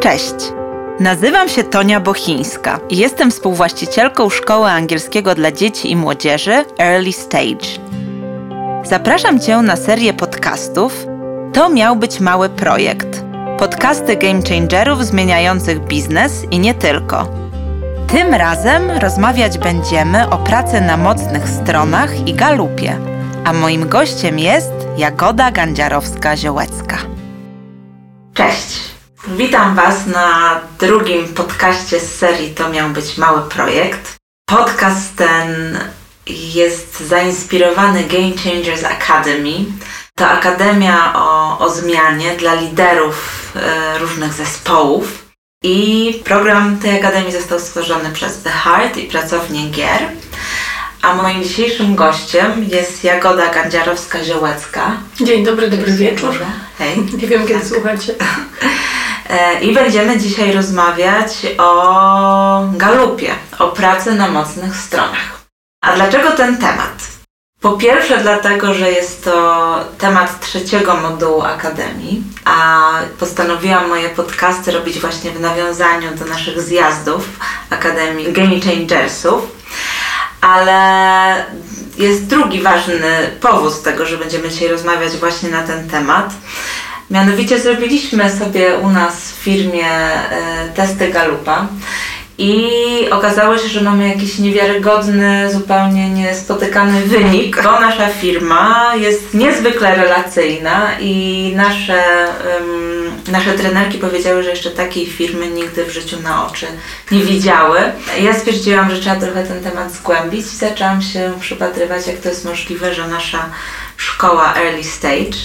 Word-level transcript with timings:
Cześć! 0.00 0.34
Nazywam 1.00 1.48
się 1.48 1.64
Tonia 1.64 2.00
Bochińska 2.00 2.80
i 2.90 2.96
jestem 2.96 3.30
współwłaścicielką 3.30 4.30
Szkoły 4.30 4.70
Angielskiego 4.70 5.34
dla 5.34 5.52
Dzieci 5.52 5.90
i 5.90 5.96
Młodzieży 5.96 6.64
Early 6.78 7.12
Stage. 7.12 7.66
Zapraszam 8.84 9.40
Cię 9.40 9.56
na 9.56 9.76
serię 9.76 10.14
podcastów 10.14 11.06
To 11.52 11.68
miał 11.68 11.96
być 11.96 12.20
mały 12.20 12.48
projekt. 12.48 13.24
Podcasty 13.58 14.16
game 14.16 14.42
changerów 14.48 15.06
zmieniających 15.06 15.80
biznes 15.80 16.44
i 16.50 16.58
nie 16.58 16.74
tylko. 16.74 17.28
Tym 18.06 18.34
razem 18.34 18.90
rozmawiać 18.90 19.58
będziemy 19.58 20.30
o 20.30 20.38
pracy 20.38 20.80
na 20.80 20.96
mocnych 20.96 21.48
stronach 21.48 22.28
i 22.28 22.34
galupie, 22.34 22.98
a 23.44 23.52
moim 23.52 23.88
gościem 23.88 24.38
jest 24.38 24.72
Jagoda 24.96 25.50
Gandziarowska-Ziołecka. 25.50 26.96
Cześć! 28.34 28.89
Witam 29.36 29.74
Was 29.74 30.06
na 30.06 30.60
drugim 30.78 31.28
podcaście 31.28 32.00
z 32.00 32.14
serii 32.14 32.54
To 32.54 32.68
miał 32.68 32.90
być 32.90 33.18
mały 33.18 33.48
projekt. 33.48 34.16
Podcast 34.48 35.16
ten 35.16 35.78
jest 36.26 37.00
zainspirowany 37.00 38.04
Game 38.04 38.32
Changers 38.44 38.84
Academy. 38.84 39.64
To 40.14 40.28
akademia 40.28 41.12
o, 41.14 41.58
o 41.58 41.70
zmianie 41.70 42.36
dla 42.36 42.54
liderów 42.54 43.52
e, 43.56 43.98
różnych 43.98 44.32
zespołów. 44.32 45.24
I 45.64 46.14
program 46.24 46.78
tej 46.78 46.98
akademii 46.98 47.32
został 47.32 47.60
stworzony 47.60 48.10
przez 48.10 48.42
The 48.42 48.50
Heart 48.50 48.96
i 48.96 49.06
pracownię 49.06 49.70
Gier. 49.70 50.08
A 51.02 51.14
moim 51.14 51.42
dzisiejszym 51.42 51.94
gościem 51.94 52.64
jest 52.68 53.04
Jagoda 53.04 53.50
Gandziarowska-Ziołecka. 53.50 54.96
Dzień 55.20 55.44
dobry, 55.44 55.70
dobry 55.70 55.92
wieczór. 55.92 56.34
Hej. 56.78 56.98
Nie 57.22 57.28
wiem, 57.28 57.46
kiedy 57.46 57.68
słuchacie. 57.68 58.14
E, 59.30 59.60
I 59.60 59.74
będziemy 59.74 60.18
dzisiaj 60.18 60.52
rozmawiać 60.52 61.32
o 61.58 62.64
galupie, 62.72 63.34
o 63.58 63.68
pracy 63.68 64.14
na 64.14 64.28
mocnych 64.28 64.76
stronach. 64.76 65.40
A 65.82 65.92
dlaczego 65.92 66.30
ten 66.30 66.56
temat? 66.56 67.20
Po 67.60 67.72
pierwsze, 67.72 68.18
dlatego, 68.18 68.74
że 68.74 68.90
jest 68.90 69.24
to 69.24 69.76
temat 69.98 70.40
trzeciego 70.40 70.94
modułu 70.94 71.42
Akademii, 71.42 72.22
a 72.44 72.92
postanowiłam 73.18 73.88
moje 73.88 74.08
podcasty 74.08 74.70
robić 74.70 74.98
właśnie 74.98 75.30
w 75.30 75.40
nawiązaniu 75.40 76.14
do 76.14 76.24
naszych 76.24 76.60
zjazdów 76.60 77.28
Akademii 77.70 78.32
Game 78.32 78.60
Changersów. 78.60 79.42
Ale 80.40 81.44
jest 81.98 82.26
drugi 82.26 82.62
ważny 82.62 83.30
powód 83.40 83.82
tego, 83.82 84.06
że 84.06 84.18
będziemy 84.18 84.48
dzisiaj 84.48 84.68
rozmawiać 84.68 85.16
właśnie 85.16 85.50
na 85.50 85.62
ten 85.62 85.90
temat. 85.90 86.32
Mianowicie 87.10 87.60
zrobiliśmy 87.60 88.30
sobie 88.30 88.74
u 88.74 88.90
nas 88.90 89.32
w 89.32 89.34
firmie 89.34 89.86
e, 89.86 90.68
testy 90.74 91.08
Galupa 91.08 91.66
i 92.40 92.70
okazało 93.10 93.58
się, 93.58 93.68
że 93.68 93.80
mamy 93.80 94.08
jakiś 94.08 94.38
niewiarygodny, 94.38 95.52
zupełnie 95.52 96.10
niespotykany 96.10 97.00
wynik, 97.02 97.62
bo 97.62 97.80
nasza 97.80 98.08
firma 98.08 98.92
jest 98.96 99.34
niezwykle 99.34 99.96
relacyjna 99.96 100.90
i 101.00 101.52
nasze, 101.56 102.02
nasze 103.28 103.52
trenerki 103.52 103.98
powiedziały, 103.98 104.42
że 104.42 104.50
jeszcze 104.50 104.70
takiej 104.70 105.06
firmy 105.06 105.46
nigdy 105.46 105.84
w 105.84 105.90
życiu 105.90 106.16
na 106.22 106.46
oczy 106.46 106.66
nie 107.10 107.20
widziały. 107.20 107.78
Ja 108.20 108.34
stwierdziłam, 108.34 108.90
że 108.90 109.00
trzeba 109.00 109.16
trochę 109.16 109.44
ten 109.44 109.60
temat 109.60 109.92
zgłębić 109.92 110.46
i 110.46 110.56
zaczęłam 110.56 111.02
się 111.02 111.32
przypatrywać, 111.40 112.06
jak 112.06 112.16
to 112.16 112.28
jest 112.28 112.44
możliwe, 112.44 112.94
że 112.94 113.08
nasza 113.08 113.50
szkoła 114.00 114.54
Early 114.56 114.84
Stage 114.84 115.38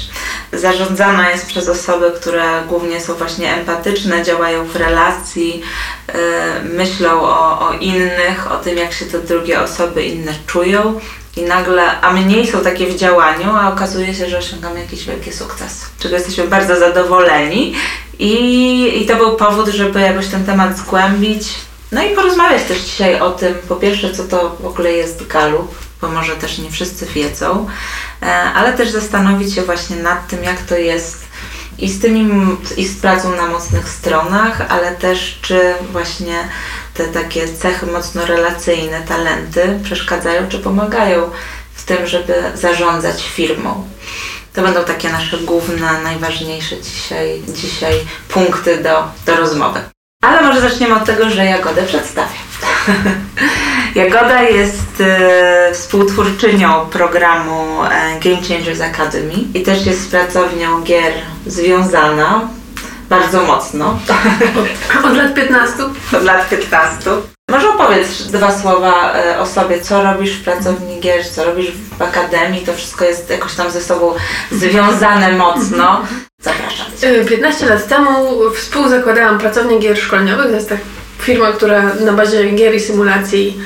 zarządzana 0.54 1.30
jest 1.30 1.48
przez 1.48 1.70
osoby, 1.70 2.12
które 2.16 2.64
głównie 2.68 3.02
są 3.02 3.14
właśnie 3.14 3.54
empatyczne, 3.54 4.24
działają 4.24 4.66
w 4.66 4.76
relacji, 4.76 5.62
yy, 6.08 6.70
myślą 6.70 7.22
o, 7.22 7.70
o 7.70 7.74
innych, 7.74 8.52
o 8.52 8.58
tym, 8.58 8.78
jak 8.78 8.94
się 8.94 9.06
te 9.06 9.20
drugie 9.20 9.62
osoby 9.62 10.04
inne 10.04 10.34
czują. 10.48 11.00
I 11.38 11.42
nagle, 11.42 12.02
a 12.02 12.14
mniej 12.14 12.48
są 12.48 12.62
takie 12.62 12.88
w 12.88 12.96
działaniu, 12.96 13.50
a 13.56 13.74
okazuje 13.74 14.14
się, 14.14 14.30
że 14.30 14.38
osiągamy 14.38 14.80
jakiś 14.80 15.06
wielki 15.06 15.34
sukces, 15.34 15.86
czego 16.00 16.16
jesteśmy 16.16 16.48
bardzo 16.48 16.80
zadowoleni. 16.80 17.76
I, 18.20 19.02
I 19.02 19.06
to 19.06 19.16
był 19.16 19.36
powód, 19.36 19.68
żeby 19.68 20.02
jakoś 20.02 20.28
ten 20.28 20.46
temat 20.46 20.78
zgłębić. 20.78 21.48
No 21.92 22.04
i 22.04 22.16
porozmawiać 22.16 22.64
też 22.64 22.80
dzisiaj 22.80 23.22
o 23.22 23.32
tym, 23.32 23.56
po 23.70 23.76
pierwsze, 23.76 24.14
co 24.14 24.24
to 24.24 24.58
w 24.60 24.66
ogóle 24.66 24.92
jest 24.92 25.28
galup, 25.28 25.85
bo 26.06 26.12
może 26.12 26.36
też 26.36 26.58
nie 26.58 26.72
wszyscy 26.72 27.06
wiedzą, 27.06 27.68
e, 28.22 28.26
ale 28.26 28.74
też 28.74 28.90
zastanowić 28.90 29.54
się 29.54 29.62
właśnie 29.62 29.96
nad 29.96 30.28
tym, 30.28 30.44
jak 30.44 30.62
to 30.62 30.78
jest 30.78 31.26
i 31.78 31.90
z 31.90 32.02
tymi, 32.02 32.30
i 32.78 32.88
z 32.88 33.02
pracą 33.02 33.36
na 33.36 33.48
mocnych 33.48 33.90
stronach, 33.90 34.62
ale 34.70 34.92
też 34.92 35.40
czy 35.42 35.74
właśnie 35.92 36.36
te 36.94 37.08
takie 37.08 37.48
cechy 37.48 37.86
mocno 37.86 38.26
relacyjne, 38.26 39.02
talenty 39.02 39.80
przeszkadzają 39.84 40.48
czy 40.50 40.60
pomagają 40.60 41.30
w 41.74 41.84
tym, 41.84 42.08
żeby 42.08 42.34
zarządzać 42.54 43.24
firmą. 43.24 43.88
To 44.54 44.62
będą 44.62 44.84
takie 44.84 45.10
nasze 45.10 45.38
główne, 45.38 46.02
najważniejsze 46.04 46.82
dzisiaj, 46.82 47.42
dzisiaj 47.48 47.94
punkty 48.30 48.84
do, 48.84 49.04
do 49.26 49.36
rozmowy. 49.36 49.80
Ale 50.24 50.42
może 50.42 50.62
zaczniemy 50.62 50.96
od 50.96 51.06
tego, 51.06 51.30
że 51.30 51.46
Jagodę 51.46 51.84
przedstawię. 51.84 52.38
Jagoda 53.96 54.42
jest 54.42 54.85
e, 55.02 55.70
współtwórczynią 55.74 56.86
programu 56.90 57.84
e, 57.84 58.20
Game 58.20 58.42
Changers 58.48 58.82
Academy 58.82 59.34
i 59.54 59.62
też 59.62 59.86
jest 59.86 60.02
z 60.02 60.08
pracownią 60.08 60.82
gier 60.82 61.14
związana 61.46 62.48
bardzo 63.10 63.44
mocno. 63.44 64.00
Od, 65.00 65.06
od 65.12 65.18
lat 65.18 65.34
15? 65.34 65.84
Od 66.18 66.24
lat 66.24 66.50
15. 66.50 67.12
Może 67.52 67.70
opowiedz 67.70 68.24
dwa 68.24 68.60
słowa 68.60 69.14
e, 69.14 69.40
o 69.40 69.46
sobie, 69.46 69.82
co 69.82 70.04
robisz 70.04 70.32
w 70.32 70.44
pracowni 70.44 71.00
gier, 71.00 71.30
co 71.32 71.44
robisz 71.44 71.72
w 71.72 72.02
akademii, 72.02 72.66
to 72.66 72.74
wszystko 72.74 73.06
jest 73.06 73.30
jakoś 73.30 73.54
tam 73.54 73.72
ze 73.72 73.82
sobą 73.82 74.14
związane 74.52 75.32
mocno. 75.32 76.02
Zapraszam 76.42 76.86
Cię. 77.02 77.26
15 77.26 77.66
lat 77.66 77.88
temu 77.88 78.12
współzakładałam 78.56 79.40
pracownię 79.40 79.80
gier 79.80 79.98
szkoleniowych, 79.98 80.46
to 80.46 80.56
jest 80.56 80.70
tak 80.70 80.80
firma, 81.20 81.52
która 81.52 81.82
na 81.84 82.14
bazie 82.14 82.52
gier 82.52 82.76
i 82.76 82.80
symulacji 82.80 83.60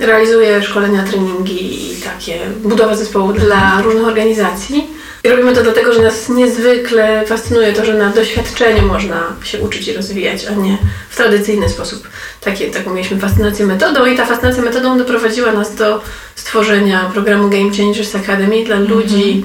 realizuje 0.00 0.62
szkolenia, 0.62 1.02
treningi 1.02 1.92
i 1.92 1.96
takie 1.96 2.38
budowę 2.62 2.96
zespołu 2.96 3.32
dla 3.32 3.82
różnych 3.82 4.06
organizacji. 4.06 4.96
I 5.24 5.28
robimy 5.28 5.52
to 5.52 5.62
dlatego, 5.62 5.92
że 5.92 6.02
nas 6.02 6.28
niezwykle 6.28 7.26
fascynuje 7.26 7.72
to, 7.72 7.84
że 7.84 7.94
na 7.94 8.10
doświadczeniu 8.10 8.86
można 8.86 9.36
się 9.44 9.60
uczyć 9.60 9.88
i 9.88 9.92
rozwijać, 9.92 10.46
a 10.46 10.54
nie 10.54 10.78
w 11.10 11.16
tradycyjny 11.16 11.68
sposób. 11.68 12.08
Takie, 12.40 12.70
taką 12.70 12.94
mieliśmy 12.94 13.20
fascynację 13.20 13.66
metodą 13.66 14.06
i 14.06 14.16
ta 14.16 14.26
fascynacja 14.26 14.62
metodą 14.62 14.98
doprowadziła 14.98 15.52
nas 15.52 15.74
do 15.74 16.02
stworzenia 16.34 17.10
programu 17.12 17.50
Game 17.50 17.76
Changers 17.76 18.14
Academy 18.14 18.64
dla 18.64 18.78
ludzi 18.78 19.44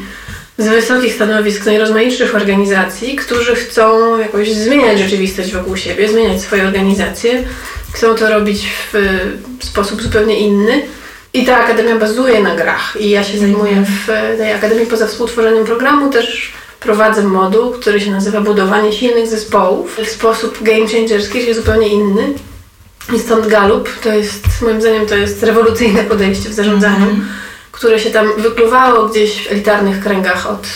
z 0.57 0.67
wysokich 0.67 1.13
stanowisk 1.13 1.65
najrozmaitszych 1.65 2.35
organizacji, 2.35 3.15
którzy 3.15 3.55
chcą 3.55 4.17
jakoś 4.19 4.53
zmieniać 4.53 4.99
rzeczywistość 4.99 5.53
wokół 5.53 5.77
siebie, 5.77 6.09
zmieniać 6.09 6.41
swoje 6.41 6.63
organizacje. 6.63 7.43
Chcą 7.93 8.15
to 8.15 8.29
robić 8.29 8.67
w 8.93 9.65
sposób 9.65 10.01
zupełnie 10.01 10.39
inny 10.39 10.81
i 11.33 11.45
ta 11.45 11.57
akademia 11.57 11.95
bazuje 11.95 12.43
na 12.43 12.55
grach. 12.55 12.97
I 12.99 13.09
ja 13.09 13.23
się 13.23 13.37
zajmuję 13.37 13.85
w 14.05 14.07
tej 14.37 14.53
akademii 14.53 14.85
poza 14.85 15.07
współtworzeniem 15.07 15.65
programu 15.65 16.09
też 16.09 16.53
prowadzę 16.79 17.23
moduł, 17.23 17.71
który 17.71 18.01
się 18.01 18.11
nazywa 18.11 18.41
budowanie 18.41 18.93
silnych 18.93 19.27
zespołów. 19.27 19.97
W 20.03 20.09
sposób 20.09 20.63
game 20.63 20.87
changerski, 20.87 21.39
czyli 21.39 21.53
zupełnie 21.53 21.87
inny. 21.87 22.33
I 23.15 23.19
stąd 23.19 23.47
Galup, 23.47 23.89
to 24.03 24.13
jest, 24.13 24.61
moim 24.61 24.81
zdaniem, 24.81 25.05
to 25.05 25.15
jest 25.15 25.43
rewolucyjne 25.43 26.03
podejście 26.03 26.49
w 26.49 26.53
zarządzaniu, 26.53 26.95
mm 26.95 27.15
-hmm. 27.15 27.23
które 27.71 27.99
się 27.99 28.09
tam 28.09 28.27
wykluwało 28.37 29.07
gdzieś 29.07 29.47
w 29.47 29.51
elitarnych 29.51 30.03
kręgach 30.03 30.49
od 30.49 30.67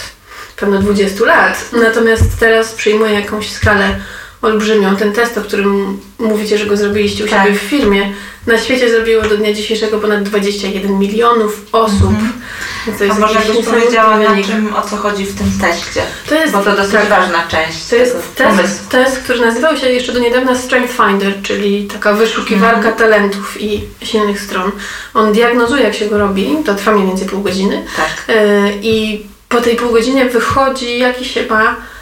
pewno 0.55 0.79
20 0.79 1.25
lat. 1.25 1.69
Natomiast 1.73 2.39
teraz 2.39 2.71
przyjmuje 2.71 3.13
jakąś 3.13 3.51
skalę 3.51 3.99
olbrzymią. 4.45 4.95
Ten 4.95 5.13
test, 5.13 5.37
o 5.37 5.41
którym 5.41 5.99
mówicie, 6.19 6.57
że 6.57 6.65
go 6.65 6.77
zrobiliście 6.77 7.25
u 7.25 7.27
tak. 7.27 7.43
siebie 7.43 7.59
w 7.59 7.61
firmie, 7.61 8.13
na 8.47 8.57
świecie 8.57 8.89
zrobiło 8.89 9.23
do 9.23 9.37
dnia 9.37 9.53
dzisiejszego 9.53 9.99
ponad 9.99 10.23
21 10.23 10.99
milionów 10.99 11.65
osób. 11.71 12.09
Mm 12.09 12.15
-hmm. 12.15 12.97
To 12.97 13.03
jest 13.03 13.17
A 13.17 13.19
może 13.19 13.39
byś 13.39 13.65
powiedziała 13.65 14.17
na 14.17 14.43
czym, 14.43 14.75
o 14.75 14.81
co 14.81 14.97
chodzi 14.97 15.25
w 15.25 15.37
tym 15.37 15.47
teście? 15.61 16.01
To 16.29 16.35
jest, 16.35 16.53
bo 16.53 16.59
to 16.59 16.75
dosyć 16.75 16.93
tak, 16.93 17.09
ważna 17.09 17.47
część 17.47 17.85
To 17.85 17.95
jest 17.95 18.35
test, 18.35 18.89
test, 18.89 19.19
który 19.19 19.39
nazywał 19.39 19.77
się 19.77 19.89
jeszcze 19.89 20.11
do 20.11 20.19
niedawna 20.19 20.55
Strength 20.55 20.93
Finder, 20.93 21.41
czyli 21.43 21.87
taka 21.87 22.13
wyszukiwarka 22.13 22.91
-hmm. 22.91 22.97
talentów 22.97 23.61
i 23.61 23.83
silnych 24.01 24.41
stron. 24.41 24.71
On 25.13 25.33
diagnozuje, 25.33 25.83
jak 25.83 25.93
się 25.93 26.05
go 26.05 26.17
robi, 26.17 26.57
to 26.65 26.75
trwa 26.75 26.91
mniej 26.91 27.07
więcej 27.07 27.27
pół 27.27 27.41
godziny. 27.41 27.85
Tak. 27.97 28.35
Yy, 28.35 28.35
I 28.81 29.25
po 29.49 29.61
tej 29.61 29.75
pół 29.75 29.91
godzinie 29.91 30.25
wychodzi 30.25 30.99
jakiś 30.99 31.33
się 31.33 31.45
ma 31.49 31.75
E, 31.75 31.94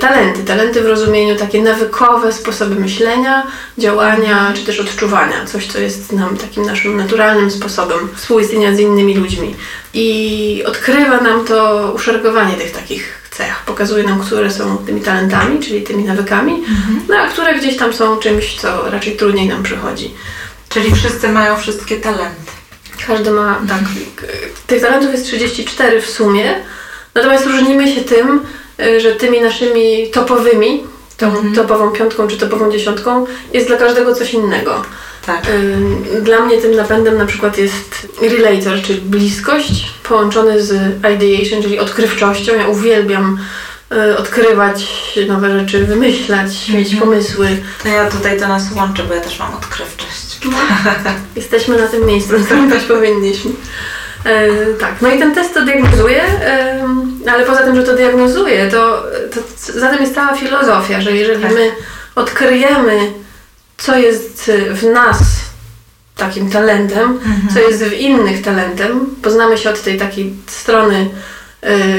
talenty. 0.00 0.44
Talenty 0.44 0.82
w 0.82 0.86
rozumieniu 0.86 1.36
takie 1.36 1.62
nawykowe 1.62 2.32
sposoby 2.32 2.74
myślenia, 2.74 3.46
działania 3.78 4.52
czy 4.54 4.64
też 4.64 4.80
odczuwania. 4.80 5.44
Coś, 5.46 5.66
co 5.66 5.78
jest 5.78 6.12
nam 6.12 6.36
takim 6.36 6.66
naszym 6.66 6.96
naturalnym 6.96 7.50
sposobem 7.50 7.98
współistnienia 8.16 8.74
z 8.74 8.78
innymi 8.80 9.14
ludźmi. 9.14 9.54
I 9.94 10.62
odkrywa 10.66 11.20
nam 11.20 11.44
to 11.44 11.92
uszeregowanie 11.94 12.54
tych 12.54 12.72
takich 12.72 13.28
cech. 13.30 13.62
Pokazuje 13.66 14.04
nam, 14.04 14.20
które 14.20 14.50
są 14.50 14.76
tymi 14.76 15.00
talentami, 15.00 15.60
czyli 15.60 15.82
tymi 15.82 16.04
nawykami, 16.04 16.64
no 17.08 17.16
a 17.16 17.28
które 17.28 17.54
gdzieś 17.54 17.76
tam 17.76 17.92
są 17.92 18.16
czymś, 18.16 18.54
co 18.54 18.90
raczej 18.90 19.16
trudniej 19.16 19.48
nam 19.48 19.62
przychodzi. 19.62 20.14
Czyli 20.68 20.94
wszyscy 20.94 21.28
mają 21.28 21.56
wszystkie 21.56 21.96
talenty. 21.96 22.52
Każdy 23.06 23.30
ma, 23.30 23.60
tak, 23.68 23.78
tych 24.66 24.82
talentów 24.82 25.12
jest 25.12 25.24
34 25.24 26.02
w 26.02 26.10
sumie, 26.10 26.54
natomiast 27.14 27.46
różnimy 27.46 27.94
się 27.94 28.00
tym, 28.00 28.40
że 29.00 29.12
tymi 29.12 29.40
naszymi 29.40 30.10
topowymi, 30.12 30.84
tą 31.16 31.54
topową 31.54 31.90
piątką 31.90 32.28
czy 32.28 32.36
topową 32.36 32.72
dziesiątką, 32.72 33.26
jest 33.52 33.66
dla 33.66 33.76
każdego 33.76 34.14
coś 34.14 34.34
innego. 34.34 34.82
Tak. 35.26 35.42
Y, 36.16 36.22
Dla 36.22 36.40
mnie 36.40 36.58
tym 36.58 36.74
napędem 36.76 37.18
na 37.18 37.26
przykład 37.26 37.58
jest 37.58 38.08
relator, 38.20 38.82
czyli 38.86 39.00
bliskość, 39.00 39.90
połączony 40.02 40.62
z 40.62 40.72
ideation, 40.98 41.62
czyli 41.62 41.78
odkrywczością. 41.78 42.54
Ja 42.54 42.68
uwielbiam 42.68 43.38
y, 43.92 44.16
odkrywać 44.18 44.86
nowe 45.28 45.60
rzeczy, 45.60 45.84
wymyślać, 45.84 46.68
mieć 46.68 46.94
pomysły. 46.96 47.48
To 47.82 47.88
ja 47.88 48.10
tutaj 48.10 48.40
to 48.40 48.48
nas 48.48 48.62
łączy, 48.76 49.02
bo 49.04 49.14
ja 49.14 49.20
też 49.20 49.38
mam 49.38 49.54
odkrywczość. 49.54 50.38
Jesteśmy 51.36 51.76
na 51.78 51.86
tym 51.86 52.06
miejscu, 52.06 52.44
sprawdzać 52.44 52.82
powinniśmy. 52.94 53.50
E, 54.26 54.48
tak, 54.80 55.02
no 55.02 55.10
i 55.10 55.18
ten 55.18 55.34
test 55.34 55.54
to 55.54 55.64
diagnozuje, 55.64 56.22
em, 56.22 57.20
ale 57.32 57.44
poza 57.44 57.62
tym, 57.62 57.76
że 57.76 57.82
to 57.82 57.94
diagnozuje, 57.94 58.70
to, 58.70 59.02
to 59.34 59.40
za 59.80 59.88
tym 59.90 60.00
jest 60.02 60.14
cała 60.14 60.36
filozofia, 60.36 61.00
że 61.00 61.12
jeżeli 61.12 61.42
Tak. 61.42 61.54
my 61.54 61.70
odkryjemy, 62.14 63.12
co 63.76 63.98
jest 63.98 64.50
w 64.70 64.82
nas 64.82 65.18
takim 66.16 66.50
talentem, 66.50 67.20
co 67.54 67.60
jest 67.60 67.84
w 67.84 67.92
innych 67.92 68.42
talentem, 68.42 69.06
poznamy 69.22 69.58
się 69.58 69.70
od 69.70 69.82
tej 69.82 69.98
takiej 69.98 70.32
strony 70.46 71.10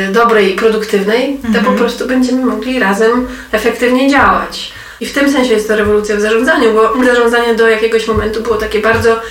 y, 0.10 0.12
dobrej 0.12 0.54
i 0.54 0.56
produktywnej, 0.56 1.40
to 1.54 1.62
po 1.62 1.72
prostu 1.72 2.08
będziemy 2.08 2.46
mogli 2.46 2.80
razem 2.80 3.28
efektywnie 3.52 4.10
działać. 4.10 4.72
I 5.00 5.06
w 5.06 5.14
tym 5.14 5.32
sensie 5.32 5.54
jest 5.54 5.68
to 5.68 5.76
rewolucja 5.76 6.16
w 6.16 6.22
zarządzaniu, 6.22 6.74
bo 6.74 7.06
zarządzanie 7.06 7.56
do 7.56 7.70
jakiegoś 7.70 8.08
momentu 8.08 8.42
było 8.42 8.56
takie 8.56 8.80
bardzo 8.80 9.22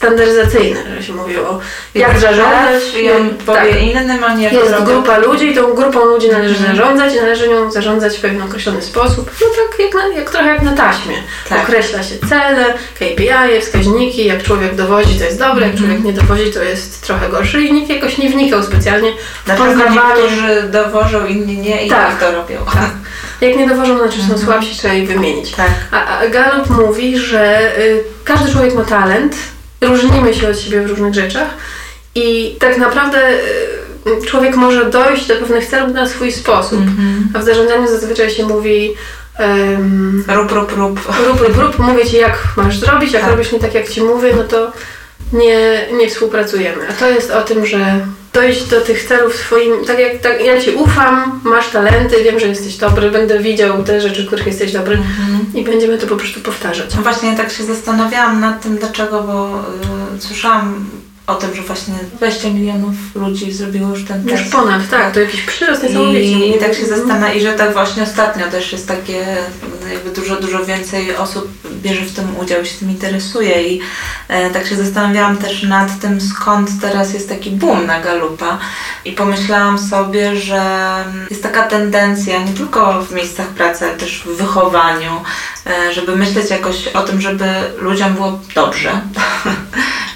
standaryzacyjne, 0.00 0.80
że 0.96 1.02
się 1.02 1.12
mówiło, 1.12 1.58
jak 1.94 2.18
zarządzać. 2.18 2.82
I 3.02 3.10
on 3.12 3.30
powie 3.46 3.58
tak. 3.60 3.82
innym, 3.82 4.24
oni 4.24 4.42
jak 4.42 4.52
Jest 4.52 4.74
grupa 4.84 5.18
ludzi 5.18 5.46
i 5.50 5.54
tą 5.54 5.74
grupą 5.74 6.04
ludzi 6.04 6.28
należy 6.30 6.54
Mhm. 6.56 6.76
zarządzać 6.76 7.14
i 7.14 7.16
należy 7.16 7.48
nią 7.48 7.70
zarządzać 7.70 8.18
w 8.18 8.20
pewien 8.20 8.42
określony 8.42 8.82
sposób. 8.82 9.30
No 9.40 9.46
tak 9.56 9.78
jak, 9.80 9.94
na, 9.94 10.08
jak 10.20 10.30
trochę 10.30 10.46
jak 10.48 10.62
na 10.62 10.72
taśmie. 10.72 11.14
Tak. 11.48 11.62
Określa 11.62 12.02
się 12.02 12.14
cele, 12.28 12.64
KPI, 12.94 13.60
wskaźniki, 13.60 14.24
jak 14.26 14.42
człowiek 14.42 14.74
dowodzi 14.74 15.18
to 15.18 15.24
jest 15.24 15.38
dobre, 15.38 15.66
jak 15.66 15.74
Mhm. 15.74 15.78
człowiek 15.78 16.04
nie 16.04 16.12
dowodzi 16.22 16.52
to 16.52 16.62
jest 16.62 17.02
trochę 17.06 17.28
gorszy 17.28 17.62
i 17.62 17.72
nikt 17.72 17.90
jakoś 17.90 18.18
nie 18.18 18.28
wnikał 18.30 18.62
specjalnie 18.62 19.12
w 19.46 19.56
poznawanie. 19.56 19.90
niektórzy 19.96 20.62
dowożą, 20.62 21.26
inni 21.26 21.56
nie 21.58 21.86
i 21.86 21.90
Tak. 21.90 22.20
to 22.20 22.32
robią. 22.32 22.56
Tak. 22.72 22.90
Jak 23.40 23.56
nie 23.56 23.68
dowożą, 23.68 23.98
znaczy 23.98 24.16
są 24.28 24.38
słabsi, 24.38 24.76
trzeba 24.78 24.94
ich 24.94 25.08
wymienić. 25.08 25.50
Tak. 25.50 25.70
A, 25.92 26.18
a 26.18 26.28
Gallup 26.28 26.70
mówi, 26.70 27.18
że 27.18 27.72
y, 27.78 28.04
każdy 28.24 28.52
człowiek 28.52 28.74
ma 28.74 28.84
talent, 28.84 29.36
różnimy 29.80 30.34
się 30.34 30.48
od 30.48 30.58
siebie 30.60 30.82
w 30.82 30.90
różnych 30.90 31.14
rzeczach 31.14 31.48
i 32.14 32.56
tak 32.60 32.78
naprawdę 32.78 33.18
y, 34.06 34.26
człowiek 34.26 34.56
może 34.56 34.90
dojść 34.90 35.26
do 35.26 35.36
pewnych 35.36 35.66
celów 35.66 35.94
na 35.94 36.08
swój 36.08 36.32
sposób. 36.32 36.78
Mhm. 36.80 37.28
A 37.34 37.38
w 37.38 37.44
zarządzaniu 37.44 37.88
zazwyczaj 37.88 38.30
się 38.30 38.46
mówi 38.46 38.94
um, 39.38 40.24
Rób, 40.28 40.52
rób, 40.52 40.72
rób. 40.76 41.00
rób, 41.26 41.40
rób, 41.40 41.56
rób, 41.56 41.78
mówię 41.78 42.06
Ci 42.06 42.16
jak 42.16 42.38
masz 42.56 42.78
zrobić, 42.78 43.12
jak 43.12 43.22
Tak. 43.22 43.30
robisz 43.30 43.52
nie 43.52 43.60
tak 43.60 43.74
jak 43.74 43.88
Ci 43.88 44.02
mówię, 44.02 44.32
no 44.36 44.44
to 44.44 44.72
nie, 45.32 45.86
nie 45.92 46.08
współpracujemy. 46.10 46.88
A 46.88 46.92
to 46.92 47.08
jest 47.10 47.30
o 47.30 47.42
tym, 47.42 47.66
że 47.66 48.06
dojść 48.32 48.64
do 48.64 48.80
tych 48.80 49.04
celów 49.08 49.36
swoim, 49.36 49.84
tak 49.86 49.98
jak 49.98 50.18
tak, 50.18 50.44
ja 50.44 50.60
Ci 50.60 50.70
ufam, 50.70 51.40
masz 51.44 51.68
talenty, 51.68 52.24
wiem, 52.24 52.40
że 52.40 52.46
jesteś 52.46 52.76
dobry, 52.76 53.10
będę 53.10 53.38
widział 53.38 53.84
te 53.84 54.00
rzeczy, 54.00 54.22
w 54.22 54.26
których 54.26 54.46
jesteś 54.46 54.72
dobry 54.72 54.94
Mhm. 54.94 55.46
i 55.54 55.64
będziemy 55.64 55.98
to 55.98 56.06
po 56.06 56.16
prostu 56.16 56.40
powtarzać. 56.40 56.94
No 56.96 57.02
właśnie 57.02 57.36
tak 57.36 57.52
się 57.52 57.64
zastanawiałam 57.64 58.40
nad 58.40 58.62
tym, 58.62 58.76
dlaczego, 58.76 59.22
bo 59.22 59.64
y, 60.16 60.20
słyszałam 60.20 60.86
o 61.30 61.34
tym, 61.34 61.54
że 61.54 61.62
właśnie 61.62 61.94
20 62.16 62.48
milionów 62.48 62.94
ludzi 63.14 63.52
zrobiło 63.52 63.88
już 63.90 64.04
ten 64.04 64.28
Już 64.28 64.40
test. 64.40 64.52
ponad, 64.52 64.88
tak, 64.90 65.14
to 65.14 65.20
jakiś 65.20 65.42
przyrost 65.42 65.82
niesamowicie. 65.82 66.20
I, 66.20 66.56
I 66.56 66.58
tak 66.58 66.74
się 66.74 66.86
zastanawiam, 66.86 67.36
i 67.36 67.40
że 67.40 67.52
tak 67.52 67.72
właśnie 67.72 68.02
ostatnio 68.02 68.48
też 68.48 68.72
jest 68.72 68.88
takie, 68.88 69.26
jakby 69.92 70.10
dużo, 70.10 70.40
dużo 70.40 70.64
więcej 70.64 71.16
osób 71.16 71.48
bierze 71.82 72.02
w 72.02 72.14
tym 72.14 72.36
udział, 72.36 72.64
się 72.64 72.78
tym 72.78 72.90
interesuje 72.90 73.68
i 73.68 73.80
e, 74.28 74.50
tak 74.50 74.66
się 74.66 74.76
zastanawiałam 74.76 75.36
też 75.36 75.62
nad 75.62 76.00
tym, 76.00 76.20
skąd 76.20 76.70
teraz 76.80 77.14
jest 77.14 77.28
taki 77.28 77.50
boom 77.50 77.86
na 77.86 78.00
Galupa 78.00 78.58
i 79.04 79.12
pomyślałam 79.12 79.78
sobie, 79.78 80.36
że 80.36 80.62
jest 81.30 81.42
taka 81.42 81.62
tendencja 81.62 82.42
nie 82.44 82.52
tylko 82.52 83.02
w 83.02 83.12
miejscach 83.12 83.46
pracy, 83.46 83.84
ale 83.84 83.96
też 83.96 84.22
w 84.26 84.36
wychowaniu, 84.36 85.10
e, 85.66 85.92
żeby 85.92 86.16
myśleć 86.16 86.50
jakoś 86.50 86.86
o 86.88 87.02
tym, 87.02 87.20
żeby 87.20 87.46
ludziom 87.80 88.14
było 88.14 88.40
dobrze, 88.54 89.00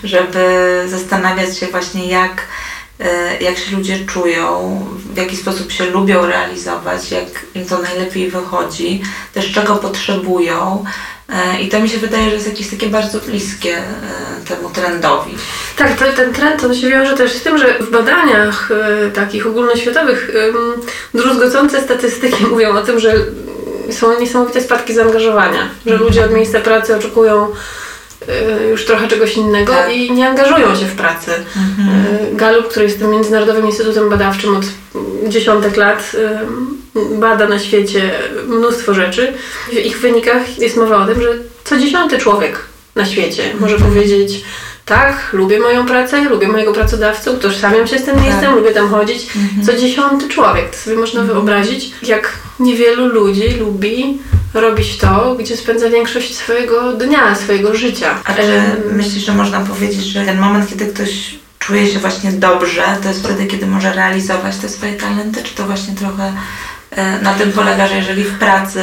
żeby 0.05 0.47
zastanawiać 0.87 1.59
się 1.59 1.67
właśnie 1.67 2.09
jak 2.09 2.43
e, 3.01 3.43
jak 3.43 3.59
się 3.59 3.77
ludzie 3.77 4.07
czują, 4.07 4.81
w 5.15 5.17
jaki 5.17 5.37
sposób 5.37 5.73
się 5.73 5.87
lubią 5.91 6.27
realizować, 6.27 7.11
jak 7.11 7.25
im 7.55 7.67
to 7.67 7.83
najlepiej 7.83 8.31
wychodzi, 8.31 9.03
też 9.35 9.53
czego 9.53 9.77
potrzebują. 9.77 10.85
E, 11.29 11.61
I 11.61 11.69
to 11.69 11.81
mi 11.81 11.89
się 11.89 11.99
wydaje, 11.99 12.29
że 12.29 12.35
jest 12.35 12.49
jakieś 12.49 12.71
takie 12.71 12.87
bardzo 12.87 13.21
bliskie 13.21 13.79
e, 13.79 13.83
temu 14.49 14.71
trendowi. 14.71 15.35
Tak, 15.77 15.93
ten 16.17 16.33
trend 16.33 16.65
on 16.65 16.75
się 16.75 16.89
wiąże 16.89 17.17
też 17.17 17.33
z 17.33 17.43
tym, 17.43 17.59
że 17.59 17.79
w 17.79 17.91
badaniach 17.91 18.69
takich 19.15 19.47
ogólnoświatowych 19.47 20.31
druzgocące 21.15 21.81
statystyki 21.81 22.47
mówią 22.51 22.77
o 22.77 22.83
tym, 22.83 23.01
że 23.01 23.15
są 23.91 24.21
niesamowite 24.21 24.61
spadki 24.61 24.95
zaangażowania, 24.95 25.69
że 25.87 25.97
ludzie 25.97 26.25
od 26.25 26.33
miejsca 26.33 26.61
pracy 26.61 26.97
oczekują 26.97 27.47
już 28.71 28.85
trochę 28.85 29.09
czegoś 29.09 29.37
innego 29.37 29.73
Tak. 29.73 29.93
i 29.93 30.13
nie 30.13 30.29
angażują 30.29 30.77
się 30.77 30.87
w 30.87 30.97
pracę. 30.97 31.33
E, 31.35 32.37
Gallup, 32.37 32.69
który 32.69 32.85
jest 32.85 32.99
tym 32.99 33.11
międzynarodowym 33.11 33.67
instytutem 33.67 34.11
badawczym 34.11 34.57
od 34.57 34.65
dziesiątek 35.29 35.77
lat, 35.77 36.13
e, 36.19 36.41
bada 37.19 37.49
na 37.49 37.59
świecie 37.59 38.11
mnóstwo 38.47 38.95
rzeczy. 38.95 39.33
W 39.73 39.73
ich 39.73 39.99
wynikach 40.01 40.59
jest 40.59 40.77
mowa 40.77 40.97
o 40.97 41.07
tym, 41.07 41.23
że 41.23 41.29
co 41.65 41.77
dziesiąty 41.77 42.19
człowiek 42.19 42.59
na 42.95 43.07
świecie 43.07 43.43
może 43.61 43.77
powiedzieć 43.79 44.45
tak, 44.85 45.29
lubię 45.33 45.61
moją 45.61 45.87
pracę, 45.87 46.25
lubię 46.25 46.49
mojego 46.49 46.73
pracodawcę, 46.73 47.31
utożsamiam 47.33 47.87
się 47.87 47.99
z 47.99 48.05
tym 48.05 48.21
miejscem, 48.21 48.45
Tak. 48.45 48.55
lubię 48.55 48.71
tam 48.71 48.89
chodzić. 48.89 49.27
Co 49.67 49.77
dziesiąty 49.77 50.29
człowiek, 50.29 50.71
to 50.71 50.77
sobie 50.77 50.97
można 50.97 51.23
wyobrazić, 51.23 51.93
jak 52.03 52.33
niewielu 52.61 53.07
ludzi 53.07 53.49
lubi 53.49 54.19
robić 54.55 54.97
to, 54.97 55.35
gdzie 55.35 55.57
spędza 55.57 55.91
większość 55.91 56.37
swojego 56.37 56.93
dnia, 56.93 57.35
swojego 57.35 57.75
życia. 57.75 58.19
A 58.25 58.35
czy 58.35 58.63
myślisz, 58.93 59.25
że 59.25 59.33
można 59.33 59.61
powiedzieć, 59.61 60.05
że 60.05 60.25
ten 60.25 60.39
moment, 60.39 60.71
kiedy 60.71 60.87
ktoś 60.87 61.35
czuje 61.59 61.87
się 61.87 61.99
właśnie 61.99 62.33
dobrze, 62.33 62.83
to 63.03 63.09
jest 63.09 63.25
wtedy, 63.25 63.47
kiedy 63.47 63.67
może 63.67 63.93
realizować 63.93 64.57
te 64.57 64.69
swoje 64.69 64.95
talenty? 64.95 65.43
Czy 65.43 65.55
to 65.55 65.65
właśnie 65.65 65.95
trochę 65.95 66.33
e, 66.91 67.21
na 67.23 67.35
tym 67.35 67.53
polega, 67.53 67.89
że 67.89 67.97
jeżeli 67.97 68.25
w 68.25 68.39
pracy 68.39 68.83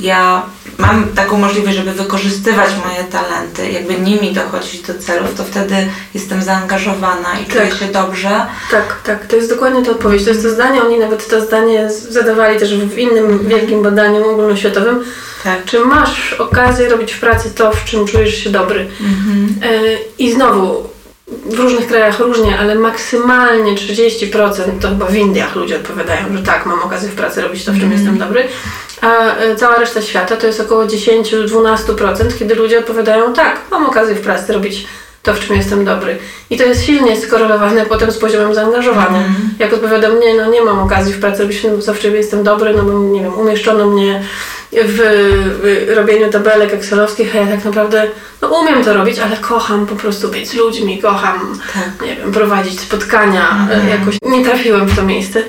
ja 0.00 0.42
mam 0.78 1.08
taką 1.14 1.38
możliwość, 1.38 1.76
żeby 1.76 1.92
wykorzystywać 1.92 2.70
moje 2.86 3.04
talenty, 3.04 3.70
jakby 3.70 3.94
nimi 3.94 4.32
dochodzić 4.32 4.80
do 4.80 4.94
celów, 4.98 5.34
to 5.34 5.44
wtedy 5.44 5.74
jestem 6.14 6.42
zaangażowana 6.42 7.28
i 7.42 7.50
czuję 7.50 7.66
Tak. 7.66 7.78
się 7.78 7.86
dobrze. 7.86 8.46
Tak, 8.70 9.02
tak, 9.04 9.26
to 9.26 9.36
jest 9.36 9.48
dokładnie 9.50 9.82
ta 9.82 9.90
odpowiedź. 9.90 10.24
To 10.24 10.30
jest 10.30 10.42
to 10.42 10.50
zdanie, 10.50 10.82
oni 10.82 10.98
nawet 10.98 11.28
to 11.28 11.40
zdanie 11.40 11.90
zadawali 11.90 12.58
też 12.58 12.74
w 12.74 12.98
innym 12.98 13.48
wielkim 13.48 13.82
badaniu 13.82 14.30
ogólnoświatowym. 14.30 15.04
Tak. 15.44 15.64
Czy 15.64 15.80
masz 15.80 16.32
okazję 16.32 16.88
robić 16.88 17.12
w 17.12 17.20
pracy 17.20 17.50
to, 17.54 17.72
w 17.72 17.84
czym 17.84 18.06
czujesz 18.06 18.44
się 18.44 18.50
dobry? 18.50 18.88
Mhm. 19.00 19.54
E, 19.62 19.98
I 20.18 20.32
znowu, 20.32 20.88
w 21.46 21.54
różnych 21.58 21.86
krajach 21.86 22.20
różnie, 22.20 22.58
ale 22.58 22.74
maksymalnie 22.74 23.72
30% 23.72 24.78
to 24.80 24.88
chyba 24.88 25.06
w 25.06 25.14
Indiach 25.14 25.54
ludzie 25.56 25.76
odpowiadają, 25.76 26.36
że 26.36 26.42
tak, 26.42 26.66
mam 26.66 26.82
okazję 26.82 27.08
w 27.08 27.14
pracy 27.14 27.40
robić 27.42 27.64
to, 27.64 27.72
w 27.72 27.80
czym 27.80 27.92
jestem 27.92 28.18
dobry. 28.18 28.48
A 29.00 29.36
e, 29.36 29.56
cała 29.56 29.76
reszta 29.76 30.02
świata 30.02 30.36
to 30.36 30.46
jest 30.46 30.60
około 30.60 30.84
10-12%, 30.84 32.38
kiedy 32.38 32.54
ludzie 32.54 32.78
odpowiadają 32.78 33.32
tak, 33.32 33.60
mam 33.70 33.86
okazję 33.86 34.14
w 34.14 34.20
pracy 34.20 34.52
robić 34.52 34.86
to, 35.22 35.34
w 35.34 35.40
czym 35.40 35.56
jestem 35.56 35.84
dobry. 35.84 36.18
I 36.50 36.56
to 36.56 36.64
jest 36.64 36.84
silnie 36.84 37.20
skorelowane 37.20 37.86
potem 37.86 38.12
z 38.12 38.18
poziomem 38.18 38.54
zaangażowania. 38.54 39.18
Mhm. 39.18 39.50
Jak 39.58 39.72
odpowiadam, 39.72 40.20
nie, 40.20 40.34
no 40.34 40.50
nie 40.50 40.62
mam 40.62 40.78
okazji 40.78 41.12
w 41.12 41.20
pracy 41.20 41.42
robić 41.42 41.62
to, 41.86 41.94
w 41.94 41.98
czym 41.98 42.14
jestem 42.14 42.44
dobry, 42.44 42.74
no 42.74 42.82
bo 42.82 42.98
nie 42.98 43.20
wiem, 43.22 43.38
umieszczono 43.38 43.86
mnie 43.86 44.22
w, 44.72 45.00
w 45.62 45.96
robieniu 45.96 46.30
tabelek 46.30 46.74
excelowskich, 46.74 47.36
a 47.36 47.38
ja 47.38 47.46
tak 47.46 47.64
naprawdę 47.64 48.06
no 48.42 48.48
umiem 48.48 48.84
to 48.84 48.94
robić, 48.94 49.18
ale 49.18 49.36
kocham 49.36 49.86
po 49.86 49.96
prostu 49.96 50.28
być 50.28 50.48
z 50.48 50.54
ludźmi, 50.54 50.98
kocham, 50.98 51.58
Tak. 51.74 52.06
nie 52.08 52.16
wiem, 52.16 52.32
prowadzić 52.32 52.80
spotkania, 52.80 53.68
e, 53.70 53.90
jakoś 53.90 54.16
nie 54.22 54.44
trafiłem 54.44 54.86
w 54.86 54.96
to 54.96 55.02
miejsce, 55.02 55.42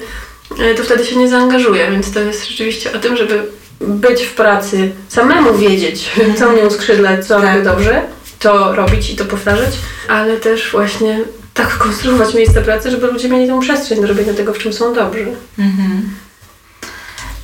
to 0.77 0.83
wtedy 0.83 1.05
się 1.05 1.15
nie 1.15 1.29
zaangażuję, 1.29 1.91
więc 1.91 2.11
to 2.11 2.19
jest 2.19 2.47
rzeczywiście 2.47 2.93
o 2.93 2.99
tym, 2.99 3.17
żeby 3.17 3.43
być 3.81 4.21
w 4.21 4.33
pracy, 4.33 4.91
samemu 5.07 5.57
wiedzieć, 5.57 6.09
co 6.39 6.49
mnie 6.49 6.65
uskrzydla, 6.65 7.17
co 7.17 7.41
Tak. 7.41 7.63
dobrze, 7.63 8.01
to 8.39 8.75
robić 8.75 9.09
i 9.09 9.15
to 9.15 9.25
powtarzać, 9.25 9.69
ale 10.07 10.37
też 10.37 10.71
właśnie 10.71 11.19
tak 11.53 11.77
konstruować 11.77 12.33
miejsce 12.33 12.61
pracy, 12.61 12.91
żeby 12.91 13.07
ludzie 13.07 13.29
mieli 13.29 13.47
tą 13.47 13.59
przestrzeń 13.59 14.01
do 14.01 14.07
robienia 14.07 14.33
tego, 14.33 14.53
w 14.53 14.57
czym 14.57 14.73
są 14.73 14.93
dobrzy. 14.93 15.27
Mhm. 15.59 16.09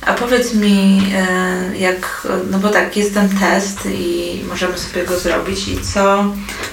A 0.06 0.12
powiedz 0.12 0.54
mi, 0.54 1.02
e, 1.14 1.78
jak, 1.78 2.26
no 2.50 2.58
bo 2.58 2.68
tak, 2.68 2.96
jest 2.96 3.14
ten 3.14 3.28
test 3.28 3.78
i 3.86 4.40
możemy 4.48 4.78
sobie 4.78 5.04
go 5.04 5.18
zrobić 5.18 5.68
i 5.68 5.80
co, 5.80 6.24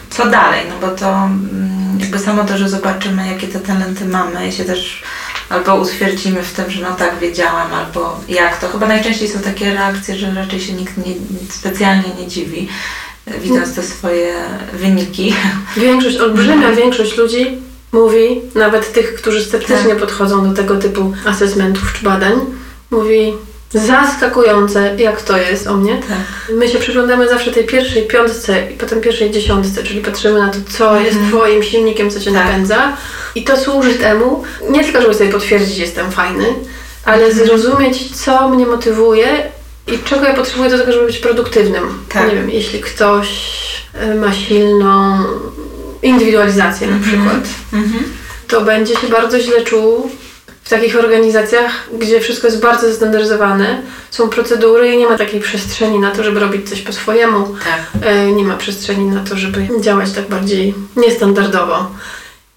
co 0.09 0.25
dalej? 0.25 0.61
No 0.69 0.87
bo 0.87 0.95
to 0.95 1.09
mm, 1.09 1.99
jakby 1.99 2.19
samo 2.19 2.43
to, 2.43 2.57
że 2.57 2.69
zobaczymy, 2.69 3.27
jakie 3.27 3.47
te 3.47 3.59
talenty 3.59 4.05
mamy 4.05 4.47
i 4.47 4.51
się 4.51 4.65
też 4.65 5.03
albo 5.49 5.75
utwierdzimy 5.75 6.43
w 6.43 6.53
tym, 6.53 6.71
że 6.71 6.81
no 6.81 6.95
tak, 6.95 7.19
wiedziałam, 7.19 7.73
albo 7.73 8.19
jak 8.29 8.59
to. 8.59 8.67
Chyba 8.67 8.87
najczęściej 8.87 9.27
są 9.27 9.39
takie 9.39 9.73
reakcje, 9.73 10.15
że 10.15 10.33
raczej 10.33 10.59
się 10.61 10.73
nikt 10.73 10.97
nie, 10.97 11.13
specjalnie 11.49 12.09
nie 12.19 12.27
dziwi, 12.27 12.69
widząc 13.41 13.75
te 13.75 13.83
swoje 13.83 14.33
wyniki. 14.73 15.35
Większość, 15.77 16.17
olbrzymia 16.17 16.71
większość 16.71 17.17
ludzi 17.17 17.57
mówi, 17.91 18.41
nawet 18.55 18.93
tych, 18.93 19.15
którzy 19.15 19.43
sceptycznie 19.45 19.89
tak. 19.89 19.99
podchodzą 19.99 20.49
do 20.49 20.55
tego 20.55 20.77
typu 20.77 21.13
asesmentów 21.25 21.93
czy 21.93 22.05
badań, 22.05 22.33
mówi 22.91 23.33
zaskakujące, 23.73 24.95
jak 24.97 25.21
to 25.21 25.37
jest 25.37 25.67
o 25.67 25.73
mnie. 25.73 25.97
Tak. 26.09 26.55
My 26.55 26.69
się 26.69 26.79
przyglądamy 26.79 27.29
zawsze 27.29 27.51
tej 27.51 27.65
pierwszej 27.65 28.03
piątce 28.03 28.71
i 28.71 28.77
potem 28.77 29.01
pierwszej 29.01 29.31
dziesiątce, 29.31 29.83
czyli 29.83 30.01
patrzymy 30.01 30.39
na 30.39 30.49
to, 30.49 30.57
co 30.77 30.85
mhm. 30.85 31.05
jest 31.05 31.17
Twoim 31.29 31.63
silnikiem, 31.63 32.09
co 32.09 32.19
Cię 32.19 32.31
tak. 32.31 32.45
napędza. 32.45 32.97
I 33.35 33.43
to 33.43 33.57
służy 33.57 33.93
temu, 33.93 34.43
nie 34.69 34.83
tylko, 34.83 35.01
żeby 35.01 35.13
sobie 35.13 35.29
potwierdzić, 35.29 35.77
jestem 35.77 36.11
fajny, 36.11 36.45
ale 37.05 37.25
mhm. 37.25 37.47
zrozumieć, 37.47 38.15
co 38.15 38.49
mnie 38.49 38.65
motywuje 38.65 39.27
i 39.87 39.99
czego 39.99 40.25
ja 40.25 40.33
potrzebuję 40.33 40.69
do 40.69 40.77
tego, 40.77 40.91
żeby 40.91 41.05
być 41.05 41.17
produktywnym. 41.17 41.83
Tak. 42.09 42.29
Nie 42.29 42.35
wiem, 42.35 42.49
jeśli 42.49 42.81
ktoś 42.81 43.27
e, 43.93 44.15
ma 44.15 44.33
silną 44.33 45.23
indywidualizację 46.01 46.87
na 46.87 46.95
mhm. 46.95 47.11
przykład, 47.11 47.47
mhm. 47.73 48.03
to 48.47 48.61
będzie 48.61 48.95
się 48.95 49.07
bardzo 49.07 49.39
źle 49.39 49.61
czuł 49.61 50.09
w 50.63 50.69
takich 50.69 50.99
organizacjach, 50.99 51.89
gdzie 51.99 52.19
wszystko 52.19 52.47
jest 52.47 52.61
bardzo 52.61 52.87
zestandaryzowane, 52.87 53.81
są 54.11 54.29
procedury 54.29 54.91
i 54.91 54.97
nie 54.97 55.09
ma 55.09 55.17
takiej 55.17 55.39
przestrzeni 55.39 55.99
na 55.99 56.11
to, 56.11 56.23
żeby 56.23 56.39
robić 56.39 56.69
coś 56.69 56.81
po 56.81 56.93
swojemu. 56.93 57.55
Tak. 57.63 58.03
E, 58.05 58.31
nie 58.31 58.43
ma 58.43 58.57
przestrzeni 58.57 59.05
na 59.05 59.23
to, 59.23 59.37
żeby 59.37 59.67
działać 59.81 60.11
tak 60.11 60.27
bardziej 60.27 60.73
niestandardowo. 60.95 61.91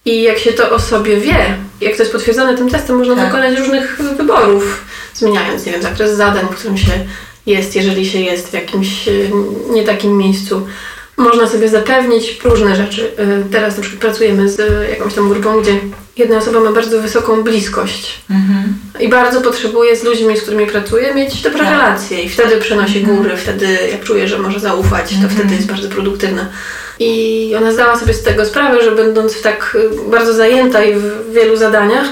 I 0.05 0.21
jak 0.21 0.39
się 0.39 0.53
to 0.53 0.69
o 0.69 0.79
sobie 0.79 1.17
wie, 1.17 1.57
jak 1.81 1.95
to 1.95 2.03
jest 2.03 2.11
potwierdzone 2.11 2.57
tym 2.57 2.69
testem, 2.69 2.97
można 2.97 3.15
tak. 3.15 3.25
dokonać 3.25 3.59
różnych 3.59 4.01
wyborów, 4.17 4.85
zmieniając, 5.13 5.65
nie 5.65 5.71
wiem, 5.71 5.81
zakres 5.81 6.15
zadań, 6.15 6.45
w 6.51 6.55
którym 6.55 6.77
się 6.77 6.91
jest, 7.45 7.75
jeżeli 7.75 8.05
się 8.05 8.19
jest 8.19 8.49
w 8.49 8.53
jakimś 8.53 9.07
e, 9.07 9.11
nie 9.69 9.83
takim 9.83 10.17
miejscu. 10.17 10.67
Można 11.17 11.47
sobie 11.47 11.69
zapewnić 11.69 12.39
różne 12.43 12.75
rzeczy. 12.75 13.11
E, 13.17 13.43
teraz 13.51 13.75
na 13.77 13.81
przykład 13.81 14.01
pracujemy 14.01 14.49
z 14.49 14.89
jakąś 14.89 15.13
tam 15.13 15.29
grupą, 15.29 15.61
gdzie 15.61 15.79
jedna 16.17 16.37
osoba 16.37 16.59
ma 16.59 16.71
bardzo 16.71 17.01
wysoką 17.01 17.43
bliskość 17.43 18.21
mhm. 18.29 18.73
i 18.99 19.09
bardzo 19.09 19.41
potrzebuje 19.41 19.95
z 19.95 20.03
ludźmi, 20.03 20.37
z 20.37 20.41
którymi 20.41 20.65
pracuje, 20.65 21.15
mieć 21.15 21.41
dobre 21.41 21.59
tak. 21.59 21.69
relacje 21.69 22.21
i 22.21 22.29
wtedy 22.29 22.57
przenosi 22.57 22.99
mhm. 22.99 23.17
góry, 23.17 23.37
wtedy 23.37 23.67
jak 23.91 24.03
czuje, 24.03 24.27
że 24.27 24.39
może 24.39 24.59
zaufać, 24.59 25.09
to 25.09 25.15
mhm. 25.15 25.33
wtedy 25.33 25.55
jest 25.55 25.67
bardzo 25.67 25.89
produktywna. 25.89 26.49
I 26.99 27.53
ona 27.57 27.71
zdała 27.71 27.99
sobie 27.99 28.13
z 28.13 28.23
tego 28.23 28.45
sprawę, 28.45 28.83
że 28.83 28.91
będąc 28.91 29.33
w 29.33 29.41
tak 29.41 29.77
y, 30.07 30.09
bardzo 30.11 30.33
zajęta 30.33 30.83
i 30.83 30.93
w 30.93 31.33
wielu 31.33 31.57
zadaniach, 31.57 32.07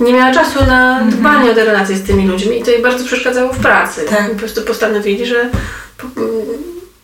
nie 0.00 0.12
miała 0.12 0.34
czasu 0.34 0.66
na 0.66 1.00
mhm. 1.00 1.10
dbanie 1.10 1.50
o 1.50 1.54
te 1.54 1.64
relacje 1.64 1.96
z 1.96 2.02
tymi 2.02 2.26
ludźmi 2.26 2.60
i 2.60 2.62
to 2.62 2.70
jej 2.70 2.82
bardzo 2.82 3.04
przeszkadzało 3.04 3.52
w 3.52 3.58
pracy. 3.58 4.04
Tak. 4.10 4.26
I 4.26 4.30
po 4.30 4.38
prostu 4.38 4.62
postanowili, 4.62 5.26
że 5.26 5.50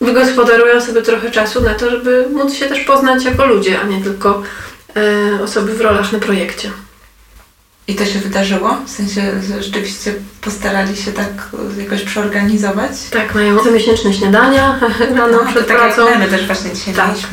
wygospodarują 0.01 0.81
sobie 0.81 1.03
trochę 1.03 1.31
czasu 1.31 1.63
na 1.63 1.75
to, 1.75 1.91
żeby 1.91 2.27
móc 2.33 2.55
się 2.55 2.67
też 2.67 2.81
poznać 2.81 3.25
jako 3.25 3.47
ludzie, 3.47 3.81
a 3.81 3.85
nie 3.85 4.03
tylko 4.03 4.43
e, 4.97 5.43
osoby 5.43 5.75
w 5.75 5.81
rolach 5.81 6.13
na 6.13 6.19
projekcie. 6.19 6.71
I 7.89 7.95
to 7.95 8.05
się 8.05 8.19
wydarzyło? 8.19 8.77
W 8.87 8.91
sensie, 8.91 9.23
że 9.49 9.63
rzeczywiście 9.63 10.15
postarali 10.41 10.97
się 10.97 11.13
tak 11.13 11.49
jakoś 11.79 12.03
przeorganizować? 12.03 12.91
Tak, 13.11 13.35
mają 13.35 13.59
comiesięczne 13.59 14.15
śniadania 14.15 14.81
rano 15.17 15.43
no, 15.45 15.51
przed 15.51 15.67
tak 15.67 15.77
pracą. 15.77 16.11
Jak 16.11 16.19
my 16.19 16.29
też 16.29 16.47
właśnie 16.47 16.71
dzisiaj 16.73 16.95
tak. 16.95 17.09
mieliśmy 17.09 17.29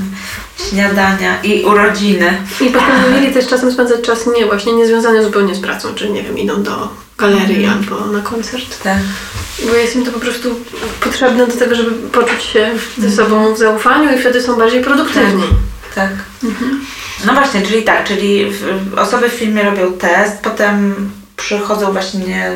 śniadania 0.70 1.42
i 1.42 1.64
urodziny. 1.64 2.38
I 2.62 2.70
postanowili 2.70 3.32
też 3.34 3.48
czasem 3.48 3.72
spędzać 3.72 4.02
czas 4.02 4.28
nie 4.38 4.46
właśnie 4.46 4.74
niezwiązany 4.74 5.24
zupełnie 5.24 5.56
z 5.56 5.60
pracą, 5.60 5.96
czyli 5.96 6.12
nie 6.12 6.24
wiem, 6.24 6.38
idą 6.38 6.64
do 6.64 6.90
galerii 7.18 7.66
mm. 7.66 7.78
albo 7.78 8.06
na 8.06 8.22
koncert. 8.22 8.84
Tak. 8.84 9.00
Bo 9.66 9.74
jest 9.74 9.96
im 9.96 10.06
to 10.06 10.12
po 10.12 10.20
prostu 10.20 10.60
potrzebne 11.00 11.48
do 11.48 11.54
tego, 11.54 11.76
żeby 11.76 11.92
poczuć 11.92 12.44
się 12.44 12.72
ze 12.98 13.12
sobą 13.12 13.54
w 13.54 13.58
zaufaniu 13.58 14.16
i 14.16 14.20
wtedy 14.20 14.42
są 14.42 14.58
bardziej 14.58 14.84
produktywni. 14.84 15.44
Tak. 15.96 16.10
tak. 16.10 16.12
Mhm. 16.44 16.86
No 17.26 17.34
właśnie, 17.34 17.62
czyli 17.62 17.84
tak, 17.84 18.08
czyli 18.08 18.52
osoby 18.98 19.30
w 19.30 19.34
filmie 19.34 19.64
robią 19.64 19.94
test, 19.94 20.42
potem 20.44 20.96
przychodzą 21.38 21.92
właśnie 21.92 22.52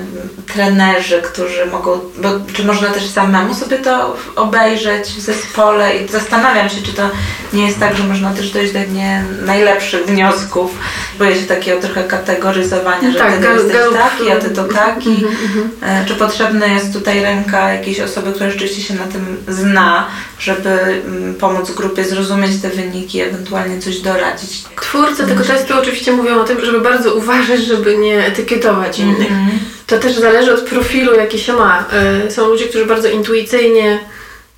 trenerzy, 0.53 1.21
którzy 1.21 1.65
mogą, 1.65 2.00
bo 2.17 2.29
czy 2.53 2.65
można 2.65 2.89
też 2.89 3.07
samemu 3.07 3.53
sobie 3.53 3.77
to 3.77 4.15
obejrzeć 4.36 5.07
w 5.07 5.19
zespole 5.19 5.98
i 5.98 6.07
zastanawiam 6.07 6.69
się, 6.69 6.81
czy 6.81 6.93
to 6.93 7.09
nie 7.53 7.65
jest 7.65 7.79
tak, 7.79 7.95
że 7.95 8.03
można 8.03 8.33
też 8.33 8.51
dojść 8.51 8.74
do 8.74 8.79
nie 8.79 9.24
najlepszych 9.45 10.05
wniosków. 10.05 10.71
Boję 11.19 11.36
się 11.36 11.48
takiego 11.48 11.81
trochę 11.81 12.03
kategoryzowania, 12.03 13.12
że 13.12 13.19
tak, 13.19 13.38
ty 13.38 13.48
jesteś 13.53 13.93
taki, 13.93 14.31
a 14.31 14.36
ty 14.36 14.50
to 14.50 14.63
taki. 14.63 15.09
Mm 15.09 15.29
-hmm. 15.29 16.05
Czy 16.07 16.15
potrzebna 16.15 16.65
jest 16.65 16.93
tutaj 16.93 17.24
ręka 17.24 17.74
jakiejś 17.74 18.00
osoby, 18.00 18.31
która 18.31 18.50
rzeczywiście 18.50 18.81
się 18.81 18.93
na 18.93 19.05
tym 19.05 19.38
zna, 19.48 20.07
żeby 20.39 20.69
mm, 20.69 21.36
pomóc 21.36 21.71
grupie 21.71 22.03
zrozumieć 22.03 22.62
te 22.62 22.69
wyniki, 22.69 23.21
ewentualnie 23.21 23.79
coś 23.79 24.00
doradzić. 24.00 24.63
Twórcy 24.81 25.27
tego 25.27 25.43
testu 25.43 25.74
oczywiście 25.79 26.12
mówią 26.12 26.41
o 26.41 26.43
tym, 26.43 26.65
żeby 26.65 26.81
bardzo 26.81 27.15
uważać, 27.15 27.59
żeby 27.59 27.98
nie 27.98 28.25
etykietować 28.25 28.69
innych. 29.00 29.32
Mm 29.32 29.48
-hmm. 29.48 29.60
To 29.88 30.00
też 30.00 30.14
zależy 30.14 30.54
od 30.54 30.62
profilu, 30.62 31.16
jaki 31.16 31.40
się 31.40 31.54
ma. 31.54 31.86
Y, 32.28 32.32
są 32.32 32.48
ludzie, 32.48 32.66
którzy 32.66 32.86
bardzo 32.86 33.08
intuicyjnie 33.08 34.00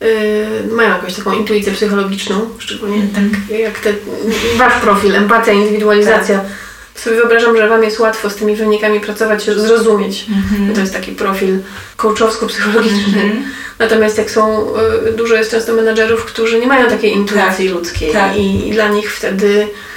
y, 0.02 0.48
mają 0.72 0.90
jakąś 0.90 1.14
taką 1.14 1.32
intuicję 1.32 1.74
psychologiczną, 1.74 2.50
szczególnie 2.60 2.96
mm 2.96 3.08
-hmm. 3.08 3.16
tak 3.50 3.60
jak 3.60 3.80
te, 3.80 3.94
wasz 4.58 4.74
profil, 4.82 5.16
empatia, 5.16 5.52
indywidualizacja. 5.52 6.38
Tak. 6.38 6.48
Sobie 6.96 7.16
wyobrażam, 7.16 7.58
że 7.58 7.70
Wam 7.70 7.84
jest 7.84 8.00
łatwo 8.00 8.30
z 8.30 8.36
tymi 8.36 8.56
wynikami 8.56 9.00
pracować, 9.00 9.44
zrozumieć. 9.44 10.26
Mm 10.30 10.42
-hmm. 10.42 10.76
To 10.76 10.82
jest 10.82 10.94
taki 10.94 11.12
profil 11.12 11.60
coachowsko-psychologiczny. 11.98 13.22
Mm 13.22 13.38
-hmm. 13.38 13.42
Natomiast 13.80 14.18
jak 14.18 14.32
są, 14.32 14.68
y, 15.08 15.12
dużo 15.12 15.36
jest 15.36 15.52
często 15.52 15.74
menadżerów, 15.74 16.26
którzy 16.26 16.60
nie 16.60 16.68
mają 16.68 16.90
takiej 16.90 17.14
intuicji 17.14 17.66
tak. 17.66 17.76
ludzkiej 17.76 18.14
tak. 18.14 18.38
I, 18.38 18.68
i 18.68 18.72
dla 18.72 18.88
nich 18.88 19.14
wtedy 19.14 19.68
E, 19.68 19.91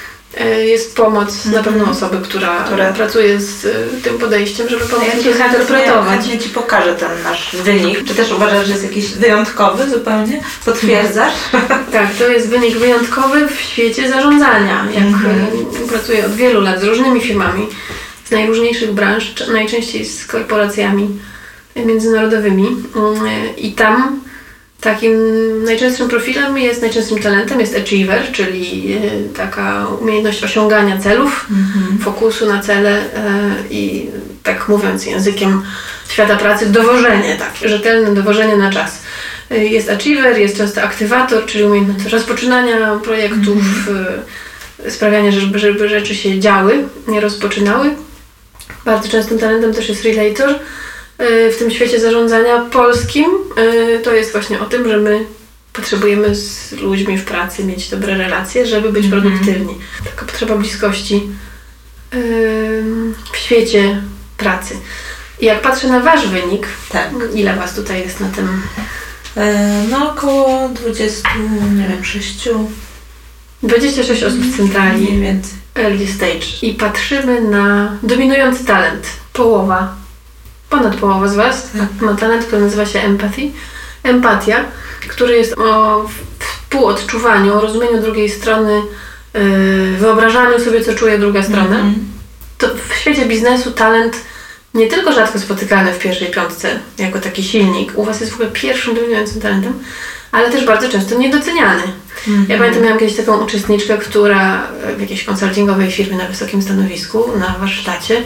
jest 0.64 0.96
pomoc 0.96 1.44
na 1.44 1.62
pewno 1.62 1.78
mhm. 1.78 1.90
osoby, 1.90 2.18
która, 2.22 2.64
która 2.64 2.92
pracuje 2.92 3.40
z 3.40 3.64
e, 3.64 4.00
tym 4.02 4.18
podejściem, 4.18 4.68
żeby 4.68 4.84
pomóc 4.84 5.06
ja 5.06 5.32
to 5.32 5.38
zinterpretować. 5.38 6.26
Ja 6.26 6.38
Ci 6.38 6.48
pokażę 6.48 6.94
ten 6.94 7.22
nasz 7.22 7.56
wynik. 7.56 8.04
Czy 8.04 8.14
też 8.14 8.32
uważasz, 8.32 8.66
że 8.66 8.72
jest 8.72 8.84
jakiś 8.84 9.12
wyjątkowy 9.12 9.90
zupełnie? 9.90 10.40
Potwierdzasz? 10.64 11.34
Tak, 11.92 12.14
to 12.18 12.28
jest 12.28 12.48
wynik 12.48 12.76
wyjątkowy 12.76 13.48
w 13.48 13.60
świecie 13.60 14.08
zarządzania. 14.08 14.86
Jak 14.94 15.04
mhm. 15.04 15.46
E, 15.84 15.88
pracuję 15.88 16.26
od 16.26 16.34
wielu 16.34 16.60
lat 16.60 16.80
z 16.80 16.84
różnymi 16.84 17.20
firmami 17.20 17.66
z 18.24 18.30
najróżniejszych 18.30 18.92
branż, 18.92 19.34
najczęściej 19.52 20.04
z 20.04 20.26
korporacjami 20.26 21.08
międzynarodowymi 21.76 22.76
i 23.56 23.72
tam 23.72 24.20
Takim 24.84 25.14
najczęstszym 25.64 26.08
profilem 26.08 26.58
jest, 26.58 26.82
najczęstszym 26.82 27.18
talentem 27.18 27.60
jest 27.60 27.76
achiever, 27.76 28.32
czyli 28.32 28.92
e, 28.92 29.34
taka 29.36 29.86
umiejętność 29.86 30.44
osiągania 30.44 30.98
celów, 30.98 31.46
mm-hmm. 31.50 32.04
fokusu 32.04 32.46
na 32.46 32.62
cele 32.62 32.90
e, 32.90 33.02
i 33.70 34.10
tak 34.42 34.68
mówiąc 34.68 35.06
językiem 35.06 35.62
świata 36.08 36.36
pracy, 36.36 36.66
dowożenie, 36.66 37.36
takie 37.36 37.68
rzetelne 37.68 38.14
dowożenie 38.14 38.56
na 38.56 38.70
czas. 38.70 39.02
E, 39.50 39.64
jest 39.64 39.90
achiever, 39.90 40.38
jest 40.38 40.56
często 40.56 40.82
aktywator, 40.82 41.46
czyli 41.46 41.64
umiejętność 41.64 42.06
rozpoczynania 42.06 42.98
projektów, 43.04 43.58
mm-hmm. 43.58 44.90
sprawiania, 44.90 45.30
żeby, 45.30 45.58
żeby 45.58 45.88
rzeczy 45.88 46.14
się 46.14 46.40
działy, 46.40 46.84
nie 47.08 47.20
rozpoczynały. 47.20 47.90
Bardzo 48.84 49.08
częstym 49.08 49.38
talentem 49.38 49.74
też 49.74 49.88
jest 49.88 50.04
relator, 50.04 50.54
w 51.18 51.56
tym 51.58 51.70
świecie 51.70 52.00
zarządzania 52.00 52.60
polskim, 52.60 53.30
y, 53.58 54.00
to 54.04 54.14
jest 54.14 54.32
właśnie 54.32 54.60
o 54.60 54.64
tym, 54.64 54.88
że 54.88 54.96
my 54.96 55.24
potrzebujemy 55.72 56.34
z 56.34 56.72
ludźmi 56.72 57.18
w 57.18 57.24
pracy 57.24 57.64
mieć 57.64 57.90
dobre 57.90 58.18
relacje, 58.18 58.66
żeby 58.66 58.92
być 58.92 59.06
mm 59.06 59.18
-hmm. 59.18 59.22
produktywni. 59.22 59.78
Taka 60.04 60.26
potrzeba 60.26 60.56
bliskości 60.56 61.28
w 63.32 63.36
świecie 63.36 64.02
pracy. 64.36 64.76
I 65.40 65.46
jak 65.46 65.62
patrzę 65.62 65.88
na 65.88 66.00
Wasz 66.00 66.28
wynik, 66.28 66.66
tak. 66.88 67.10
ile 67.34 67.56
Was 67.56 67.74
tutaj 67.74 68.00
jest 68.00 68.20
na 68.20 68.28
tym? 68.28 68.62
E, 69.36 69.84
no 69.90 70.12
około 70.12 70.68
20, 70.68 71.28
nie 71.76 71.88
wiem, 71.88 72.04
6. 72.04 72.48
26 73.62 74.22
osób 74.22 74.44
z 74.44 74.56
centrali. 74.56 75.02
Mniej 75.02 75.20
więcej. 75.20 75.52
Early 75.76 76.06
stage. 76.06 76.46
I 76.62 76.74
patrzymy 76.74 77.40
na 77.40 77.96
dominujący 78.02 78.64
talent. 78.64 79.06
Połowa 79.32 80.03
ponad 80.70 80.96
połowa 80.96 81.28
z 81.28 81.34
Was 81.34 81.70
ma 82.00 82.14
talent, 82.14 82.44
który 82.44 82.62
nazywa 82.62 82.86
się 82.86 83.00
empathy. 83.00 83.42
Empatia, 84.02 84.64
który 85.08 85.36
jest 85.36 85.58
o 85.58 86.04
współodczuwaniu, 86.38 87.54
o 87.54 87.60
rozumieniu 87.60 88.02
drugiej 88.02 88.30
strony, 88.30 88.82
yy, 89.34 89.96
wyobrażaniu 89.98 90.60
sobie, 90.60 90.84
co 90.84 90.94
czuje 90.94 91.18
druga 91.18 91.42
strona. 91.42 91.76
Mm 91.76 91.94
-hmm. 91.94 91.98
To 92.58 92.68
w 92.88 92.94
świecie 92.96 93.26
biznesu 93.26 93.70
talent 93.70 94.16
nie 94.74 94.86
tylko 94.86 95.12
rzadko 95.12 95.38
spotykany 95.38 95.92
w 95.92 95.98
pierwszej 95.98 96.30
piątce 96.30 96.78
jako 96.98 97.20
taki 97.20 97.42
silnik, 97.42 97.98
u 97.98 98.04
Was 98.04 98.20
jest 98.20 98.32
w 98.32 98.34
ogóle 98.34 98.50
pierwszym 98.50 98.94
dominującym 98.94 99.40
talentem, 99.40 99.78
ale 100.32 100.50
też 100.50 100.66
bardzo 100.66 100.88
często 100.88 101.18
niedoceniany. 101.18 101.82
Mhm. 102.28 102.46
Ja 102.48 102.58
pamiętam, 102.58 102.82
miałam 102.82 102.98
kiedyś 102.98 103.16
taką 103.16 103.44
uczestniczkę, 103.44 103.98
która 103.98 104.68
w 104.96 105.00
jakiejś 105.00 105.24
konsultingowej 105.24 105.90
firmie 105.90 106.16
na 106.16 106.26
wysokim 106.26 106.62
stanowisku, 106.62 107.38
na 107.38 107.54
warsztacie, 107.60 108.22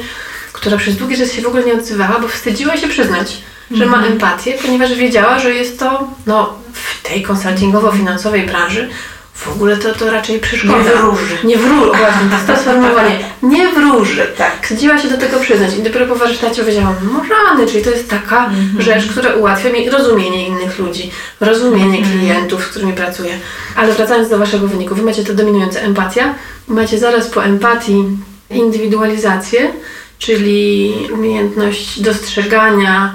która 0.60 0.76
przez 0.76 0.96
długi 0.96 1.16
czas 1.16 1.32
się 1.32 1.42
w 1.42 1.46
ogóle 1.46 1.64
nie 1.64 1.74
odzywała, 1.74 2.18
bo 2.20 2.28
wstydziła 2.28 2.76
się 2.76 2.88
przyznać, 2.88 3.36
że 3.70 3.86
ma 3.86 3.96
Mhm. 3.96 4.12
empatię, 4.12 4.54
ponieważ 4.62 4.94
wiedziała, 4.94 5.38
że 5.38 5.54
jest 5.54 5.78
to 5.78 6.08
no, 6.26 6.54
w 6.72 7.02
tej 7.08 7.22
konsultingowo-finansowej 7.22 8.46
branży 8.46 8.88
w 9.34 9.48
ogóle 9.48 9.76
to, 9.76 9.94
to 9.94 10.10
raczej 10.10 10.38
przeszkoda. 10.40 10.78
Nie 10.78 10.84
wróży. 10.96 11.36
Nie 11.44 11.56
wróży, 11.58 11.90
właśnie, 11.90 12.28
to 12.30 12.34
jest 12.36 12.46
to 12.46 12.56
sformułowanie. 12.56 13.18
Nie 13.42 13.68
wróży. 13.68 14.26
Tak. 14.38 14.58
Wstydziła 14.62 14.98
się 14.98 15.08
do 15.08 15.18
tego 15.18 15.40
przyznać 15.40 15.76
i 15.78 15.82
dopiero 15.82 16.06
po 16.06 16.14
warsztacie 16.14 16.64
wiedziałam, 16.64 16.94
no 17.12 17.22
rany, 17.46 17.66
czyli 17.66 17.84
to 17.84 17.90
jest 17.90 18.10
taka 18.10 18.46
Mhm. 18.46 18.82
rzecz, 18.82 19.06
która 19.06 19.34
ułatwia 19.34 19.70
mi 19.72 19.90
rozumienie 19.90 20.48
innych 20.48 20.78
ludzi, 20.78 21.10
rozumienie 21.40 21.98
Mhm. 21.98 22.18
klientów, 22.18 22.62
z 22.64 22.66
którymi 22.68 22.92
pracuję. 22.92 23.38
Ale 23.76 23.92
wracając 23.92 24.28
do 24.28 24.38
Waszego 24.38 24.66
wyniku, 24.68 24.94
Wy 24.94 25.02
macie 25.02 25.24
to 25.24 25.34
dominujące 25.34 25.82
empatia, 25.82 26.34
macie 26.68 26.98
zaraz 26.98 27.26
po 27.28 27.44
empatii 27.44 28.04
indywidualizację, 28.50 29.72
czyli 30.18 30.92
umiejętność 31.12 32.00
dostrzegania 32.00 33.12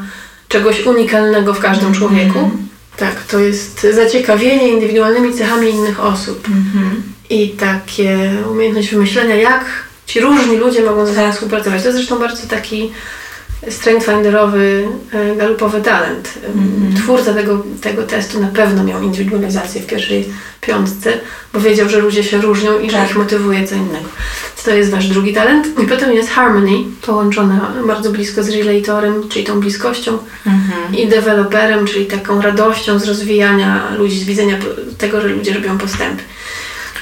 czegoś 0.47 0.85
unikalnego 0.85 1.53
w 1.53 1.59
każdym 1.59 1.87
Mhm. 1.87 1.99
człowieku. 2.09 2.51
Tak, 2.97 3.23
to 3.23 3.39
jest 3.39 3.87
zaciekawienie 3.93 4.67
indywidualnymi 4.69 5.33
cechami 5.33 5.69
innych 5.69 5.99
osób 5.99 6.47
Mhm. 6.47 7.03
i 7.29 7.49
takie 7.49 8.31
umiejętność 8.51 8.89
wymyślenia, 8.91 9.35
jak 9.35 9.65
ci 10.05 10.19
różni 10.19 10.57
ludzie 10.57 10.81
mogą 10.83 11.05
ze 11.05 11.13
sobą 11.15 11.31
współpracować. 11.33 11.81
To 11.81 11.87
jest 11.87 11.97
zresztą 11.97 12.19
bardzo 12.19 12.47
taki 12.47 12.91
strength 13.69 14.05
finderowy, 14.05 14.87
e, 15.13 15.35
galupowy 15.35 15.81
talent. 15.81 16.33
Mhm. 16.55 16.95
Twórca 17.03 17.33
tego, 17.33 17.63
tego 17.81 18.03
testu 18.03 18.39
na 18.39 18.47
pewno 18.47 18.83
miał 18.83 19.01
indywidualizację 19.01 19.81
w 19.81 19.85
pierwszej 19.85 20.29
piątce, 20.61 21.13
bo 21.53 21.59
wiedział, 21.59 21.89
że 21.89 21.99
ludzie 21.99 22.23
się 22.23 22.41
różnią 22.41 22.79
i 22.79 22.91
że 22.91 22.97
Tak. 22.97 23.09
ich 23.09 23.15
motywuje 23.15 23.67
co 23.67 23.75
innego. 23.75 24.09
To 24.65 24.71
jest 24.71 24.91
wasz 24.91 25.07
drugi 25.07 25.33
talent. 25.33 25.67
I 25.83 25.87
potem 25.87 26.13
jest 26.13 26.29
harmony, 26.29 26.71
połączona 27.05 27.73
bardzo 27.87 28.11
blisko 28.11 28.43
z 28.43 28.49
relatorem, 28.49 29.29
czyli 29.29 29.45
tą 29.45 29.59
bliskością 29.59 30.17
Mhm. 30.45 30.95
i 30.95 31.07
deweloperem, 31.07 31.85
czyli 31.87 32.05
taką 32.05 32.41
radością 32.41 32.99
z 32.99 33.03
rozwijania 33.07 33.95
ludzi, 33.97 34.19
z 34.19 34.23
widzenia 34.23 34.57
tego, 34.97 35.21
że 35.21 35.27
ludzie 35.27 35.53
robią 35.53 35.77
postępy. 35.77 36.23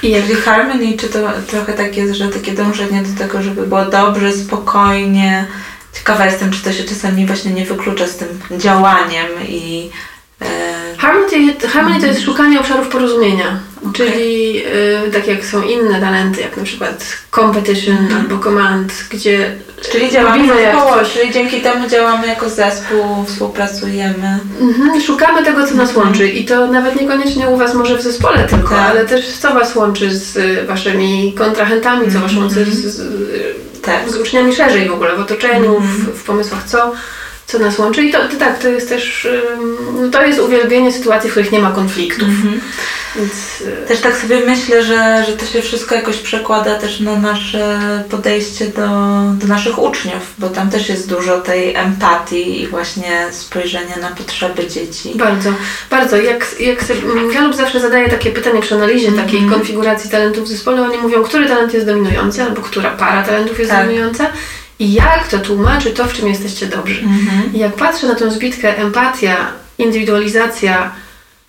I 0.02 0.10
jak 0.10 0.22
Czyli 0.24 0.34
harmony, 0.34 0.96
czy 0.98 1.08
to 1.08 1.18
trochę 1.46 1.72
tak 1.72 1.96
jest, 1.96 2.14
że 2.14 2.28
takie 2.28 2.52
dążenie 2.52 3.02
do 3.02 3.18
tego, 3.18 3.42
żeby 3.42 3.66
było 3.66 3.84
dobrze, 3.84 4.32
spokojnie. 4.32 5.46
Ciekawa 5.92 6.26
jestem, 6.26 6.50
czy 6.50 6.62
to 6.62 6.72
się 6.72 6.84
czasami 6.84 7.26
właśnie 7.26 7.50
nie 7.50 7.66
wyklucza 7.66 8.06
z 8.06 8.16
tym 8.16 8.40
działaniem 8.58 9.26
i... 9.48 9.90
E, 10.42 10.96
Harmony, 10.98 11.54
harmony 11.72 12.00
to 12.00 12.06
jest 12.06 12.22
szukanie 12.22 12.60
obszarów 12.60 12.88
porozumienia, 12.88 13.60
Okej. 13.88 13.92
czyli 14.06 14.62
y, 15.06 15.10
tak 15.12 15.26
jak 15.26 15.44
są 15.44 15.62
inne 15.62 16.00
talenty, 16.00 16.40
jak 16.40 16.56
na 16.56 16.64
przykład 16.64 17.04
competition 17.34 17.96
Mhm. 17.96 18.20
albo 18.20 18.38
command, 18.44 18.92
gdzie 19.10 19.54
czyli 19.92 20.10
działamy 20.10 20.48
zespołowo, 20.48 20.96
czyli 21.14 21.32
dzięki 21.32 21.60
temu 21.60 21.88
działamy 21.88 22.26
jako 22.26 22.48
zespół, 22.48 23.24
współpracujemy. 23.26 24.38
Mhm, 24.60 25.00
szukamy 25.00 25.44
tego, 25.44 25.66
co 25.66 25.74
nas 25.74 25.88
Mhm. 25.88 26.06
łączy 26.06 26.28
i 26.28 26.44
to 26.44 26.66
nawet 26.66 27.00
niekoniecznie 27.00 27.48
u 27.48 27.56
Was 27.56 27.74
może 27.74 27.98
w 27.98 28.02
zespole 28.02 28.38
tylko, 28.48 28.68
Tak. 28.74 28.90
ale 28.90 29.04
też 29.06 29.26
co 29.32 29.54
Was 29.54 29.76
łączy 29.76 30.10
z 30.14 30.36
y, 30.36 30.64
Waszymi 30.66 31.34
kontrahentami, 31.38 32.06
co 32.12 32.20
Was 32.20 32.30
Mhm. 32.32 32.38
łączy 32.38 32.64
z, 32.64 32.84
z, 32.84 33.02
Tak. 33.82 34.10
z 34.10 34.16
uczniami 34.16 34.54
szerzej 34.54 34.88
w 34.88 34.92
ogóle, 34.92 35.16
w 35.16 35.20
otoczeniu, 35.20 35.76
Mhm. 35.76 35.92
w, 35.92 36.18
w 36.18 36.24
pomysłach, 36.24 36.64
co, 36.64 36.92
co 37.52 37.58
nas 37.58 37.78
łączy. 37.78 38.02
I 38.04 38.12
to, 38.12 38.18
to 38.28 38.36
tak, 38.36 38.58
to 38.58 38.68
jest 38.68 38.88
też, 38.88 39.24
ym, 39.24 40.10
to 40.10 40.26
jest 40.26 40.40
uwielbienie 40.40 40.92
sytuacji, 40.92 41.30
w 41.30 41.32
których 41.32 41.52
nie 41.52 41.58
ma 41.60 41.70
konfliktów. 41.70 42.28
Mhm. 42.28 42.60
Więc, 43.16 43.32
y, 43.60 43.86
Też 43.88 44.00
tak 44.00 44.16
sobie 44.16 44.40
myślę, 44.46 44.82
że, 44.82 45.24
że 45.26 45.32
to 45.36 45.46
się 45.46 45.62
wszystko 45.62 45.94
jakoś 45.94 46.16
przekłada 46.16 46.74
też 46.74 47.00
na 47.00 47.16
nasze 47.16 47.80
podejście 48.10 48.66
do, 48.66 48.88
do 49.32 49.46
naszych 49.46 49.78
uczniów, 49.78 50.34
bo 50.38 50.48
tam 50.48 50.70
też 50.70 50.88
jest 50.88 51.08
dużo 51.08 51.40
tej 51.40 51.74
empatii 51.74 52.60
i 52.62 52.66
właśnie 52.66 53.26
spojrzenia 53.30 53.96
na 54.00 54.08
potrzeby 54.08 54.66
dzieci. 54.66 55.12
Bardzo, 55.14 55.50
bardzo. 55.90 56.16
Jak, 56.16 56.46
jak 56.60 56.84
sobie, 56.84 57.00
mm, 57.00 57.32
Galup 57.32 57.54
zawsze 57.54 57.80
zadaje 57.80 58.08
takie 58.08 58.30
pytanie 58.30 58.60
przy 58.60 58.74
analizie 58.74 59.08
Mhm. 59.08 59.26
takiej 59.26 59.46
konfiguracji 59.48 60.10
talentów 60.10 60.44
w 60.44 60.48
zespole, 60.48 60.82
oni 60.82 60.98
mówią, 60.98 61.22
który 61.22 61.48
talent 61.48 61.74
jest 61.74 61.86
dominujący, 61.86 62.42
albo 62.42 62.62
która 62.62 62.90
para 62.90 63.22
talentów 63.22 63.58
jest 63.58 63.70
Tak. 63.70 63.82
dominująca 63.84 64.26
i 64.78 64.92
jak 64.92 65.28
to 65.28 65.38
tłumaczy 65.38 65.90
to, 65.90 66.04
w 66.06 66.12
czym 66.12 66.28
jesteście 66.28 66.66
dobrzy. 66.66 67.00
Mhm. 67.02 67.54
I 67.54 67.58
jak 67.58 67.72
patrzę 67.72 68.06
na 68.06 68.14
tą 68.14 68.30
zbitkę 68.30 68.76
empatia, 68.78 69.36
indywidualizacja, 69.78 70.92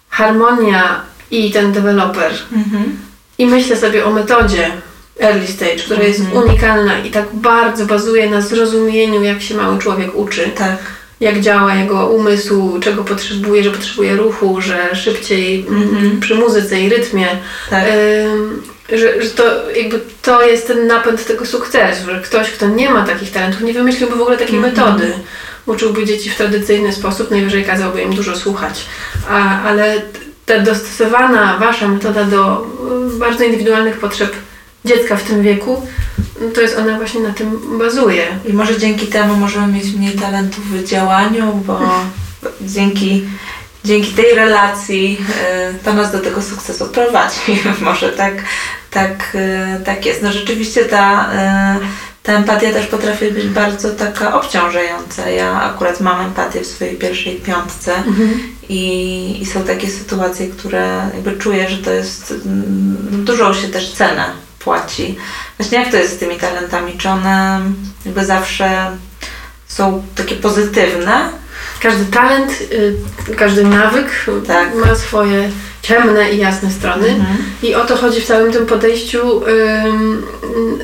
harmonia 0.10 1.02
i 1.32 1.52
ten 1.52 1.72
deweloper 1.72 2.32
Mhm. 2.56 2.98
i 3.38 3.46
myślę 3.46 3.78
sobie 3.78 4.06
o 4.06 4.12
metodzie 4.12 4.72
early 5.20 5.48
stage, 5.48 5.76
która 5.86 6.04
jest 6.04 6.20
Mhm. 6.20 6.44
unikalna 6.44 7.00
i 7.00 7.12
tak 7.12 7.26
bardzo 7.34 7.86
bazuje 7.86 8.30
na 8.30 8.42
zrozumieniu, 8.42 9.24
jak 9.24 9.42
się 9.42 9.56
mały 9.56 9.80
człowiek 9.80 10.16
uczy 10.16 10.50
Tak. 10.58 10.78
jak 11.20 11.40
działa 11.42 11.76
jego 11.76 12.08
umysł, 12.08 12.80
czego 12.80 13.04
potrzebuje, 13.04 13.64
że 13.64 13.72
potrzebuje 13.72 14.16
ruchu, 14.16 14.62
że 14.62 14.96
szybciej 14.96 15.66
mm, 15.70 15.84
Mhm. 15.84 16.20
przy 16.20 16.36
muzyce 16.36 16.82
i 16.82 16.90
rytmie, 16.90 17.28
Tak. 17.70 17.84
ym, 17.88 18.62
że, 18.90 19.22
że 19.22 19.30
to 19.30 19.72
jakby 19.72 20.00
to 20.22 20.42
jest 20.42 20.68
ten 20.68 20.88
napęd 20.88 21.26
tego 21.26 21.46
sukcesu, 21.46 22.06
że 22.06 22.22
ktoś, 22.22 22.50
kto 22.50 22.68
nie 22.68 22.90
ma 22.90 23.06
takich 23.06 23.32
talentów, 23.32 23.62
nie 23.62 23.74
wymyśliłby 23.74 24.16
w 24.16 24.22
ogóle 24.22 24.38
takiej 24.38 24.56
Mhm. 24.56 24.74
metody. 24.74 25.14
Uczyłby 25.66 26.06
dzieci 26.06 26.30
w 26.30 26.36
tradycyjny 26.36 26.94
sposób, 26.94 27.32
najwyżej 27.32 27.64
kazałby 27.66 28.02
im 28.02 28.14
dużo 28.16 28.36
słuchać. 28.36 28.86
A, 29.30 29.62
ale 29.64 30.02
ta 30.46 30.60
dostosowana 30.60 31.58
wasza 31.58 31.88
metoda 31.88 32.24
do 32.24 32.68
y, 33.16 33.20
bardzo 33.20 33.44
indywidualnych 33.44 34.00
potrzeb 34.00 34.34
dziecka 34.86 35.16
w 35.16 35.24
tym 35.24 35.42
wieku, 35.42 35.88
no 36.42 36.50
to 36.52 36.62
jest 36.62 36.78
ona 36.78 36.98
właśnie 36.98 37.22
na 37.22 37.34
tym 37.34 37.78
bazuje. 37.80 38.28
I 38.46 38.54
może 38.54 38.78
dzięki 38.78 39.08
temu 39.08 39.36
możemy 39.36 39.74
mieć 39.74 39.94
mniej 39.94 40.14
talentów 40.14 40.72
w 40.72 40.84
działaniu, 40.84 41.64
bo 41.68 41.80
dzięki, 42.62 43.26
dzięki 43.86 44.12
tej 44.12 44.36
relacji 44.36 45.18
y, 45.74 45.84
to 45.84 45.94
nas 45.94 46.12
do 46.12 46.20
tego 46.20 46.42
sukcesu 46.42 46.86
prowadzi. 46.86 47.62
może 47.82 48.10
tak, 48.10 48.34
tak, 48.92 49.36
y, 49.36 49.84
tak 49.84 50.06
jest. 50.06 50.22
No 50.22 50.32
rzeczywiście 50.32 50.86
ta, 50.86 51.30
y, 51.76 51.80
ta 52.24 52.34
empatia 52.34 52.72
też 52.72 52.88
potrafi 52.88 53.32
być 53.32 53.48
bardzo 53.48 53.90
taka 53.90 54.40
obciążająca. 54.40 55.30
Ja 55.30 55.62
akurat 55.62 56.02
mam 56.02 56.22
empatię 56.22 56.62
w 56.62 56.68
swojej 56.68 56.96
pierwszej 56.96 57.36
piątce. 57.36 58.04
I, 58.70 59.42
I 59.42 59.46
są 59.46 59.64
takie 59.64 59.90
sytuacje, 59.90 60.48
które 60.48 61.10
jakby 61.14 61.38
czuję, 61.38 61.70
że 61.70 61.78
to 61.78 61.92
jest 61.92 62.34
mm, 62.46 63.26
dużą 63.26 63.54
się 63.54 63.68
też 63.68 63.94
cenę 63.94 64.26
płaci. 64.60 65.16
Właśnie 65.58 65.78
jak 65.80 65.92
to 65.92 65.98
jest 65.98 66.16
z 66.16 66.18
tymi 66.18 66.36
talentami? 66.36 66.94
Czy 66.98 67.10
one 67.10 67.62
jakby 68.06 68.26
zawsze 68.26 68.98
są 69.68 70.04
takie 70.16 70.36
pozytywne? 70.36 71.43
Każdy 71.84 72.06
talent, 72.06 72.52
y, 73.32 73.36
każdy 73.36 73.64
nawyk 73.64 74.06
Tak. 74.48 74.76
ma 74.76 74.96
swoje 74.96 75.50
ciemne 75.82 76.32
i 76.32 76.38
jasne 76.38 76.72
strony. 76.72 77.08
Mhm. 77.08 77.38
I 77.64 77.76
o 77.76 77.86
to 77.86 77.96
chodzi 77.96 78.22
w 78.22 78.26
całym 78.26 78.52
tym 78.54 78.66
podejściu, 78.66 79.42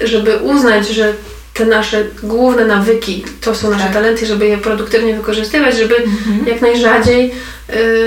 żeby 0.03 0.37
uznać, 0.37 0.87
że 0.89 1.13
te 1.53 1.65
nasze 1.65 2.05
główne 2.23 2.65
nawyki 2.65 3.25
to 3.41 3.55
są 3.55 3.69
nasze 3.71 3.83
Tak. 3.83 3.93
talenty, 3.93 4.25
żeby 4.25 4.47
je 4.47 4.57
produktywnie 4.57 5.15
wykorzystywać, 5.15 5.77
żeby 5.77 5.95
Mhm. 5.97 6.47
jak 6.47 6.61
najrzadziej 6.61 7.31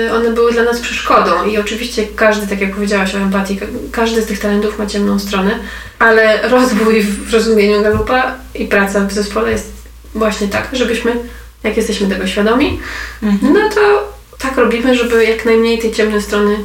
y, 0.07 0.13
one 0.13 0.31
były 0.31 0.51
dla 0.53 0.63
nas 0.63 0.79
przeszkodą. 0.79 1.45
I 1.45 1.57
oczywiście 1.57 2.05
każdy, 2.15 2.47
tak 2.47 2.61
jak 2.61 2.73
powiedziałaś 2.75 3.15
o 3.15 3.17
empatii, 3.17 3.57
ka- 3.57 3.65
każdy 3.91 4.21
z 4.21 4.25
tych 4.25 4.39
talentów 4.39 4.79
ma 4.79 4.85
ciemną 4.85 5.19
stronę, 5.19 5.59
ale 5.99 6.49
rozwój 6.49 7.01
w 7.03 7.33
rozumieniu 7.33 7.81
Galupa 7.83 8.35
i 8.55 8.65
praca 8.65 8.99
w 9.05 9.13
zespole 9.13 9.51
jest 9.51 9.71
właśnie 10.15 10.47
tak, 10.47 10.67
żebyśmy, 10.73 11.11
jak 11.63 11.77
jesteśmy 11.77 12.07
tego 12.09 12.27
świadomi, 12.27 12.79
Mhm. 13.23 13.53
no 13.53 13.69
to 13.69 13.81
tak 14.39 14.57
robimy, 14.57 14.95
żeby 14.95 15.25
jak 15.25 15.45
najmniej 15.45 15.79
tej 15.79 15.91
ciemnej 15.91 16.21
strony 16.21 16.57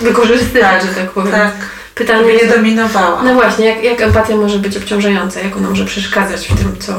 wykorzystywać, 0.00 0.82
że 0.82 0.88
tak 0.88 1.10
powiem. 1.10 1.32
Tak, 1.32 1.52
Pytanie 1.94 2.18
żeby 2.20 2.32
nie 2.32 2.38
jest, 2.38 2.56
dominowała. 2.56 3.22
no 3.22 3.34
właśnie, 3.34 3.66
jak, 3.66 3.84
jak 3.84 4.00
empatia 4.00 4.36
może 4.36 4.58
być 4.58 4.76
obciążająca, 4.76 5.40
jak 5.40 5.56
ona 5.56 5.68
może 5.70 5.84
przeszkadzać 5.84 6.46
w 6.48 6.58
tym, 6.58 6.76
co... 6.80 6.92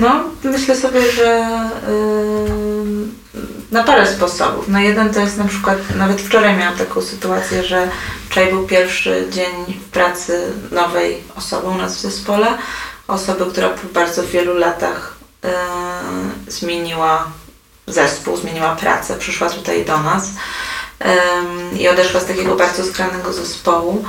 No, 0.00 0.24
myślę 0.44 0.76
sobie, 0.76 1.12
że 1.12 1.46
yy, 1.88 3.40
na 3.72 3.82
parę 3.84 4.06
sposobów. 4.06 4.68
No 4.68 4.80
jeden 4.80 5.14
to 5.14 5.20
jest 5.20 5.38
na 5.38 5.44
przykład, 5.44 5.78
nawet 5.96 6.20
wczoraj 6.20 6.56
miałam 6.56 6.78
taką 6.78 7.02
sytuację, 7.02 7.62
że 7.64 7.88
wczoraj 8.30 8.50
był 8.52 8.66
pierwszy 8.66 9.26
dzień 9.30 9.78
w 9.86 9.90
pracy 9.90 10.42
nowej 10.72 11.16
osoby 11.36 11.66
u 11.66 11.74
nas 11.74 11.96
w 11.96 12.00
zespole. 12.00 12.46
Osoby, 13.08 13.44
która 13.50 13.68
po 13.68 13.88
bardzo 13.94 14.22
wielu 14.26 14.54
latach 14.54 15.16
zmieniła 16.48 17.26
zespół, 17.86 18.36
zmieniła 18.36 18.76
pracę, 18.76 19.16
przyszła 19.16 19.50
tutaj 19.50 19.84
do 19.84 19.98
nas 19.98 20.28
ym, 20.28 21.78
i 21.78 21.88
odeszła 21.88 22.20
z 22.20 22.26
takiego 22.26 22.56
bardzo 22.56 22.84
skranego 22.84 23.32
zespołu. 23.32 24.04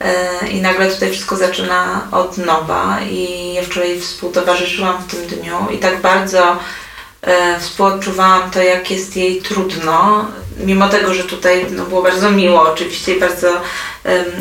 e, 0.00 0.48
i 0.48 0.62
nagle 0.62 0.90
tutaj 0.90 1.10
wszystko 1.10 1.36
zaczyna 1.36 2.08
od 2.12 2.38
nowa 2.38 2.98
i 3.10 3.54
ja 3.54 3.62
wczoraj 3.62 4.00
współtowarzyszyłam 4.00 5.02
w 5.02 5.06
tym 5.06 5.26
dniu 5.26 5.56
i 5.70 5.78
tak 5.78 6.00
bardzo 6.00 6.56
e, 7.22 7.60
współodczuwałam 7.60 8.50
to, 8.50 8.62
jak 8.62 8.90
jest 8.90 9.16
jej 9.16 9.42
trudno, 9.42 10.26
mimo 10.56 10.88
tego, 10.88 11.14
że 11.14 11.24
tutaj 11.24 11.66
no, 11.70 11.84
było 11.84 12.02
bardzo 12.02 12.30
miło 12.30 12.62
oczywiście 12.62 13.14
i 13.14 13.20
bardzo 13.20 13.48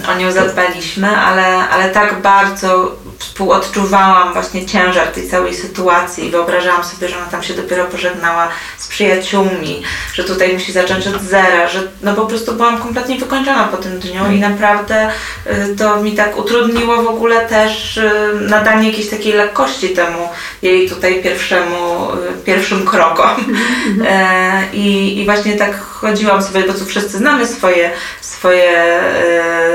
o 0.10 0.16
nią 0.16 0.32
zadbaliśmy, 0.32 1.18
ale, 1.18 1.70
ale 1.70 1.90
tak 1.90 2.22
bardzo 2.22 2.96
współodczuwałam 3.24 4.34
właśnie 4.34 4.66
ciężar 4.66 5.08
tej 5.08 5.30
całej 5.30 5.54
sytuacji 5.54 6.26
i 6.26 6.32
wyobrażałam 6.32 6.84
sobie, 6.84 7.10
że 7.10 7.18
ona 7.18 7.26
tam 7.26 7.44
się 7.44 7.54
dopiero 7.54 7.86
pożegnała 7.86 8.48
z 8.78 8.88
przyjaciółmi, 8.88 9.84
że 10.14 10.24
tutaj 10.24 10.54
musi 10.54 10.72
zacząć 10.72 11.08
od 11.08 11.22
zera, 11.22 11.68
że 11.68 11.88
no 12.02 12.14
po 12.14 12.26
prostu 12.26 12.54
byłam 12.54 12.78
kompletnie 12.78 13.18
wykończona 13.18 13.64
po 13.64 13.78
tym 13.78 14.00
dniu 14.00 14.32
i 14.32 14.40
naprawdę 14.40 15.10
y, 15.48 15.76
to 15.76 16.04
mi 16.04 16.12
tak 16.12 16.38
utrudniło 16.38 17.04
w 17.04 17.08
ogóle 17.08 17.46
też 17.46 17.98
y, 17.98 18.12
nadanie 18.42 18.90
jakiejś 18.90 19.10
takiej 19.10 19.34
lekkości 19.34 19.90
temu 19.90 20.30
jej 20.62 20.90
tutaj 20.90 21.24
pierwszemu, 21.24 22.08
y, 22.12 22.44
pierwszym 22.46 22.86
krokom. 22.86 23.30
Mhm. 23.30 24.08
E, 24.14 24.64
I, 24.74 25.20
I 25.20 25.26
właśnie 25.26 25.54
tak 25.54 25.80
chodziłam 25.82 26.44
sobie, 26.44 26.64
bo 26.64 26.74
tu 26.74 26.86
wszyscy 26.86 27.18
znamy 27.18 27.48
swoje, 27.48 27.92
swoje 28.22 29.02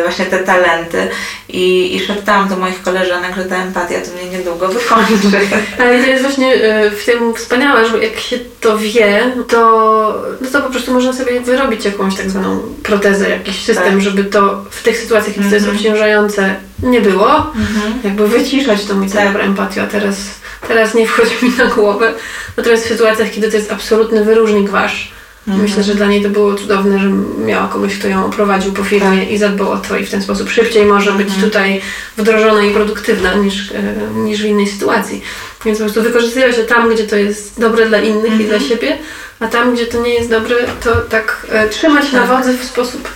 właśnie 0.05 0.27
te 0.27 0.39
talenty 0.39 1.11
i, 1.49 1.97
i 1.97 2.01
szeptałam 2.01 2.49
do 2.49 2.57
moich 2.57 2.83
koleżanek, 2.83 3.37
że 3.37 3.45
ta 3.45 3.57
empatia 3.57 4.01
to 4.01 4.13
mnie 4.13 4.39
niedługo 4.39 4.69
wykończy. 4.69 5.41
Ale 5.79 6.03
to 6.03 6.07
jest 6.11 6.23
właśnie 6.23 6.55
e, 6.55 6.91
w 6.91 7.05
tym 7.05 7.35
wspaniałe, 7.35 7.89
że 7.89 8.05
jak 8.05 8.19
się 8.19 8.39
to 8.61 8.79
wie, 8.79 9.33
to, 9.49 10.25
no 10.41 10.51
to 10.53 10.63
po 10.63 10.71
prostu 10.71 10.93
można 10.93 11.13
sobie 11.13 11.41
wyrobić 11.41 11.85
jakąś 11.85 12.17
tak 12.17 12.31
zwaną 12.31 12.61
protezę, 12.83 13.31
jakiś 13.31 13.65
system, 13.65 13.93
tak. 13.93 14.01
żeby 14.01 14.25
to 14.25 14.65
w 14.71 14.83
tych 14.83 14.99
sytuacjach, 14.99 15.35
kiedy 15.35 15.47
mm 15.47 15.49
-hmm. 15.49 15.51
to 15.51 15.57
jest 15.57 15.67
mhm. 15.67 15.77
obciążające, 15.77 16.55
nie 16.83 17.01
było. 17.01 17.29
-hmm. 17.29 18.05
Jakby 18.05 18.29
wyciszać 18.29 18.85
tą 18.85 18.95
mi 18.95 19.11
tak. 19.11 19.27
dobra 19.27 19.45
empatię, 19.45 19.83
a 19.83 19.87
teraz, 19.87 20.17
teraz 20.69 20.95
nie 20.95 21.07
wchodzi 21.07 21.35
mi 21.43 21.53
na 21.59 21.67
głowę. 21.67 22.13
Natomiast 22.57 22.85
w 22.85 22.89
sytuacjach, 22.89 23.31
kiedy 23.31 23.51
to 23.51 23.57
jest 23.57 23.73
absolutny 23.73 24.25
wyróżnik 24.25 24.71
wasz, 24.71 25.18
Mhm. 25.49 25.63
Myślę, 25.63 25.83
że 25.83 25.95
dla 25.95 26.07
niej 26.07 26.23
to 26.23 26.29
było 26.29 26.55
cudowne, 26.55 26.99
że 26.99 27.09
miała 27.47 27.69
kogoś, 27.69 27.99
kto 27.99 28.09
ją 28.09 28.27
oprowadził 28.27 28.73
po 28.73 28.85
firmie 28.85 29.19
tak. 29.19 29.31
i 29.31 29.39
zadbał 29.39 29.71
o 29.71 29.77
to 29.79 29.97
i 29.97 30.07
w 30.07 30.11
ten 30.11 30.23
sposób 30.23 30.51
szybciej 30.51 30.85
może 30.85 31.13
być 31.13 31.29
mhm. 31.29 31.45
tutaj 31.45 31.81
wdrożona 32.17 32.65
i 32.65 32.71
produktywna 32.71 33.35
niż, 33.35 33.73
e, 33.73 33.95
niż 34.15 34.43
w 34.43 34.45
innej 34.45 34.67
sytuacji. 34.67 35.23
Więc 35.65 35.79
po 35.79 35.85
prostu 35.85 36.03
wykorzystuje 36.03 36.53
się 36.53 36.65
tam, 36.65 36.95
gdzie 36.95 37.05
to 37.05 37.17
jest 37.17 37.61
dobre 37.61 37.87
dla 37.87 38.01
innych 38.01 38.41
i 38.41 38.45
dla 38.45 38.57
mhm. 38.57 38.63
siebie, 38.63 38.99
a 39.41 39.47
tam, 39.47 39.75
gdzie 39.75 39.87
to 39.87 40.03
nie 40.03 40.15
jest 40.15 40.31
dobre, 40.31 40.57
to 40.85 40.97
tak 40.97 41.47
e, 41.51 41.69
trzymać 41.69 42.13
na 42.13 42.21
tak. 42.21 42.29
wodze 42.29 42.53
w 42.53 42.65
sposób 42.65 43.09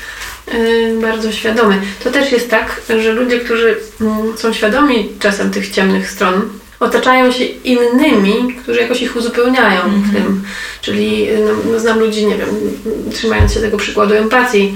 e, 0.48 0.54
bardzo 1.00 1.32
świadomy. 1.32 1.80
To 2.04 2.10
też 2.10 2.32
jest 2.32 2.50
tak, 2.50 2.80
że 3.02 3.12
ludzie, 3.12 3.40
którzy 3.40 3.76
mm, 4.00 4.38
są 4.38 4.52
świadomi 4.52 5.12
czasem 5.20 5.50
tych 5.50 5.70
ciemnych 5.70 6.10
stron 6.10 6.61
otaczają 6.82 7.32
się 7.32 7.44
innymi, 7.44 8.54
którzy 8.62 8.80
jakoś 8.80 9.02
ich 9.02 9.16
uzupełniają 9.16 9.80
mm 9.80 9.90
-hmm. 9.90 10.02
w 10.02 10.06
mhm. 10.06 10.24
tym. 10.24 10.42
Czyli 10.80 11.28
no, 11.46 11.72
no, 11.72 11.80
znam 11.80 12.00
ludzi, 12.00 12.26
nie 12.26 12.36
wiem, 12.36 12.48
trzymając 13.12 13.54
się 13.54 13.60
tego 13.60 13.76
przykładu 13.76 14.14
empatii, 14.14 14.74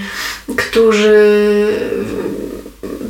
którzy 0.56 1.26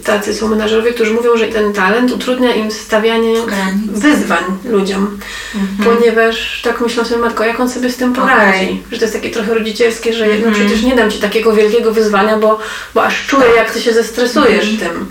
tacy 0.06 0.34
są 0.34 0.48
menażerowie, 0.48 0.92
którzy 0.92 1.14
mówią, 1.14 1.36
że 1.36 1.48
ten 1.48 1.72
talent 1.72 2.12
utrudnia 2.12 2.54
im 2.54 2.70
stawianie 2.70 3.34
Granic. 3.46 4.00
wyzwań 4.00 4.44
ludziom, 4.64 5.18
mhm. 5.54 5.96
ponieważ 5.96 6.62
tak 6.62 6.80
myślą 6.80 7.04
sobie, 7.04 7.20
matko, 7.20 7.44
jak 7.44 7.60
on 7.60 7.70
sobie 7.70 7.90
z 7.90 7.96
tym 7.96 8.12
poradzi. 8.12 8.64
Okay. 8.64 8.78
Że 8.92 8.98
to 8.98 9.04
jest 9.04 9.14
takie 9.14 9.30
trochę 9.30 9.54
rodzicielskie, 9.54 10.12
że 10.12 10.24
mhm. 10.24 10.42
no 10.44 10.52
przecież 10.52 10.82
nie 10.82 10.96
dam 10.96 11.10
ci 11.10 11.18
takiego 11.18 11.52
wielkiego 11.52 11.92
wyzwania, 11.92 12.36
bo, 12.36 12.58
bo 12.94 13.04
aż 13.04 13.26
czuję, 13.26 13.46
jak 13.56 13.70
ty 13.70 13.80
się 13.80 13.92
zestresujesz 13.92 14.68
mhm. 14.70 14.78
tym. 14.78 15.06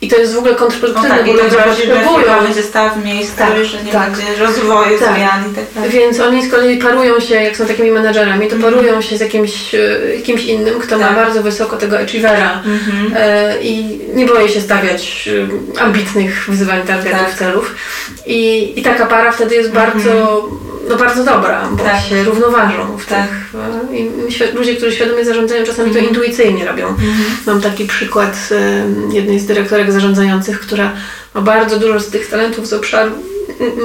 I 0.00 0.08
to 0.08 0.16
jest 0.16 0.34
w 0.34 0.38
ogóle 0.38 0.54
kontrproduktywne, 0.54 1.08
no 1.08 1.16
tak, 1.16 1.26
bo 1.26 1.32
ludzie 1.32 1.56
potrzebują. 1.56 2.42
będzie 2.42 2.62
stała 2.62 2.90
w 2.90 3.04
miejscu, 3.04 3.38
tak, 3.38 3.64
że 3.64 3.82
nie 3.84 3.92
tak. 3.92 4.10
będzie 4.10 4.44
rozwoju, 4.44 4.98
tak. 4.98 5.14
zmian 5.14 5.52
i 5.52 5.54
tak 5.54 5.64
dalej. 5.74 5.90
Więc 5.90 6.20
oni 6.20 6.46
z 6.46 6.50
kolei 6.50 6.78
parują 6.78 7.20
się, 7.20 7.34
jak 7.34 7.56
są 7.56 7.66
takimi 7.66 7.90
menadżerami, 7.90 8.48
to 8.48 8.54
mhm. 8.54 8.74
parują 8.74 9.02
się 9.02 9.16
z 9.16 9.20
jakimś, 9.20 9.74
e, 9.74 9.98
kimś 10.24 10.44
innym, 10.44 10.80
kto 10.80 10.98
tak. 10.98 11.00
ma 11.00 11.16
bardzo 11.16 11.42
wysoko 11.42 11.76
tego 11.76 11.98
achievera 11.98 12.62
mhm. 12.64 13.12
e, 13.16 13.62
i 13.62 14.00
nie 14.14 14.26
boi 14.26 14.48
się 14.48 14.60
stawiać 14.60 15.28
e, 15.78 15.82
ambitnych 15.82 16.46
wyzwań, 16.48 16.82
targetów, 16.86 17.20
tak. 17.20 17.34
celów. 17.38 17.74
I, 18.26 18.72
I 18.80 18.82
taka 18.82 19.06
para 19.06 19.32
wtedy 19.32 19.54
jest 19.54 19.68
mhm. 19.68 19.90
bardzo 19.90 20.48
no 20.88 20.96
bardzo 20.96 21.24
dobra, 21.24 21.68
bo 21.70 21.84
tak. 21.84 22.02
się 22.02 22.24
równoważą 22.24 22.96
w 22.98 23.06
tak. 23.06 23.28
tych. 23.28 24.54
Ludzie, 24.54 24.76
którzy 24.76 24.96
świadomie 24.96 25.24
zarządzają, 25.24 25.64
czasami 25.64 25.90
to 25.90 25.98
mhm. 25.98 26.14
intuicyjnie 26.14 26.64
robią. 26.64 26.88
Mhm. 26.88 27.14
Mam 27.46 27.60
taki 27.60 27.84
przykład 27.84 28.48
jednej 29.12 29.40
z 29.40 29.46
dyrektorek 29.46 29.87
zarządzających, 29.92 30.60
która 30.60 30.92
ma 31.34 31.40
bardzo 31.40 31.78
dużo 31.78 32.00
z 32.00 32.10
tych 32.10 32.30
talentów 32.30 32.66
z 32.66 32.72
obszaru 32.72 33.12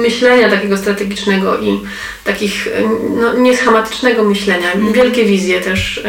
myślenia 0.02 0.50
takiego 0.50 0.76
strategicznego 0.76 1.58
i 1.58 1.80
takich 2.24 2.68
no, 3.16 3.34
nieschematycznego 3.34 4.24
myślenia, 4.24 4.72
mm. 4.72 4.92
wielkie 4.92 5.24
wizje 5.24 5.60
też 5.60 6.02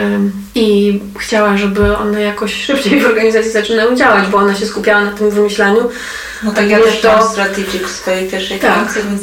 i 0.55 0.99
chciała, 1.19 1.57
żeby 1.57 1.97
one 1.97 2.21
jakoś 2.21 2.65
szybciej 2.65 3.01
w 3.01 3.05
organizacji 3.05 3.51
zaczynały 3.51 3.95
działać, 3.95 4.27
bo 4.27 4.37
ona 4.37 4.55
się 4.55 4.65
skupiała 4.65 5.05
na 5.05 5.11
tym 5.11 5.29
wymyślaniu. 5.29 5.89
No 6.43 6.51
tak, 6.51 6.69
ja 6.69 6.79
też 6.79 7.01
to... 7.01 7.17
mam 7.17 7.29
strategic 7.29 7.81
w 7.81 7.89
swojej 7.89 8.29
pierwszej 8.29 8.59
tak. 8.59 8.73
pracy, 8.73 8.99
więc 9.09 9.21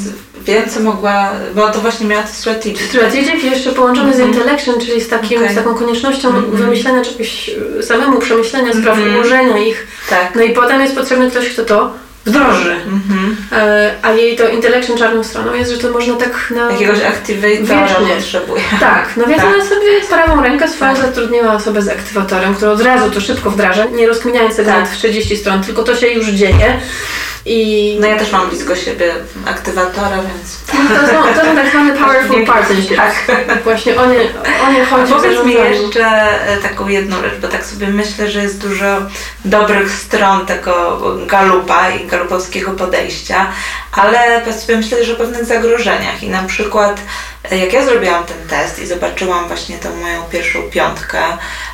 co 0.69 0.81
mogła, 0.81 1.31
bo 1.55 1.69
to 1.69 1.79
właśnie 1.79 2.07
miała 2.07 2.23
to 2.23 2.29
strategic. 2.33 2.81
Strategic 2.81 3.45
jeszcze 3.45 3.73
połączony 3.73 4.13
mm 4.13 4.13
-hmm. 4.13 4.17
z 4.17 4.21
mhm. 4.21 4.39
intellection, 4.39 4.81
czyli 4.81 5.01
z, 5.01 5.09
takim, 5.09 5.39
okay. 5.39 5.53
z 5.53 5.55
taką 5.55 5.75
koniecznością 5.75 6.29
mm 6.29 6.43
-hmm. 6.43 6.55
wymyślenia 6.55 7.05
czegoś 7.05 7.51
samemu, 7.83 8.19
przemyślenia 8.19 8.73
spraw, 8.73 8.99
mm 8.99 9.11
-hmm. 9.11 9.15
ułożenia 9.15 9.59
ich. 9.59 9.87
Tak. 10.11 10.35
No 10.35 10.43
i 10.43 10.51
potem 10.51 10.81
jest 10.81 10.95
potrzebny 10.95 11.31
ktoś, 11.31 11.49
kto 11.49 11.65
to 11.65 12.02
wdroży. 12.27 12.77
Mm-hmm. 12.87 13.91
A 14.03 14.13
jej 14.13 14.37
to 14.37 14.49
intellection 14.49 14.99
czarną 14.99 15.25
stroną 15.25 15.55
jest, 15.55 15.71
że 15.73 15.79
to 15.79 15.91
można 15.91 16.15
tak 16.15 16.51
na... 16.51 16.73
Jakiegoś 16.73 17.01
activatora 17.03 17.89
potrzebuje. 18.17 18.63
Tak, 18.81 19.09
no 19.17 19.27
więc 19.27 19.43
tak. 19.43 19.55
ona 19.55 19.65
sobie 19.65 20.01
prawą 20.09 20.43
rękę 20.43 20.69
swoją 20.69 20.95
tak. 20.95 21.03
zatrudniła 21.03 21.55
osobę 21.55 21.83
z 21.83 21.89
aktywatorem, 21.89 22.55
która 22.55 22.71
od 22.71 22.83
razu 22.83 23.11
to 23.11 23.21
szybko 23.21 23.51
wdraża, 23.51 23.85
nie 23.85 24.07
rozkminiając 24.07 24.57
tego 24.57 24.71
tak. 24.71 24.89
w 24.89 24.97
30 24.97 25.37
stron, 25.37 25.63
tylko 25.65 25.83
to 25.83 25.97
się 25.97 26.07
już 26.07 26.29
dzieje. 26.29 26.81
I... 27.47 27.97
No 28.01 28.07
ja 28.07 28.19
też 28.19 28.33
mam 28.33 28.49
blisko 28.49 28.77
siebie 28.77 29.15
aktywatora, 29.47 30.17
więc... 30.17 30.59
No 30.91 31.01
to, 31.01 31.07
są, 31.07 31.35
to 31.35 31.47
są 31.47 31.57
tak 31.57 31.71
zwane 31.71 31.93
powerful 31.93 32.47
partnerships. 32.47 32.97
Tak. 32.97 33.37
Właśnie 33.65 34.01
o 34.01 34.07
nie, 34.07 34.21
o 34.69 34.73
nie 34.73 34.85
chodzi. 34.85 35.13
A 35.13 35.17
powiedz 35.17 35.45
mi 35.45 35.53
jeszcze 35.53 36.05
e, 36.47 36.57
taką 36.57 36.89
jedną 36.89 37.23
rzecz, 37.23 37.35
bo 37.43 37.49
tak 37.49 37.65
sobie 37.65 37.87
myślę, 37.87 38.31
że 38.31 38.43
jest 38.43 38.61
dużo 38.69 38.99
dobrych 39.45 39.91
stron 39.91 40.47
tego 40.47 41.01
galupa 41.27 41.91
i 41.91 42.07
galupowskiego 42.13 42.71
podejścia, 42.71 43.47
ale 43.93 44.43
myślę 44.77 45.05
że 45.05 45.13
o 45.13 45.17
pewnych 45.17 45.45
zagrożeniach. 45.45 46.23
I 46.23 46.29
na 46.29 46.43
przykład 46.43 47.01
e, 47.51 47.59
jak 47.59 47.73
ja 47.73 47.85
zrobiłam 47.85 48.25
ten 48.25 48.49
test 48.49 48.79
i 48.79 48.87
zobaczyłam 48.87 49.49
właśnie 49.49 49.79
tą 49.79 49.97
moją 49.97 50.23
pierwszą 50.23 50.63
piątkę, 50.63 51.23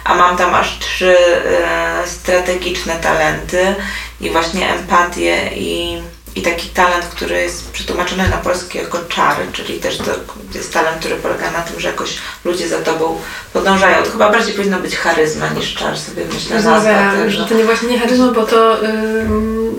a 0.05 0.15
mam 0.15 0.37
tam 0.37 0.55
aż 0.55 0.79
trzy 0.79 1.17
e, 1.19 2.07
strategiczne 2.07 2.97
talenty 2.97 3.75
i 4.21 4.31
właśnie 4.31 4.75
empatię 4.75 5.51
i 5.55 6.03
i 6.39 6.43
taki 6.43 6.69
talent, 6.69 7.05
który 7.05 7.37
jest 7.41 7.71
przetłumaczony 7.71 8.29
na 8.29 8.37
polski 8.37 8.79
jako 8.79 8.99
czary, 9.09 9.47
czyli 9.53 9.81
też 9.81 9.99
to 9.99 10.11
jest 10.55 10.73
talent, 10.73 10.99
który 10.99 11.17
polega 11.17 11.51
na 11.51 11.63
tym, 11.63 11.81
że 11.81 11.89
jakoś 11.89 12.19
ludzie 12.45 12.69
za 12.69 12.79
tobą 12.79 13.21
podążają. 13.53 14.03
To 14.03 14.11
chyba 14.11 14.31
bardziej 14.31 14.55
powinno 14.55 14.81
być 14.81 14.97
charyzma 14.97 15.49
niż 15.49 15.75
czar, 15.75 15.99
sobie 15.99 16.23
myślę. 16.35 16.63
Nazwa 16.63 17.13
że 17.29 17.47
to 17.47 17.55
nie 17.55 17.65
właśnie 17.65 17.89
nie 17.89 17.99
charyzma, 17.99 18.33
bo 18.33 18.47
to 18.47 18.77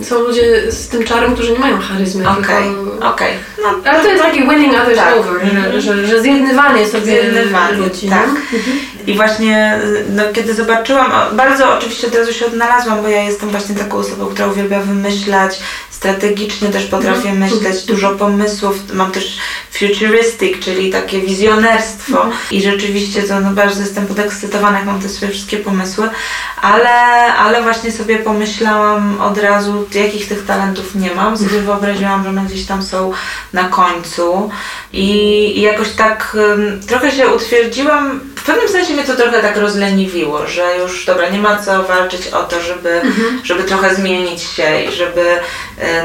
są 0.03 0.19
ludzie 0.19 0.71
z 0.71 0.87
tym 0.87 1.03
czarem, 1.03 1.33
którzy 1.33 1.51
nie 1.51 1.59
mają 1.59 1.79
charyzmy. 1.79 2.29
Okej, 2.29 2.41
okay. 2.41 3.09
okej. 3.09 3.33
Okay. 3.33 3.33
No, 3.61 3.91
Ale 3.91 4.03
to 4.03 4.09
jest 4.09 4.23
taki 4.23 4.39
winning 4.39 4.73
others 4.73 4.97
tak. 4.97 5.17
over, 5.17 5.41
że, 5.73 5.81
że, 5.81 6.07
że 6.07 6.21
zjednywanie 6.21 6.87
sobie 6.87 7.21
zjednywanie, 7.21 7.77
ludzi. 7.77 8.09
Tak. 8.09 8.25
Mhm. 8.25 8.79
I 9.07 9.15
właśnie 9.15 9.79
no, 10.09 10.23
kiedy 10.33 10.53
zobaczyłam, 10.53 11.11
bardzo 11.33 11.77
oczywiście 11.77 12.07
od 12.07 12.15
razu 12.15 12.33
się 12.33 12.45
odnalazłam, 12.45 13.01
bo 13.01 13.07
ja 13.07 13.23
jestem 13.23 13.49
właśnie 13.49 13.75
taką 13.75 13.97
osobą, 13.97 14.25
która 14.25 14.47
uwielbia 14.47 14.79
wymyślać, 14.79 15.59
strategicznie 15.89 16.69
też 16.69 16.85
potrafię 16.85 17.33
no. 17.33 17.45
myśleć, 17.45 17.85
dużo 17.85 18.15
pomysłów, 18.15 18.93
mam 18.93 19.11
też 19.11 19.37
futuristic, 19.71 20.59
czyli 20.59 20.91
takie 20.91 21.21
wizjonerstwo 21.21 22.25
no. 22.25 22.31
i 22.51 22.61
rzeczywiście 22.61 23.23
to 23.23 23.39
no, 23.39 23.51
bardzo 23.51 23.81
jestem 23.81 24.07
podekscytowana, 24.07 24.77
jak 24.77 24.87
mam 24.87 25.01
te 25.01 25.09
swoje 25.09 25.31
wszystkie 25.31 25.57
pomysły, 25.57 26.09
ale, 26.61 26.89
ale 27.33 27.63
właśnie 27.63 27.91
sobie 27.91 28.17
pomyślałam 28.17 29.21
od 29.21 29.37
razu, 29.37 29.87
jakich 29.93 30.27
tych 30.27 30.45
talentów 30.45 30.95
nie 30.95 31.15
mam, 31.15 31.37
sobie 31.37 31.49
mhm. 31.49 31.65
wyobraziłam, 31.65 32.23
że 32.23 32.29
one 32.29 32.45
gdzieś 32.45 32.65
tam 32.65 32.83
są 32.83 33.11
na 33.53 33.63
końcu 33.63 34.51
i, 34.93 35.07
i 35.57 35.61
jakoś 35.61 35.89
tak 35.89 36.37
um, 36.39 36.81
trochę 36.87 37.11
się 37.11 37.27
utwierdziłam, 37.27 38.19
w 38.39 38.43
pewnym 38.43 38.69
sensie 38.69 38.93
mnie 38.93 39.03
to 39.03 39.15
trochę 39.15 39.41
tak 39.41 39.57
rozleniwiło, 39.57 40.47
że 40.47 40.77
już 40.77 41.05
dobra, 41.05 41.29
nie 41.29 41.39
ma 41.39 41.57
co 41.57 41.83
walczyć 41.83 42.27
o 42.27 42.43
to, 42.43 42.61
żeby, 42.61 42.91
mhm. 42.91 43.41
żeby 43.43 43.63
trochę 43.63 43.95
zmienić 43.95 44.43
się 44.43 44.83
i 44.83 44.91
żeby 44.91 45.39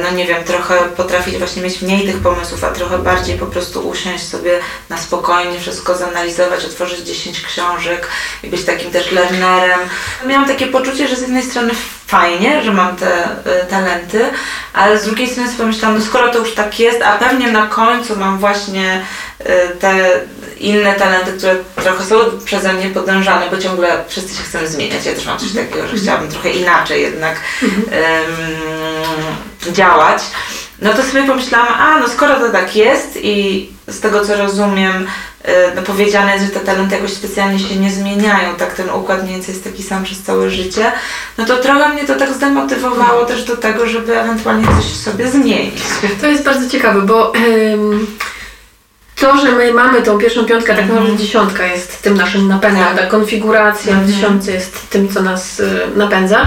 no 0.02 0.10
nie 0.10 0.26
wiem, 0.26 0.44
trochę 0.44 0.74
potrafić 0.96 1.38
właśnie 1.38 1.62
mieć 1.62 1.82
mniej 1.82 2.06
tych 2.06 2.18
pomysłów, 2.18 2.64
a 2.64 2.70
trochę 2.70 2.98
bardziej 2.98 3.38
po 3.38 3.46
prostu 3.46 3.88
usiąść 3.88 4.28
sobie 4.28 4.60
na 4.88 4.98
spokojnie, 4.98 5.60
wszystko 5.60 5.96
zanalizować, 5.96 6.64
otworzyć 6.64 7.00
10 7.00 7.40
książek 7.40 8.08
i 8.42 8.48
być 8.48 8.64
takim 8.64 8.90
też 8.90 9.12
lernerem. 9.12 9.80
Miałam 10.26 10.48
takie 10.48 10.66
poczucie, 10.66 11.08
że 11.08 11.16
z 11.16 11.20
jednej 11.20 11.42
strony 11.42 11.70
fajnie, 12.06 12.62
że 12.62 12.72
mam 12.72 12.96
te 12.96 13.24
y, 13.24 13.66
talenty, 13.70 14.24
ale 14.72 14.98
z 14.98 15.04
drugiej 15.04 15.28
strony 15.28 15.48
sobie 15.48 15.60
pomyślałam, 15.60 15.98
no 15.98 16.04
skoro 16.04 16.28
to 16.32 16.38
już 16.38 16.54
tak 16.54 16.80
jest, 16.80 17.02
a 17.02 17.18
pewnie 17.18 17.52
na 17.52 17.66
końcu 17.66 18.16
mam 18.16 18.38
właśnie 18.38 19.00
y, 19.40 19.44
te 19.80 20.20
inne 20.58 20.94
talenty, 20.94 21.32
które 21.32 21.56
trochę 21.82 22.04
są 22.04 22.16
przeze 22.44 22.72
mnie 22.72 22.90
podążane, 22.90 23.50
bo 23.50 23.58
ciągle 23.58 24.04
wszyscy 24.08 24.36
się 24.36 24.42
chcemy 24.42 24.68
zmieniać. 24.68 25.06
Ja 25.06 25.14
też 25.14 25.26
mam 25.26 25.38
coś 25.38 25.52
takiego, 25.52 25.88
że 25.88 25.96
chciałabym 25.96 26.30
trochę 26.30 26.50
inaczej 26.50 27.02
jednak 27.02 27.40
działać. 29.72 30.22
No 30.82 30.92
to 30.92 31.02
sobie 31.02 31.26
pomyślałam, 31.26 31.74
a 31.78 31.98
no 31.98 32.08
skoro 32.08 32.34
to 32.34 32.48
tak 32.48 32.76
jest 32.76 33.18
i 33.22 33.68
z 33.88 34.00
tego 34.00 34.24
co 34.24 34.36
rozumiem, 34.36 35.06
y, 35.48 35.50
no 35.76 35.82
powiedziane 35.82 36.32
jest, 36.32 36.44
że 36.44 36.50
te 36.50 36.60
talenty 36.60 36.94
jakoś 36.94 37.12
specjalnie 37.12 37.58
się 37.58 37.76
nie 37.76 37.90
zmieniają, 37.90 38.54
tak 38.58 38.74
ten 38.74 38.90
układ 38.90 39.22
mniej 39.22 39.34
więcej 39.34 39.52
jest 39.54 39.64
taki 39.64 39.82
sam 39.82 40.04
przez 40.04 40.22
całe 40.22 40.50
życie, 40.50 40.92
no 41.38 41.44
to 41.44 41.56
trochę 41.56 41.88
mnie 41.88 42.04
to 42.04 42.14
tak 42.14 42.32
zdemotywowało 42.32 43.24
też 43.24 43.44
do 43.44 43.56
tego, 43.56 43.86
żeby 43.86 44.20
ewentualnie 44.20 44.66
coś 44.66 44.84
sobie 44.84 45.28
zmienić. 45.28 45.82
To 46.20 46.26
jest 46.26 46.44
bardzo 46.44 46.70
ciekawe, 46.70 47.02
bo 47.02 47.32
ym, 47.36 48.06
to, 49.16 49.36
że 49.36 49.52
my 49.52 49.72
mamy 49.72 50.02
tą 50.02 50.18
pierwszą 50.18 50.44
piątkę, 50.44 50.68
tak 50.68 50.80
naprawdę 50.80 51.10
mhm. 51.10 51.18
dziesiątka 51.18 51.66
jest 51.66 52.02
tym 52.02 52.16
naszym 52.16 52.48
napędem, 52.48 52.84
tak. 52.84 52.96
ta 52.96 53.06
konfiguracja 53.06 53.92
w 53.92 53.98
mhm. 53.98 54.12
dziesiątce 54.12 54.52
jest 54.52 54.90
tym, 54.90 55.08
co 55.08 55.22
nas 55.22 55.60
y, 55.60 55.80
napędza 55.96 56.46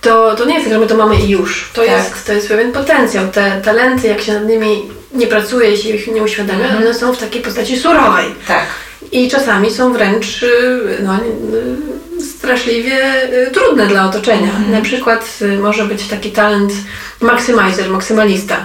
to, 0.00 0.34
to 0.34 0.44
nie 0.44 0.54
jest 0.54 0.64
tak, 0.64 0.74
że 0.74 0.80
my 0.80 0.86
to 0.86 0.96
mamy 0.96 1.16
i 1.16 1.28
już. 1.28 1.70
To, 1.74 1.82
tak. 1.82 1.90
jest, 1.90 2.26
to 2.26 2.32
jest 2.32 2.48
pewien 2.48 2.72
potencjał. 2.72 3.28
Te 3.28 3.60
talenty, 3.64 4.08
jak 4.08 4.20
się 4.20 4.32
nad 4.32 4.48
nimi 4.48 4.90
nie 5.12 5.26
pracuje, 5.26 5.70
jeśli 5.70 5.94
ich 5.94 6.06
nie 6.06 6.22
uświadamia, 6.22 6.64
mhm. 6.64 6.82
one 6.82 6.94
są 6.94 7.12
w 7.12 7.18
takiej 7.18 7.42
postaci 7.42 7.78
surowej. 7.78 8.34
Tak. 8.46 8.64
I 9.12 9.30
czasami 9.30 9.70
są 9.70 9.92
wręcz 9.92 10.42
y, 10.42 10.98
no, 11.02 11.16
y, 12.18 12.22
straszliwie 12.22 13.24
y, 13.48 13.50
trudne 13.50 13.86
dla 13.86 14.06
otoczenia. 14.06 14.50
Mhm. 14.50 14.70
Na 14.70 14.80
przykład 14.80 15.38
może 15.60 15.84
być 15.84 16.06
taki 16.06 16.30
talent 16.30 16.72
maximizer, 17.20 17.90
maksymalista. 17.90 18.56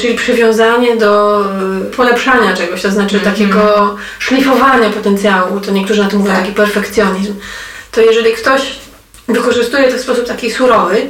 Czyli 0.00 0.14
przywiązanie 0.14 0.96
do 0.96 1.44
polepszania 1.96 2.56
czegoś, 2.56 2.82
to 2.82 2.90
znaczy 2.90 3.16
mhm. 3.16 3.34
takiego 3.34 3.96
szlifowania 4.18 4.90
potencjału, 4.90 5.60
to 5.60 5.70
niektórzy 5.72 6.02
na 6.02 6.08
to 6.08 6.18
mówią 6.18 6.32
tak. 6.32 6.40
taki 6.40 6.52
perfekcjonizm. 6.52 7.34
To 7.92 8.00
jeżeli 8.00 8.32
ktoś 8.32 8.78
wykorzystuje 9.28 9.92
to 9.92 9.98
w 9.98 10.00
sposób 10.00 10.26
taki 10.26 10.50
surowy, 10.50 11.06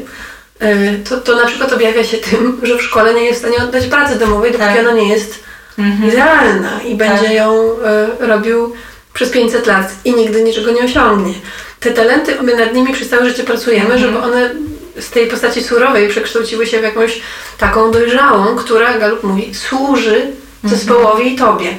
e, 0.60 0.94
to, 0.98 1.20
to 1.20 1.36
na 1.36 1.46
przykład 1.46 1.72
objawia 1.72 2.04
się 2.04 2.16
tym, 2.16 2.60
że 2.62 2.78
w 2.78 2.82
szkole 2.82 3.14
nie 3.14 3.24
jest 3.24 3.38
w 3.38 3.46
stanie 3.46 3.64
oddać 3.64 3.86
pracy 3.86 4.18
domowej, 4.18 4.52
dopóki 4.52 4.70
tak. 4.70 4.80
ona 4.80 4.92
nie 4.92 5.08
jest 5.08 5.44
mhm. 5.78 6.10
idealna 6.10 6.82
i 6.82 6.94
będzie 6.94 7.24
tak. 7.24 7.32
ją 7.32 7.72
y, 8.20 8.26
robił 8.26 8.72
przez 9.14 9.30
500 9.30 9.66
lat 9.66 9.92
i 10.04 10.14
nigdy 10.14 10.42
niczego 10.42 10.70
nie 10.70 10.84
osiągnie. 10.84 11.34
Te 11.80 11.90
talenty, 11.90 12.42
my 12.42 12.56
nad 12.56 12.74
nimi 12.74 12.92
przez 12.92 13.08
całe 13.08 13.28
życie 13.28 13.44
pracujemy, 13.44 13.94
mhm. 13.94 14.00
żeby 14.00 14.18
one 14.18 14.54
z 15.00 15.10
tej 15.10 15.26
postaci 15.26 15.62
surowej 15.62 16.08
przekształciły 16.08 16.66
się 16.66 16.80
w 16.80 16.82
jakąś 16.82 17.20
taką 17.58 17.90
dojrzałą, 17.90 18.56
która, 18.56 18.98
Galup 18.98 19.22
mówi, 19.22 19.54
służy 19.54 20.14
mhm. 20.14 20.34
zespołowi 20.64 21.34
i 21.34 21.36
tobie. 21.36 21.74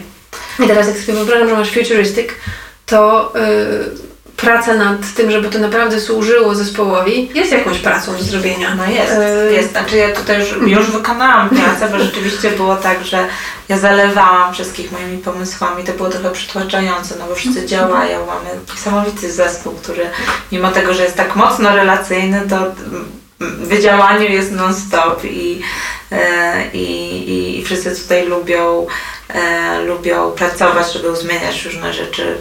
I 0.60 0.68
teraz 0.68 0.88
jak 0.88 0.98
sobie 0.98 1.14
wyobrażam, 1.14 1.50
że 1.50 1.56
masz 1.56 1.72
futuristic, 1.72 2.28
to... 2.86 3.34
Y, 3.36 4.09
praca 4.42 4.76
nad 4.76 5.14
tym, 5.16 5.32
żeby 5.32 5.50
to 5.50 5.60
naprawdę 5.60 6.00
służyło 6.00 6.56
zespołowi, 6.56 7.32
jest 7.34 7.52
jakąś 7.52 7.80
pracą 7.80 8.18
do 8.18 8.24
zrobienia. 8.24 8.76
No 8.76 8.86
jest, 8.86 9.12
e... 9.12 9.52
jest. 9.52 9.72
Znaczy 9.72 9.98
ja 9.98 10.16
tutaj 10.16 10.40
już, 10.40 10.58
już 10.68 10.92
wykonałam 10.92 11.50
pracę, 11.50 11.90
bo 11.92 12.00
rzeczywiście 12.00 12.52
było 12.52 12.76
tak, 12.76 13.06
że 13.06 13.28
ja 13.70 13.78
zalewałam 13.78 14.54
wszystkich 14.54 14.92
moimi 14.92 15.18
pomysłami. 15.18 15.84
To 15.84 15.94
było 15.94 16.10
trochę 16.10 16.32
przytłaczające, 16.32 17.16
no 17.20 17.28
bo 17.28 17.36
wszyscy 17.36 17.66
działają. 17.66 18.26
Mamy 18.26 18.50
niesamowity 18.72 19.32
zespół, 19.32 19.74
który 19.74 20.10
mimo 20.52 20.72
tego, 20.72 20.94
że 20.94 21.04
jest 21.04 21.16
tak 21.16 21.36
mocno 21.36 21.76
relacyjny, 21.76 22.42
to 22.50 22.58
w 23.40 23.80
działaniu 23.82 24.30
jest 24.30 24.52
non-stop 24.52 25.26
i, 25.26 25.62
e, 26.12 26.72
i, 26.74 27.60
i 27.60 27.66
wszyscy 27.66 27.96
tutaj 27.96 28.28
lubią, 28.28 28.88
e, 29.30 29.82
lubią 29.82 30.32
pracować, 30.32 30.94
żeby 30.94 31.16
zmieniać 31.16 31.66
różne 31.66 31.94
rzeczy 31.94 32.38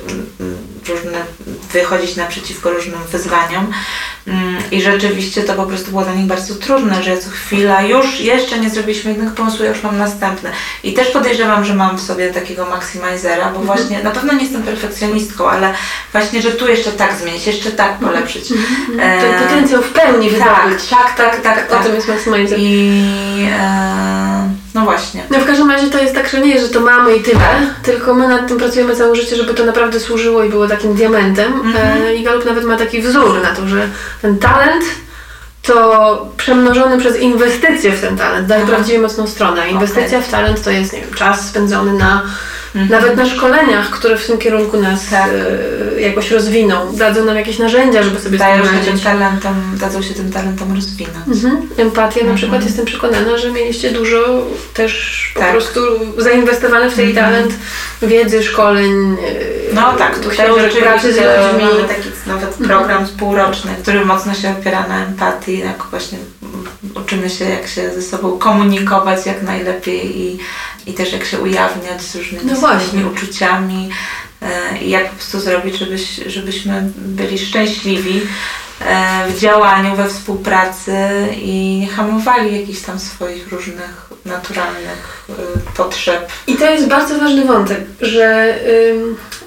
różne, 0.89 1.25
wychodzić 1.73 2.17
naprzeciwko 2.17 2.71
różnym 2.71 2.99
wyzwaniom. 3.13 3.73
Mm, 4.27 4.57
I 4.71 4.83
rzeczywiście 4.83 5.43
to 5.43 5.55
po 5.55 5.67
prostu 5.67 5.91
było 5.91 6.03
dla 6.03 6.15
nich 6.15 6.27
bardzo 6.27 6.55
trudne, 6.55 7.03
że 7.03 7.19
co 7.19 7.31
chwila 7.31 7.83
już 7.83 8.21
jeszcze 8.21 8.59
nie 8.59 8.71
zrobiliśmy 8.71 9.11
jednego 9.11 9.31
pomysłu, 9.35 9.65
ja 9.65 9.71
już 9.71 9.83
mam 9.83 9.99
następny. 9.99 10.51
I 10.83 10.93
też 10.93 11.09
podejrzewam, 11.09 11.65
że 11.65 11.75
mam 11.75 11.97
w 11.97 12.01
sobie 12.01 12.31
takiego 12.31 12.67
maksymalizera, 12.67 13.45
bo 13.45 13.61
mhm. 13.61 13.67
właśnie 13.67 14.03
na 14.03 14.11
pewno 14.11 14.33
nie 14.33 14.43
jestem 14.43 14.63
perfekcjonistką, 14.63 15.51
ale 15.51 15.75
właśnie, 16.13 16.43
że 16.43 16.53
tu 16.53 16.69
jeszcze 16.69 16.93
tak 16.93 17.15
zmienić, 17.15 17.47
jeszcze 17.47 17.71
tak 17.71 17.93
mhm. 17.93 18.13
polepszyć. 18.13 18.53
Mhm. 18.53 19.21
Ten 19.21 19.49
potencjał 19.49 19.83
w 19.83 19.93
pełni 19.93 20.31
tak, 20.31 20.39
wydobyć. 20.39 20.89
Tak, 20.89 21.17
tak, 21.17 21.41
tak, 21.41 21.69
tak. 21.69 21.81
O 21.81 21.85
tym 21.85 21.95
jest 21.95 22.09
maksymalizer. 22.09 22.59
I 22.61 23.49
e, 23.53 24.49
no 24.79 24.85
właśnie. 24.85 25.23
No 25.31 25.39
w 25.39 25.47
każdym 25.47 25.71
razie 25.71 25.91
to 25.91 25.99
jest 25.99 26.15
tak, 26.15 26.29
że 26.29 26.41
nie, 26.41 26.61
że 26.61 26.69
to 26.69 26.81
mamy 26.81 27.17
i 27.17 27.23
tyle, 27.23 27.49
tylko 27.83 28.15
my 28.15 28.29
nad 28.29 28.49
tym 28.49 28.59
pracujemy 28.59 28.97
całe 28.97 29.17
życie, 29.17 29.37
żeby 29.37 29.55
to 29.55 29.65
naprawdę 29.65 30.01
służyło 30.01 30.45
i 30.45 30.49
było 30.49 30.69
takim 30.69 30.95
diamentem. 30.95 31.53
Mhm. 31.53 32.03
E, 32.03 32.15
I 32.15 32.25
Galup 32.25 32.45
nawet 32.45 32.65
ma 32.65 32.77
taki 32.77 33.03
wzór 33.03 33.43
na 33.43 33.55
to, 33.55 33.69
że 33.69 33.89
ten 34.23 34.39
talent 34.39 34.85
to 35.63 36.29
przemnożony 36.37 36.99
przez 36.99 37.21
inwestycje 37.21 37.93
w 37.93 38.01
ten 38.01 38.17
talent 38.17 38.47
daje 38.49 38.63
Aha. 38.63 38.73
prawdziwie 38.73 38.99
mocną 38.99 39.27
stronę. 39.27 39.71
Inwestycja 39.71 40.19
okay. 40.19 40.23
w 40.23 40.31
talent 40.31 40.65
to 40.65 40.71
jest 40.71 40.93
nie 40.93 41.01
wiem, 41.01 41.15
czas 41.15 41.49
spędzony 41.49 41.93
na 41.93 42.23
Mhm. 42.75 42.91
Nawet 42.91 43.17
na 43.17 43.27
szkoleniach, 43.27 43.91
które 43.91 44.17
w 44.17 44.27
tym 44.27 44.39
kierunku 44.39 44.81
nas 44.81 45.09
tak. 45.11 45.31
e, 45.97 46.01
jakoś 46.01 46.31
rozwiną, 46.31 46.97
dadzą 46.97 47.25
nam 47.25 47.37
jakieś 47.37 47.59
narzędzia, 47.59 48.03
żeby 48.03 48.21
sobie 48.21 48.39
Dają 48.39 48.65
się 48.65 48.71
tym 48.85 49.01
talentem, 49.01 49.55
dadzą 49.81 50.03
się 50.03 50.15
tym 50.15 50.33
talentem 50.33 50.75
rozwinąć. 50.75 51.27
Mhm. 51.29 51.69
Empatia 51.77 52.25
na 52.25 52.35
przykład, 52.35 52.55
mhm. 52.55 52.65
jestem 52.65 52.85
przekonana, 52.85 53.39
że 53.39 53.53
mieliście 53.53 53.91
dużo 53.91 54.47
też 54.75 55.33
po 55.35 55.41
tak. 55.41 55.51
prostu 55.51 55.81
zainwestowane 56.19 56.91
w 56.91 56.95
ten 56.95 57.09
mhm. 57.09 57.27
talent 57.27 57.55
wiedzy, 58.03 58.43
szkoleń, 58.43 58.93
e, 59.13 59.75
no 59.75 59.93
tak, 59.93 60.19
tu 60.19 60.29
książek, 60.29 60.73
pracy 60.73 61.13
z 61.13 61.17
ludźmi. 61.17 61.69
Mamy 61.75 61.89
taki 61.89 62.09
nawet 62.27 62.55
program 62.55 63.07
półroczny, 63.19 63.71
który 63.83 64.05
mocno 64.05 64.35
się 64.35 64.51
opiera 64.61 64.87
na 64.89 65.05
empatii, 65.05 65.59
jak 65.59 65.83
właśnie 65.91 66.19
uczymy 66.95 67.31
się, 67.31 67.45
jak 67.45 67.67
się 67.67 67.91
ze 67.95 68.03
sobą 68.03 68.39
komunikować 68.39 69.27
jak 69.27 69.43
najlepiej 69.43 70.21
i, 70.21 70.39
i 70.89 70.95
też 70.95 71.13
jak 71.13 71.25
się 71.25 71.39
ujawniać 71.39 72.03
z 72.03 72.17
różnymi 72.17 72.45
no 72.45 73.09
uczuciami 73.09 73.91
e, 74.43 74.79
i 74.79 74.91
jak 74.91 75.11
po 75.11 75.17
prostu 75.17 75.41
zrobić, 75.41 75.77
żebyś, 75.77 76.21
żebyśmy 76.27 76.91
byli 76.97 77.39
szczęśliwi 77.39 78.21
e, 78.81 79.29
w 79.29 79.41
działaniu, 79.41 79.97
we 79.97 80.09
współpracy 80.09 80.97
i 81.37 81.79
nie 81.81 81.89
hamowali 81.89 82.61
jakichś 82.61 82.81
tam 82.81 82.99
swoich 82.99 83.49
różnych 83.49 84.11
naturalnych 84.25 85.18
potrzeb. 85.77 86.29
I 86.47 86.57
to 86.57 86.71
jest 86.71 86.89
bardzo 86.89 87.19
ważny 87.19 87.45
wątek, 87.45 87.81
że 88.01 88.55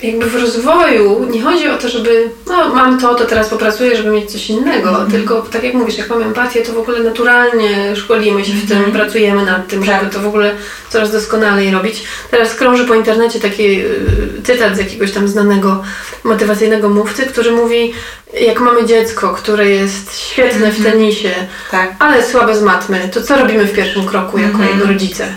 jakby 0.04 0.26
w 0.26 0.36
rozwoju 0.36 1.28
nie 1.30 1.41
chodzi 1.41 1.67
o 1.67 1.78
to, 1.78 1.89
żeby 1.89 2.30
no 2.48 2.70
mam 2.70 3.00
to, 3.00 3.15
to 3.15 3.26
teraz 3.26 3.50
popracuję, 3.50 3.98
żeby 3.98 4.10
mieć 4.10 4.32
coś 4.32 4.50
innego, 4.50 4.89
mm. 4.98 5.12
tylko 5.12 5.41
tak 5.41 5.63
jak 5.63 5.74
mówisz, 5.74 5.98
jak 5.98 6.10
mam 6.10 6.22
empatię, 6.22 6.62
to 6.62 6.74
w 6.74 6.78
ogóle 6.78 7.00
naturalnie 7.00 7.96
szkolimy 7.96 8.46
się 8.46 8.54
w 8.54 8.67
tym, 8.67 8.78
mm. 8.78 8.91
pracujemy 8.91 9.46
nad 9.46 9.67
tym, 9.67 9.84
tak. 9.84 10.00
żeby 10.00 10.13
to 10.13 10.20
w 10.20 10.28
ogóle 10.28 10.56
coraz 10.89 11.12
doskonalej 11.12 11.72
robić. 11.72 12.04
Teraz 12.32 12.56
krąży 12.56 12.86
po 12.86 12.96
internecie 12.96 13.39
taki 13.39 13.82
y, 13.82 14.41
cytat 14.44 14.76
z 14.76 14.80
jakiegoś 14.80 15.12
tam 15.12 15.28
znanego 15.28 15.84
motywacyjnego 16.24 16.89
mówcy, 16.89 17.26
który 17.26 17.52
mówi, 17.52 17.94
jak 18.41 18.60
mamy 18.60 18.86
dziecko, 18.86 19.34
które 19.34 19.70
jest 19.70 20.20
świetne 20.20 20.72
w 20.72 20.78
mhm. 20.78 20.84
tenisie, 20.84 21.32
tak. 21.72 21.96
ale 22.00 22.26
słabe 22.26 22.56
z 22.56 22.62
matmy, 22.62 23.10
to 23.13 23.22
co 23.22 23.38
robimy 23.38 23.65
w 23.65 23.74
pierwszym 23.74 24.06
kroku 24.06 24.38
jako 24.38 24.58
mm 24.58 24.70
jego 24.70 24.86
rodzice? 24.88 25.36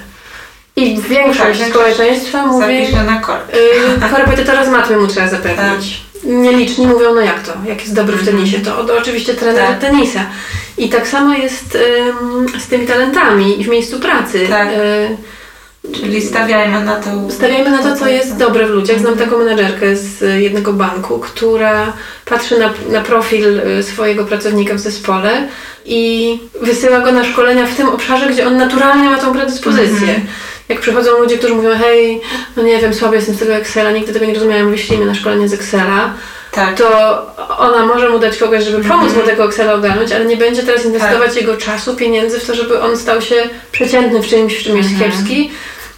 I 0.76 1.00
większość 1.08 1.60
tak, 1.60 1.68
społeczeństwa 1.68 2.46
mówi, 2.46 2.96
na 3.06 3.20
korp. 3.20 3.52
Yy, 4.02 4.08
korepetytora 4.10 4.64
z 4.64 4.68
matmy 4.68 4.96
mu 4.96 5.06
trzeba 5.06 5.28
zapewnić. 5.28 6.02
Tak. 6.14 6.24
Nieliczni 6.24 6.86
mówią, 6.86 7.14
no 7.14 7.20
jak 7.20 7.42
to, 7.42 7.52
jak 7.68 7.80
jest 7.80 7.94
dobry 7.94 8.16
w 8.16 8.20
mhm. 8.20 8.36
tenisie, 8.36 8.58
to, 8.58 8.84
to 8.84 8.98
oczywiście 8.98 9.34
trener 9.34 9.68
tak. 9.68 9.78
tenisa. 9.78 10.26
I 10.78 10.88
tak 10.88 11.08
samo 11.08 11.34
jest 11.34 11.78
yy, 12.52 12.60
z 12.60 12.66
tymi 12.66 12.86
talentami 12.86 13.64
w 13.64 13.68
miejscu 13.68 14.00
pracy. 14.00 14.46
Tak. 14.48 14.68
Yy, 14.68 15.16
Czyli 15.92 16.22
stawiajmy 16.22 16.84
na 16.84 17.00
to. 17.00 17.10
Stawiajmy 17.30 17.70
na 17.70 17.78
to, 17.78 17.96
co 17.96 18.08
jest 18.08 18.36
dobre 18.36 18.66
w 18.66 18.70
ludziach. 18.70 18.98
Znam 18.98 19.16
taką 19.16 19.38
menedżerkę 19.38 19.96
z 19.96 20.42
jednego 20.42 20.72
banku, 20.72 21.18
która 21.18 21.92
patrzy 22.24 22.58
na, 22.58 22.72
na 22.90 23.00
profil 23.00 23.60
y, 23.60 23.82
swojego 23.82 24.24
pracownika 24.24 24.74
w 24.74 24.78
zespole 24.78 25.48
i 25.84 26.38
wysyła 26.62 27.00
go 27.00 27.12
na 27.12 27.24
szkolenia 27.24 27.66
w 27.66 27.76
tym 27.76 27.88
obszarze, 27.88 28.26
gdzie 28.26 28.46
on 28.46 28.56
naturalnie 28.56 29.10
ma 29.10 29.18
tą 29.18 29.32
predyspozycję. 29.32 30.08
Mm 30.08 30.20
-hmm. 30.20 30.26
Jak 30.68 30.80
przychodzą 30.80 31.18
ludzie, 31.18 31.38
którzy 31.38 31.54
mówią, 31.54 31.70
hej, 31.78 32.20
no 32.56 32.62
nie 32.62 32.78
wiem, 32.78 32.94
słabo 32.94 33.14
jestem 33.14 33.34
z 33.34 33.38
tego 33.38 33.54
Excela, 33.54 33.90
nigdy 33.90 34.12
tego 34.12 34.26
nie 34.26 34.34
rozumiałem, 34.34 34.70
wyślijmy 34.70 35.06
na 35.06 35.14
szkolenie 35.14 35.48
z 35.48 35.52
Excela, 35.52 36.14
tak. 36.52 36.76
to 36.78 36.86
ona 37.58 37.86
może 37.86 38.08
mu 38.10 38.18
dać 38.18 38.36
kogoś, 38.36 38.64
żeby 38.64 38.88
pomóc 38.88 39.14
mu 39.14 39.22
tego 39.22 39.44
Excela 39.44 39.74
ogarnąć, 39.74 40.12
ale 40.12 40.24
nie 40.24 40.36
będzie 40.36 40.62
teraz 40.62 40.84
inwestować 40.84 41.28
tak. 41.28 41.36
jego 41.36 41.56
czasu, 41.56 41.96
pieniędzy 41.96 42.40
w 42.40 42.46
to, 42.46 42.54
żeby 42.54 42.80
on 42.80 42.96
stał 42.96 43.20
się 43.22 43.34
przeciętny 43.72 44.22
w 44.22 44.26
czymś, 44.26 44.54
w 44.58 44.62
czym 44.62 44.76
jest 44.76 44.90
-hmm. 44.90 44.98
kiepski, 44.98 45.50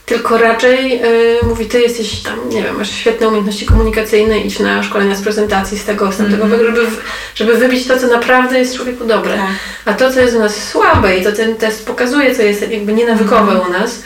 tylko 0.07 0.39
raczej 0.39 0.91
yy, 1.01 1.39
mówi, 1.43 1.67
ty 1.67 1.81
jesteś 1.81 2.21
tam, 2.23 2.49
nie 2.49 2.63
wiem, 2.63 2.77
masz 2.79 2.91
świetne 2.91 3.29
umiejętności 3.29 3.67
komunikacyjne, 3.67 4.39
idź 4.39 4.59
na 4.59 4.83
szkolenia 4.83 5.15
z 5.15 5.23
prezentacji, 5.23 5.79
z 5.79 5.85
tego, 5.85 6.13
z 6.13 6.17
tamtego, 6.17 6.45
Mhm. 6.45 6.65
żeby, 6.67 6.87
żeby 7.35 7.55
wybić 7.55 7.87
to, 7.87 7.99
co 7.99 8.07
naprawdę 8.07 8.59
jest 8.59 8.77
człowieku 8.77 9.05
dobre. 9.05 9.35
Tak. 9.37 9.47
A 9.85 9.93
to, 9.95 10.13
co 10.13 10.21
jest 10.21 10.37
u 10.37 10.39
nas 10.39 10.69
słabe 10.69 11.17
i 11.17 11.25
to 11.25 11.33
ten 11.33 11.55
test 11.57 11.87
pokazuje, 11.87 12.35
co 12.35 12.43
jest 12.43 12.71
jakby 12.71 12.93
nienawykowe 12.93 13.53
Mhm. 13.53 13.61
u 13.61 13.73
nas, 13.73 14.03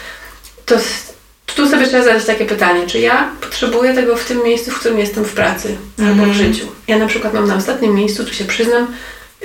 to 0.74 1.54
tu 1.54 1.68
sobie 1.68 1.86
trzeba 1.86 2.02
zadać 2.04 2.24
takie 2.24 2.44
pytanie, 2.44 2.86
czy 2.86 2.98
ja 2.98 3.28
potrzebuję 3.40 3.94
tego 3.94 4.16
w 4.16 4.24
tym 4.24 4.44
miejscu, 4.44 4.70
w 4.70 4.78
którym 4.80 4.98
jestem 4.98 5.24
w 5.24 5.32
pracy 5.32 5.76
albo 5.98 6.14
w 6.24 6.28
Mhm. 6.28 6.34
życiu. 6.34 6.66
Ja 6.88 6.98
na 6.98 7.06
przykład 7.06 7.34
mam 7.34 7.46
na 7.48 7.56
ostatnim 7.56 7.94
miejscu, 7.94 8.24
tu 8.24 8.34
się 8.34 8.44
przyznam, 8.44 8.86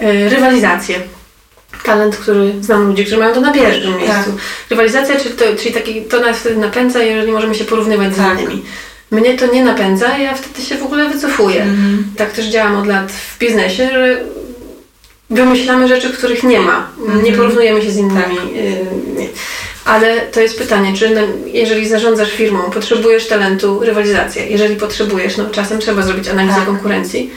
yy, 0.02 0.30
rywalizację. 0.30 1.00
Talent, 1.84 2.16
który 2.16 2.54
znam 2.62 2.88
ludzi, 2.88 3.02
którzy 3.06 3.18
mają 3.18 3.34
to 3.34 3.42
na 3.42 3.52
pierwszym 3.52 3.94
Tak. 3.94 4.02
miejscu. 4.02 4.38
Rywalizacja, 4.70 5.20
czyli, 5.20 5.36
to, 5.36 5.46
czyli 5.62 5.74
taki, 5.74 6.02
to 6.02 6.20
nas 6.20 6.38
wtedy 6.38 6.56
napędza, 6.58 7.04
jeżeli 7.04 7.32
możemy 7.32 7.56
się 7.56 7.64
porównywać 7.66 8.14
z 8.14 8.18
Tak. 8.18 8.40
innymi. 8.42 8.66
Mnie 9.12 9.38
to 9.38 9.46
nie 9.54 9.64
napędza, 9.64 10.18
ja 10.18 10.34
wtedy 10.34 10.68
się 10.68 10.76
w 10.78 10.84
ogóle 10.84 11.10
wycofuję. 11.10 11.62
Mhm. 11.62 12.04
Tak 12.18 12.32
też 12.34 12.46
działam 12.46 12.76
od 12.76 12.88
lat 12.88 13.12
w 13.12 13.38
biznesie, 13.40 13.90
że 13.94 14.18
wymyślamy 15.30 15.88
rzeczy, 15.88 16.10
których 16.14 16.44
nie 16.44 16.60
ma. 16.60 16.88
Nie 17.08 17.14
Mhm. 17.14 17.36
porównujemy 17.36 17.82
się 17.82 17.92
z 17.92 17.98
innymi. 17.98 18.36
Tak. 18.36 18.46
y, 18.56 18.86
nie. 19.20 19.28
Ale 19.86 20.22
to 20.22 20.42
jest 20.42 20.58
pytanie, 20.58 20.94
czy 20.98 21.10
na- 21.10 21.22
jeżeli 21.46 21.88
zarządzasz 21.88 22.32
firmą, 22.32 22.60
potrzebujesz 22.72 23.28
talentu 23.28 23.80
rywalizacji. 23.80 24.42
Jeżeli 24.52 24.76
potrzebujesz, 24.76 25.38
no 25.38 25.50
czasem 25.50 25.80
trzeba 25.80 26.02
zrobić 26.02 26.28
analizę 26.28 26.56
Tak. 26.56 26.66
konkurencji, 26.66 27.34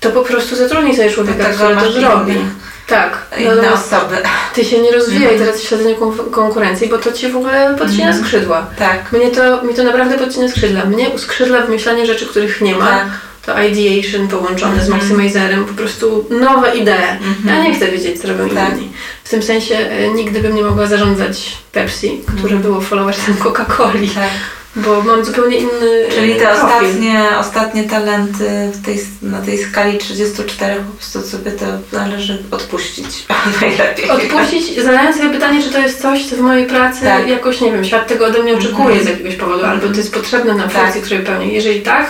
to 0.00 0.10
po 0.10 0.22
prostu 0.22 0.56
zatrudnij 0.56 0.96
sobie 0.96 1.10
człowieka, 1.10 1.38
Dlatego 1.38 1.64
który 1.80 1.92
to 1.92 2.00
zrobi. 2.00 2.32
inne- 2.32 2.44
Tak. 2.86 3.18
Inne 3.38 3.54
Natomiast 3.54 3.92
osoby. 3.92 4.16
ty 4.54 4.64
się 4.64 4.78
nie 4.78 4.92
rozwijaj 4.92 5.38
teraz 5.38 5.60
w 5.60 5.68
śledzeniu 5.68 5.96
kon- 5.96 6.30
konkurencji, 6.30 6.88
bo 6.88 6.98
to 6.98 7.12
ci 7.12 7.28
w 7.28 7.36
ogóle 7.36 7.74
podcina 7.78 8.06
Mhm. 8.06 8.24
skrzydła. 8.24 8.66
Tak. 8.78 9.12
Mnie 9.12 9.30
to, 9.30 9.62
mi 9.64 9.74
to 9.74 9.82
naprawdę 9.84 10.18
podcina 10.18 10.48
skrzydła. 10.48 10.84
Mnie 10.84 11.08
uskrzydla 11.08 11.60
wymyślanie 11.62 12.06
rzeczy, 12.06 12.26
których 12.26 12.60
nie 12.60 12.74
ma. 12.74 12.86
Tak. 12.86 13.06
To 13.46 13.62
ideation 13.62 14.28
połączone 14.28 14.74
z 14.84 14.84
Mhm. 14.84 14.90
maximizerem, 15.00 15.64
po 15.64 15.74
prostu 15.74 16.26
nowe 16.30 16.76
idee. 16.76 16.90
Mhm. 16.92 17.46
Ja 17.56 17.62
nie 17.62 17.74
chcę 17.74 17.88
wiedzieć, 17.88 18.20
co 18.22 18.28
robią 18.28 18.48
Tak. 18.48 18.72
inni. 18.72 18.92
W 19.24 19.28
tym 19.28 19.42
sensie 19.42 19.74
e, 19.76 20.08
nigdy 20.10 20.40
bym 20.40 20.54
nie 20.56 20.62
mogła 20.62 20.86
zarządzać 20.86 21.56
Pepsi, 21.72 22.20
które 22.26 22.42
Mhm. 22.54 22.62
było 22.62 22.80
followersem 22.80 23.34
Coca-Coli, 23.34 24.08
Tak. 24.14 24.30
bo 24.76 25.02
mam 25.02 25.24
zupełnie 25.24 25.56
inny 25.56 26.04
Czyli 26.14 26.34
te 26.34 26.40
profil. 26.46 26.64
ostatnie, 26.64 27.22
ostatnie 27.40 27.84
talenty 27.84 28.70
w 28.74 28.84
tej, 28.84 28.98
na 29.22 29.42
tej 29.42 29.58
skali 29.58 29.98
34 29.98 30.74
po 30.80 30.92
prostu 30.92 31.22
sobie 31.36 31.50
to 31.52 31.64
należy 31.92 32.42
odpuścić 32.50 33.06
najlepiej. 33.60 34.10
Odpuścić, 34.10 34.76
zadając 34.84 35.16
sobie 35.16 35.30
pytanie, 35.30 35.62
czy 35.62 35.70
to 35.70 35.78
jest 35.78 36.02
coś, 36.02 36.24
co 36.26 36.36
w 36.36 36.40
mojej 36.40 36.66
pracy 36.66 37.00
Tak. 37.04 37.28
jakoś, 37.28 37.60
nie 37.60 37.72
wiem, 37.72 37.84
świat 37.84 38.06
tego 38.06 38.26
ode 38.26 38.42
mnie 38.42 38.54
oczekuje 38.54 38.86
Mhm. 38.98 39.04
z 39.04 39.08
jakiegoś 39.08 39.34
powodu, 39.36 39.64
albo 39.64 39.88
to 39.88 39.94
jest 39.96 40.14
potrzebne 40.14 40.54
na 40.54 40.62
Tak. 40.68 40.72
funkcji, 40.72 41.02
której 41.02 41.24
pełnię. 41.24 41.52
Jeżeli 41.52 41.80
tak, 41.82 42.06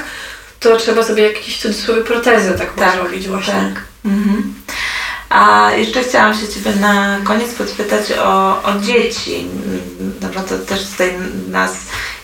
to 0.71 0.77
trzeba 0.77 1.03
sobie 1.03 1.23
jakieś 1.23 1.59
cudzysłowie 1.59 2.03
protezę 2.03 2.53
taką 2.59 2.81
Tak, 2.81 2.95
zrobić 2.95 3.29
właśnie. 3.29 3.53
Tak. 3.55 3.83
Mhm. 4.05 4.55
A 5.31 5.71
jeszcze 5.77 6.03
chciałam 6.03 6.35
się 6.35 6.49
Ciebie 6.49 6.73
na 6.81 7.19
koniec 7.25 7.55
podpytać 7.55 8.13
o, 8.19 8.63
o 8.63 8.81
dzieci. 8.83 9.37
Mm, 9.37 9.81
No 10.23 10.29
bo 10.35 10.41
to 10.41 10.59
też 10.59 10.87
tutaj 10.87 11.13
nas 11.49 11.73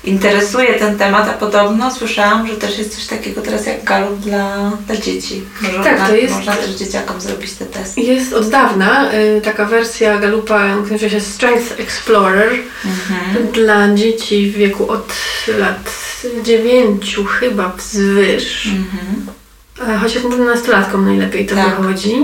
interesuje 0.04 0.74
ten 0.74 0.98
temat, 0.98 1.28
a 1.28 1.32
podobno 1.32 1.90
słyszałam, 1.94 2.46
że 2.48 2.54
też 2.54 2.78
jest 2.78 2.94
coś 2.96 3.06
takiego 3.06 3.42
teraz 3.42 3.66
jak 3.66 3.84
galup 3.84 4.18
dla, 4.20 4.70
dla 4.86 4.96
dzieci. 4.96 5.42
Może 5.62 5.78
Tak, 5.84 5.98
na, 5.98 6.06
to 6.08 6.14
jest- 6.16 6.34
można 6.34 6.52
też 6.56 6.70
dzieciakom 6.70 7.20
zrobić 7.20 7.52
te 7.52 7.66
testy. 7.66 8.00
Jest 8.00 8.32
od 8.32 8.48
dawna 8.50 9.12
y, 9.14 9.40
taka 9.44 9.64
wersja 9.64 10.18
Galupa, 10.18 10.76
nazywa 10.76 11.10
się 11.10 11.20
Strength 11.20 11.80
Explorer 11.80 12.52
Mhm. 12.84 13.46
dla 13.52 13.94
dzieci 13.94 14.50
w 14.50 14.54
wieku 14.56 14.90
od 14.90 15.12
lat 15.58 15.90
9 16.44 17.16
chyba 17.40 17.68
wzwyż. 17.76 18.66
Mhm. 18.66 19.26
E, 19.94 19.98
Chociaż 19.98 20.22
mówię 20.22 20.36
nastolatkom 20.36 21.04
najlepiej 21.06 21.46
to 21.46 21.54
Tak. 21.54 21.80
wychodzi. 21.80 22.14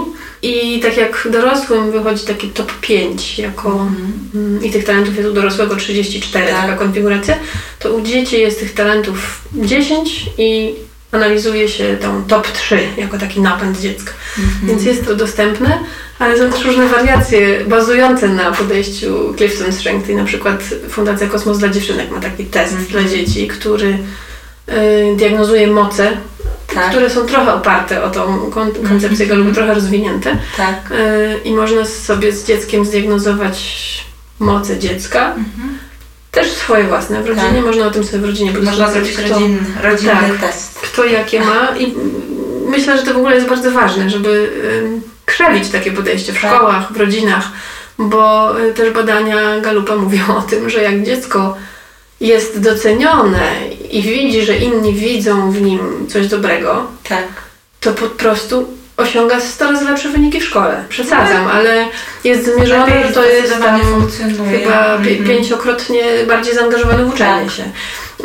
I 0.42 0.80
tak 0.80 0.96
jak 0.96 1.28
dorosłym 1.32 1.90
wychodzi 1.92 2.26
taki 2.26 2.48
top 2.48 2.72
5 2.80 3.38
jako 3.38 3.70
Mhm. 3.72 4.12
mm, 4.34 4.64
i 4.64 4.70
tych 4.70 4.84
talentów 4.84 5.16
jest 5.16 5.28
u 5.28 5.32
dorosłego 5.32 5.76
34 5.76 6.46
Tak. 6.46 6.60
taka 6.60 6.76
konfiguracja, 6.76 7.36
to 7.78 7.92
u 7.94 8.00
dzieci 8.02 8.40
jest 8.40 8.60
tych 8.60 8.74
talentów 8.74 9.40
10 9.54 10.26
i 10.38 10.74
analizuje 11.12 11.68
się 11.68 11.96
tą 12.02 12.24
top 12.24 12.48
3 12.52 12.78
jako 12.96 13.18
taki 13.18 13.40
napęd 13.40 13.80
dziecka. 13.80 14.12
Mhm. 14.38 14.68
Więc 14.68 14.84
jest 14.84 15.04
to 15.06 15.14
dostępne, 15.16 15.78
ale 16.18 16.38
są 16.38 16.50
też 16.52 16.64
różne 16.64 16.88
wariacje 16.88 17.64
bazujące 17.64 18.28
na 18.28 18.52
podejściu 18.52 19.34
Clifton 19.36 19.72
Strength 19.72 20.08
i 20.10 20.14
na 20.16 20.24
przykład 20.24 20.62
Fundacja 20.90 21.26
Kosmos 21.28 21.58
dla 21.58 21.68
Dziewczynek 21.68 22.10
ma 22.10 22.20
taki 22.20 22.44
test 22.44 22.72
Mhm. 22.72 22.90
dla 22.90 23.10
dzieci, 23.10 23.48
który 23.48 23.98
y, 24.68 25.16
diagnozuje 25.16 25.66
moce, 25.66 26.10
tak, 26.74 26.90
które 26.90 27.10
są 27.10 27.26
trochę 27.26 27.54
oparte 27.54 28.02
o 28.04 28.10
tą 28.10 28.50
kon- 28.50 28.72
koncepcję 28.72 29.24
Mhm. 29.24 29.28
galupu, 29.28 29.52
trochę 29.54 29.74
rozwinięte 29.74 30.36
tak. 30.56 30.90
y, 30.90 31.38
i 31.44 31.52
można 31.52 31.84
sobie 31.84 32.32
z 32.32 32.46
dzieckiem 32.46 32.84
zdiagnozować 32.84 33.58
moce 34.38 34.78
dziecka, 34.78 35.26
Mhm. 35.28 35.78
Też 36.30 36.50
swoje 36.52 36.84
własne 36.84 37.22
w 37.22 37.26
rodzinie, 37.26 37.48
Tak. 37.54 37.64
można 37.64 37.86
o 37.86 37.90
tym 37.90 38.04
sobie 38.04 38.18
w 38.18 38.24
rodzinie 38.24 38.52
Można 38.52 38.70
podyskutować, 38.70 38.92
zrobić 38.94 39.12
kto- 39.16 39.28
rodzinny, 39.34 39.58
rodzinny 39.82 40.38
Tak. 40.40 40.50
test. 40.50 40.78
kto 40.80 41.04
jakie 41.04 41.40
ma 41.40 41.76
i 41.78 41.94
myślę, 42.68 42.96
że 42.98 43.02
to 43.02 43.14
w 43.14 43.16
ogóle 43.16 43.34
jest 43.34 43.48
bardzo 43.48 43.70
ważne, 43.70 44.10
żeby 44.10 44.50
krzewić 45.26 45.68
takie 45.68 45.92
podejście 45.92 46.32
w 46.32 46.40
Tak. 46.40 46.52
szkołach, 46.52 46.92
w 46.92 46.96
rodzinach, 46.96 47.44
bo 47.98 48.52
y, 48.60 48.72
też 48.74 48.90
badania 48.94 49.60
Galupa 49.60 49.96
mówią 49.96 50.22
o 50.36 50.42
tym, 50.42 50.70
że 50.70 50.82
jak 50.82 51.02
dziecko 51.02 51.56
jest 52.20 52.60
docenione 52.60 53.52
i 53.90 54.02
widzi, 54.02 54.42
że 54.42 54.56
inni 54.56 54.94
widzą 54.94 55.50
w 55.52 55.62
nim 55.62 56.06
coś 56.08 56.26
dobrego, 56.26 56.86
Tak. 57.08 57.24
to 57.80 57.92
po 57.92 58.06
prostu 58.06 58.68
osiąga 58.98 59.40
100 59.40 59.70
razy 59.72 59.84
lepsze 59.84 60.08
wyniki 60.08 60.40
w 60.40 60.44
szkole. 60.44 60.84
Przesadzam, 60.88 61.44
Tak. 61.44 61.54
ale 61.54 61.86
jest 62.24 62.44
zmierzone, 62.44 63.06
że 63.08 63.14
to 63.14 63.24
jest 63.24 63.58
tam 63.62 63.80
funkcjonuje. 63.80 64.58
chyba 64.58 64.94
Mhm. 64.94 65.24
pięciokrotnie 65.26 66.02
bardziej 66.28 66.54
zaangażowany 66.54 67.04
w 67.04 67.14
uczenie 67.14 67.44
Tak. 67.44 67.54
się. 67.54 67.64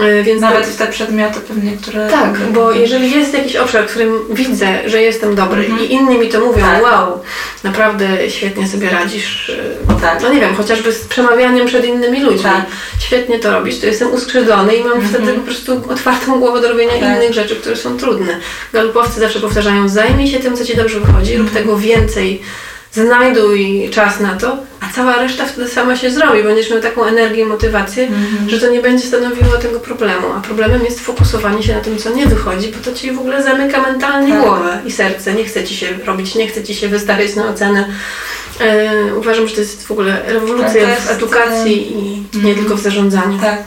Y, 0.01 0.23
Więc 0.23 0.41
Nawet 0.41 0.65
w 0.65 0.77
te 0.77 0.87
przedmioty 0.87 1.39
pewnie, 1.47 1.71
które... 1.81 2.07
tak, 2.09 2.37
bo 2.53 2.71
jeżeli 2.71 3.11
jest 3.11 3.33
jakiś 3.33 3.55
obszar, 3.55 3.83
w 3.87 3.89
którym 3.89 4.13
widzę, 4.29 4.67
że 4.89 5.01
jestem 5.01 5.35
dobry 5.35 5.65
Mhm. 5.65 5.81
i 5.83 5.93
inni 5.93 6.17
mi 6.17 6.29
to 6.29 6.39
mówią, 6.39 6.61
Tak. 6.65 6.83
wow, 6.83 7.19
naprawdę 7.63 8.29
świetnie 8.29 8.67
sobie 8.67 8.89
radzisz, 8.89 9.51
yy, 9.89 9.95
Tak. 10.01 10.21
no 10.21 10.33
nie 10.33 10.39
wiem, 10.41 10.55
chociażby 10.55 10.91
z 10.91 10.99
przemawianiem 11.07 11.67
przed 11.67 11.85
innymi 11.85 12.21
ludźmi, 12.23 12.43
Tak. 12.43 12.65
świetnie 12.99 13.39
to 13.39 13.51
robisz, 13.51 13.79
to 13.79 13.85
jestem 13.85 14.11
uskrzydlony 14.13 14.75
i 14.75 14.83
mam 14.83 14.93
Mhm. 14.93 15.13
wtedy 15.13 15.33
po 15.33 15.41
prostu 15.45 15.81
otwartą 15.89 16.39
głowę 16.39 16.61
do 16.61 16.69
robienia 16.69 16.93
Tak. 16.93 17.01
innych 17.01 17.33
rzeczy, 17.33 17.55
które 17.55 17.75
są 17.75 17.97
trudne. 17.97 18.39
Galupowcy 18.73 19.19
zawsze 19.19 19.39
powtarzają, 19.39 19.89
zajmij 19.89 20.27
się 20.27 20.39
tym, 20.39 20.57
co 20.57 20.65
Ci 20.65 20.75
dobrze 20.75 20.99
wychodzi, 20.99 21.37
rób 21.37 21.47
Mhm. 21.47 21.63
tego 21.65 21.77
więcej, 21.77 22.41
znajduj 22.91 23.89
czas 23.93 24.19
na 24.19 24.35
to, 24.35 24.57
cała 24.95 25.15
reszta 25.15 25.45
wtedy 25.45 25.67
sama 25.69 25.95
się 25.95 26.11
zrobi, 26.11 26.43
będziesz 26.43 26.69
miał 26.71 26.79
taką 26.81 27.03
energię 27.05 27.41
i 27.41 27.45
motywację, 27.45 28.03
Mhm. 28.07 28.49
że 28.49 28.59
to 28.59 28.67
nie 28.71 28.81
będzie 28.81 29.07
stanowiło 29.07 29.57
tego 29.57 29.79
problemu. 29.79 30.27
A 30.37 30.41
problemem 30.41 30.85
jest 30.85 30.99
fokusowanie 30.99 31.63
się 31.63 31.73
na 31.75 31.81
tym, 31.81 31.97
co 31.97 32.09
nie 32.09 32.25
wychodzi, 32.25 32.71
bo 32.71 32.77
to 32.83 32.93
ci 32.97 33.11
w 33.11 33.19
ogóle 33.19 33.43
zamyka 33.43 33.81
mentalnie 33.81 34.33
Tak. 34.33 34.41
głowę 34.41 34.81
i 34.85 34.91
serce. 34.91 35.33
Nie 35.33 35.43
chce 35.45 35.63
ci 35.63 35.75
się 35.75 35.87
robić, 36.05 36.35
nie 36.35 36.47
chce 36.47 36.63
ci 36.63 36.75
się 36.75 36.87
wystawiać 36.87 37.35
na 37.35 37.49
ocenę. 37.49 37.89
E, 38.59 39.15
uważam, 39.15 39.47
że 39.47 39.55
to 39.55 39.61
jest 39.61 39.87
w 39.87 39.91
ogóle 39.91 40.21
rewolucja 40.27 40.87
Tak, 40.87 40.99
w 40.99 41.11
edukacji 41.11 41.91
i 41.91 42.19
nie 42.37 42.49
mhm. 42.49 42.55
tylko 42.55 42.75
w 42.75 42.81
zarządzaniu. 42.81 43.39
Tak. 43.39 43.63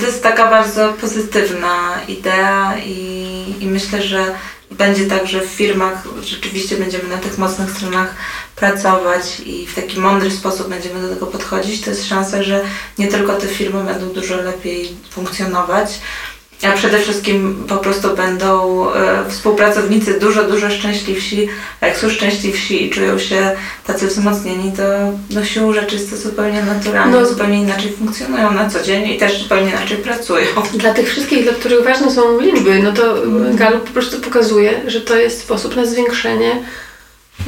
To 0.00 0.06
jest 0.06 0.22
taka 0.22 0.50
bardzo 0.50 0.92
pozytywna 1.00 1.98
idea 2.08 2.74
i, 2.86 3.44
i 3.60 3.66
myślę, 3.66 4.02
że 4.02 4.24
będzie 4.78 5.06
tak, 5.06 5.26
że 5.26 5.40
w 5.40 5.46
firmach 5.46 6.04
rzeczywiście 6.22 6.76
będziemy 6.76 7.08
na 7.08 7.18
tych 7.18 7.38
mocnych 7.38 7.70
stronach 7.70 8.14
pracować 8.56 9.40
i 9.46 9.66
w 9.66 9.74
taki 9.74 10.00
mądry 10.00 10.30
sposób 10.30 10.68
będziemy 10.68 11.02
do 11.02 11.08
tego 11.08 11.26
podchodzić. 11.26 11.80
To 11.80 11.90
jest 11.90 12.08
szansa, 12.08 12.42
że 12.42 12.64
nie 12.98 13.08
tylko 13.08 13.34
te 13.34 13.46
firmy 13.46 13.84
będą 13.84 14.08
dużo 14.08 14.36
lepiej 14.36 14.96
funkcjonować, 15.10 16.00
a 16.68 16.72
przede 16.72 16.98
wszystkim 16.98 17.64
po 17.68 17.76
prostu 17.76 18.16
będą 18.16 18.86
e, 18.92 19.30
współpracownicy 19.30 20.20
dużo, 20.20 20.44
dużo 20.44 20.70
szczęśliwsi. 20.70 21.48
A 21.80 21.86
jak 21.86 21.96
są 21.96 22.10
szczęśliwsi 22.10 22.86
i 22.86 22.90
czują 22.90 23.18
się 23.18 23.56
tacy 23.86 24.06
wzmocnieni, 24.06 24.72
to 24.76 24.82
no 25.30 25.44
siłą 25.44 25.72
rzeczy 25.72 25.94
jest 25.94 26.10
to 26.10 26.16
zupełnie 26.16 26.62
naturalne, 26.62 27.20
No. 27.20 27.26
zupełnie 27.26 27.58
inaczej 27.62 27.92
funkcjonują 27.92 28.50
na 28.52 28.70
co 28.70 28.82
dzień 28.82 29.08
i 29.10 29.18
też 29.18 29.42
zupełnie 29.42 29.70
inaczej 29.70 29.96
pracują. 29.96 30.46
Dla 30.74 30.94
tych 30.94 31.08
wszystkich, 31.08 31.42
dla 31.44 31.52
których 31.52 31.84
ważne 31.84 32.10
są 32.10 32.40
liczby, 32.40 32.82
no 32.82 32.92
to 32.92 33.22
Mhm. 33.22 33.56
Gallup 33.56 33.84
po 33.84 33.92
prostu 33.92 34.20
pokazuje, 34.20 34.80
że 34.86 35.00
to 35.00 35.16
jest 35.16 35.40
sposób 35.40 35.76
na 35.76 35.86
zwiększenie 35.86 36.52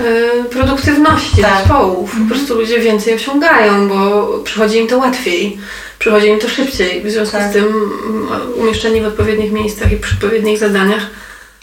e, 0.00 0.44
produktywności 0.44 1.42
Tak. 1.42 1.58
zespołów. 1.58 2.10
Po 2.10 2.16
Mhm. 2.16 2.28
prostu 2.28 2.54
ludzie 2.54 2.80
więcej 2.80 3.14
osiągają, 3.14 3.88
bo 3.88 4.28
przychodzi 4.44 4.78
im 4.78 4.88
to 4.88 4.98
łatwiej, 4.98 5.58
przychodzi 6.04 6.26
im 6.28 6.38
to 6.40 6.48
szybciej. 6.48 7.02
W 7.02 7.10
związku 7.10 7.36
Tak. 7.36 7.50
z 7.50 7.52
tym 7.52 7.64
mm, 7.64 8.28
umieszczeni 8.56 9.00
w 9.00 9.06
odpowiednich 9.06 9.52
miejscach 9.52 9.92
i 9.92 9.96
przy 9.96 10.14
odpowiednich 10.14 10.58
zadaniach 10.58 11.02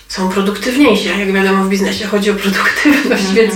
są 0.07 0.29
produktywniejsi. 0.29 1.07
Jak 1.19 1.33
wiadomo 1.33 1.63
w 1.63 1.69
biznesie 1.69 2.05
chodzi 2.07 2.31
o 2.31 2.33
produktywność, 2.33 3.23
więc 3.33 3.53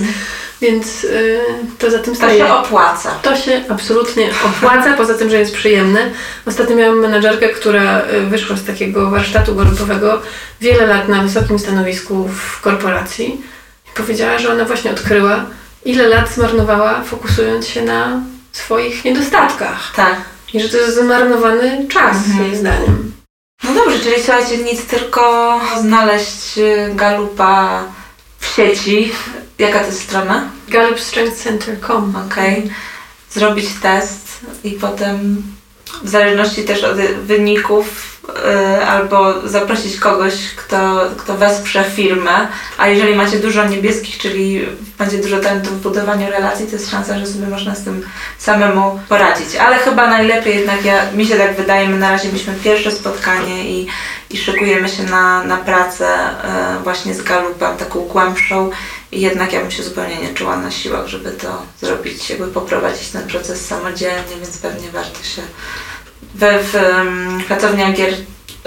Więc 0.61 1.03
yy, 1.03 1.39
to 1.79 1.91
za 1.91 1.99
tym 1.99 2.13
To 2.13 2.17
staje. 2.17 2.38
się 2.39 2.53
opłaca. 2.53 3.11
To 3.21 3.36
się 3.36 3.61
absolutnie 3.69 4.29
opłaca, 4.45 4.93
poza 4.93 5.13
tym, 5.13 5.29
że 5.29 5.39
jest 5.39 5.53
przyjemne. 5.55 6.11
Ostatnio 6.45 6.75
miałam 6.75 6.99
menedżerkę, 6.99 7.49
która 7.49 8.01
y, 8.01 8.21
wyszła 8.21 8.55
z 8.55 8.63
takiego 8.65 9.09
warsztatu 9.09 9.55
grupowego 9.55 10.21
wiele 10.61 10.86
lat 10.88 11.07
na 11.09 11.21
wysokim 11.23 11.59
stanowisku 11.59 12.27
w 12.27 12.61
korporacji 12.61 13.41
i 13.88 13.97
powiedziała, 13.97 14.39
że 14.39 14.51
ona 14.51 14.65
właśnie 14.65 14.91
odkryła, 14.91 15.45
ile 15.86 16.07
lat 16.07 16.31
zmarnowała 16.31 17.03
fokusując 17.03 17.67
się 17.67 17.81
na 17.81 18.21
swoich 18.51 19.05
niedostatkach. 19.05 19.93
Tak. 19.95 20.34
I 20.56 20.60
że 20.62 20.70
to 20.70 20.78
jest 20.78 20.95
zmarnowany 20.99 21.88
czas, 21.88 22.16
Mhm. 22.16 22.45
jej 22.45 22.56
zdaniem. 22.56 23.12
No 23.64 23.74
dobrze, 23.74 23.99
czyli 23.99 24.16
słuchajcie, 24.24 24.58
nic 24.58 24.86
tylko 24.86 25.60
znaleźć 25.82 26.58
y, 26.58 26.91
galupa 26.95 27.84
w 28.39 28.45
sieci. 28.45 29.12
Jaka 29.60 29.80
to 29.80 29.86
jest 29.86 30.01
strona? 30.03 30.49
GallupStrengthCenter.com 30.70 32.14
Okej. 32.28 32.70
Zrobić 33.32 33.66
test 33.82 34.39
i 34.64 34.72
potem 34.72 35.43
w 36.03 36.10
zależności 36.10 36.64
też 36.64 36.84
od 36.84 36.97
wyników 37.26 38.14
albo 38.88 39.47
zaprosić 39.47 39.99
kogoś, 39.99 40.34
kto, 40.55 41.01
kto 41.17 41.38
wesprze 41.38 41.84
firmę, 41.84 42.47
a 42.78 42.88
jeżeli 42.88 43.15
macie 43.15 43.39
dużo 43.39 43.67
niebieskich, 43.67 44.17
czyli 44.17 44.65
macie 44.99 45.17
dużo 45.17 45.39
talentu 45.39 45.69
w 45.69 45.82
budowaniu 45.82 46.32
relacji, 46.32 46.65
to 46.65 46.71
jest 46.71 46.91
szansa, 46.91 47.19
że 47.19 47.28
sobie 47.28 47.47
można 47.47 47.76
z 47.76 47.84
tym 47.84 48.03
samemu 48.38 48.99
poradzić. 49.09 49.55
Ale 49.55 49.78
chyba 49.78 50.07
najlepiej 50.07 50.55
jednak, 50.55 50.86
ja, 50.86 51.11
mi 51.11 51.26
się 51.26 51.36
tak 51.36 51.55
wydaje, 51.55 51.89
my 51.89 51.97
na 51.97 52.11
razie 52.11 52.28
mieliśmy 52.28 52.53
pierwsze 52.63 52.91
spotkanie 52.91 53.69
i, 53.69 53.88
i 54.30 54.38
szykujemy 54.38 54.89
się 54.89 55.03
na, 55.03 55.43
na 55.43 55.57
pracę 55.57 56.07
y, 56.80 56.84
właśnie 56.84 57.13
z 57.13 57.21
Galupem, 57.21 57.78
taką 57.78 57.99
głębszą 57.99 58.71
i 59.11 59.21
jednak 59.21 59.53
ja 59.53 59.61
bym 59.61 59.71
się 59.71 59.84
zupełnie 59.84 60.17
nie 60.17 60.34
czuła 60.34 60.57
na 60.57 60.71
siłach, 60.71 61.07
żeby 61.07 61.32
to 61.32 61.61
zrobić, 61.82 62.30
jakby 62.30 62.47
poprowadzić 62.47 63.09
ten 63.09 63.28
proces 63.28 63.65
samodzielnie, 63.67 64.36
więc 64.39 64.57
pewnie 64.57 64.89
warto 64.89 65.23
się 65.23 65.41
we 66.36 66.59
w 66.63 66.75
um, 66.75 67.41
pracowni 67.47 67.93
gier 67.93 68.13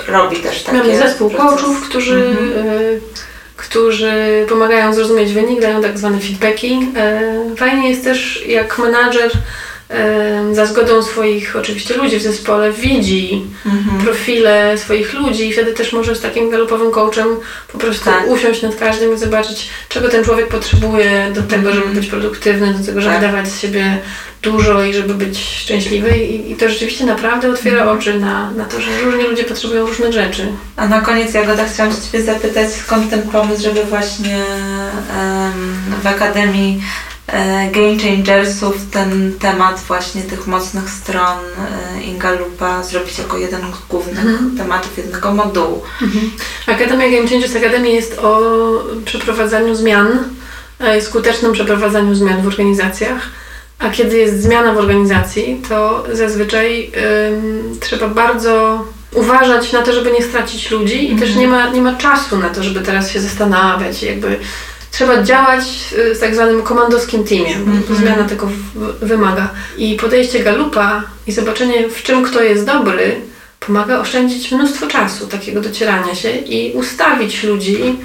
robi 0.08 0.36
też 0.36 0.62
takie 0.62 0.78
Mamy 0.78 0.98
zespół 0.98 1.30
coachów, 1.30 1.88
którzy, 1.88 2.14
Mhm. 2.14 2.66
y, 2.68 3.00
którzy 3.56 4.46
pomagają 4.48 4.94
zrozumieć 4.94 5.32
wynik, 5.32 5.60
dają 5.60 5.82
tak 5.82 5.98
zwane 5.98 6.18
feedbacki. 6.20 6.92
Y, 7.52 7.56
fajnie 7.56 7.90
jest 7.90 8.04
też, 8.04 8.44
jak 8.46 8.78
menadżer 8.78 9.30
za 10.52 10.66
zgodą 10.66 11.02
swoich 11.02 11.56
oczywiście 11.56 11.94
ludzi 11.96 12.18
w 12.18 12.22
zespole 12.22 12.72
widzi 12.72 13.46
Mhm. 13.66 13.98
profile 14.04 14.78
swoich 14.78 15.14
ludzi 15.14 15.48
i 15.48 15.52
wtedy 15.52 15.72
też 15.72 15.92
może 15.92 16.14
z 16.16 16.20
takim 16.20 16.50
galopowym 16.50 16.90
coachem 16.90 17.26
po 17.72 17.78
prostu 17.78 18.04
Tak. 18.04 18.26
usiąść 18.30 18.62
nad 18.62 18.76
każdym 18.76 19.14
i 19.14 19.18
zobaczyć, 19.18 19.68
czego 19.88 20.08
ten 20.08 20.24
człowiek 20.24 20.48
potrzebuje 20.48 21.30
do 21.34 21.42
tego, 21.42 21.68
żeby 21.72 21.86
Mhm. 21.86 21.94
być 21.94 22.06
produktywny, 22.06 22.74
do 22.74 22.86
tego, 22.86 23.00
żeby 23.00 23.14
Tak. 23.14 23.22
dawać 23.22 23.48
z 23.48 23.60
siebie 23.60 23.98
dużo 24.42 24.82
i 24.84 24.94
żeby 24.94 25.14
być 25.14 25.38
szczęśliwy 25.38 26.18
i, 26.18 26.52
i 26.52 26.56
to 26.56 26.68
rzeczywiście 26.68 27.04
naprawdę 27.06 27.50
otwiera 27.50 27.80
Mhm. 27.80 27.98
oczy 27.98 28.20
na, 28.20 28.50
na 28.50 28.64
to, 28.64 28.80
że 28.80 29.00
różni 29.04 29.22
ludzie 29.24 29.44
potrzebują 29.44 29.86
różnych 29.86 30.12
rzeczy. 30.12 30.46
A 30.76 30.88
na 30.88 31.00
koniec 31.00 31.34
Jagoda 31.34 31.64
chciałam 31.68 31.92
się 31.92 31.98
Ciebie 32.12 32.24
zapytać, 32.24 32.72
skąd 32.72 33.10
ten 33.10 33.22
pomysł, 33.22 33.62
żeby 33.62 33.84
właśnie 33.84 34.36
em, 35.18 35.52
w 36.02 36.06
Akademii 36.06 36.82
Game 37.72 37.98
Changersów 38.02 38.76
ten 38.90 39.32
temat 39.40 39.80
właśnie 39.88 40.22
tych 40.22 40.46
mocnych 40.46 40.90
stron 40.90 41.38
e, 41.96 42.02
Ingalupa 42.02 42.82
zrobić 42.82 43.18
jako 43.18 43.38
jeden 43.38 43.60
z 43.60 43.88
głównych 43.88 44.18
Mhm. 44.26 44.56
tematów 44.56 44.98
jednego 44.98 45.34
modułu. 45.34 45.82
Akademia 46.66 47.10
Game 47.10 47.28
Changers 47.28 47.56
Academy 47.56 47.88
jest 47.90 48.18
o 48.18 48.40
przeprowadzaniu 49.04 49.74
zmian, 49.74 50.08
e, 50.78 51.00
skutecznym 51.00 51.52
przeprowadzaniu 51.52 52.14
zmian 52.14 52.42
w 52.42 52.46
organizacjach. 52.46 53.22
A 53.78 53.90
kiedy 53.90 54.16
jest 54.18 54.42
zmiana 54.42 54.72
w 54.72 54.78
organizacji, 54.78 55.62
to 55.68 56.04
zazwyczaj 56.12 56.92
ym, 57.32 57.78
trzeba 57.80 58.08
bardzo 58.08 58.84
uważać 59.14 59.72
na 59.72 59.82
to, 59.82 59.92
żeby 59.92 60.12
nie 60.12 60.22
stracić 60.22 60.70
ludzi 60.70 61.12
i 61.12 61.16
też 61.16 61.28
Mhm. 61.28 61.40
nie 61.40 61.48
ma, 61.48 61.68
nie 61.68 61.80
ma 61.80 61.94
czasu 61.94 62.38
na 62.38 62.48
to, 62.48 62.62
żeby 62.62 62.80
teraz 62.80 63.10
się 63.10 63.20
zastanawiać. 63.20 64.02
Jakby 64.02 64.38
trzeba 64.98 65.22
działać 65.22 65.64
y, 65.98 66.14
z 66.14 66.20
tak 66.20 66.34
zwanym 66.34 66.62
komandowskim 66.62 67.24
teamem. 67.24 67.62
Mhm. 67.62 67.96
Zmiana 67.96 68.24
tego 68.24 68.46
w- 68.46 69.04
wymaga. 69.06 69.50
I 69.76 69.94
podejście 69.96 70.40
Galupa 70.40 71.02
i 71.26 71.32
zobaczenie, 71.32 71.88
w 71.88 72.02
czym 72.02 72.24
kto 72.24 72.42
jest 72.42 72.66
dobry, 72.66 73.16
pomaga 73.60 73.98
oszczędzić 74.00 74.52
mnóstwo 74.52 74.86
czasu 74.86 75.26
takiego 75.26 75.60
docierania 75.60 76.14
się 76.14 76.30
i 76.30 76.72
ustawić 76.72 77.42
ludzi 77.42 77.96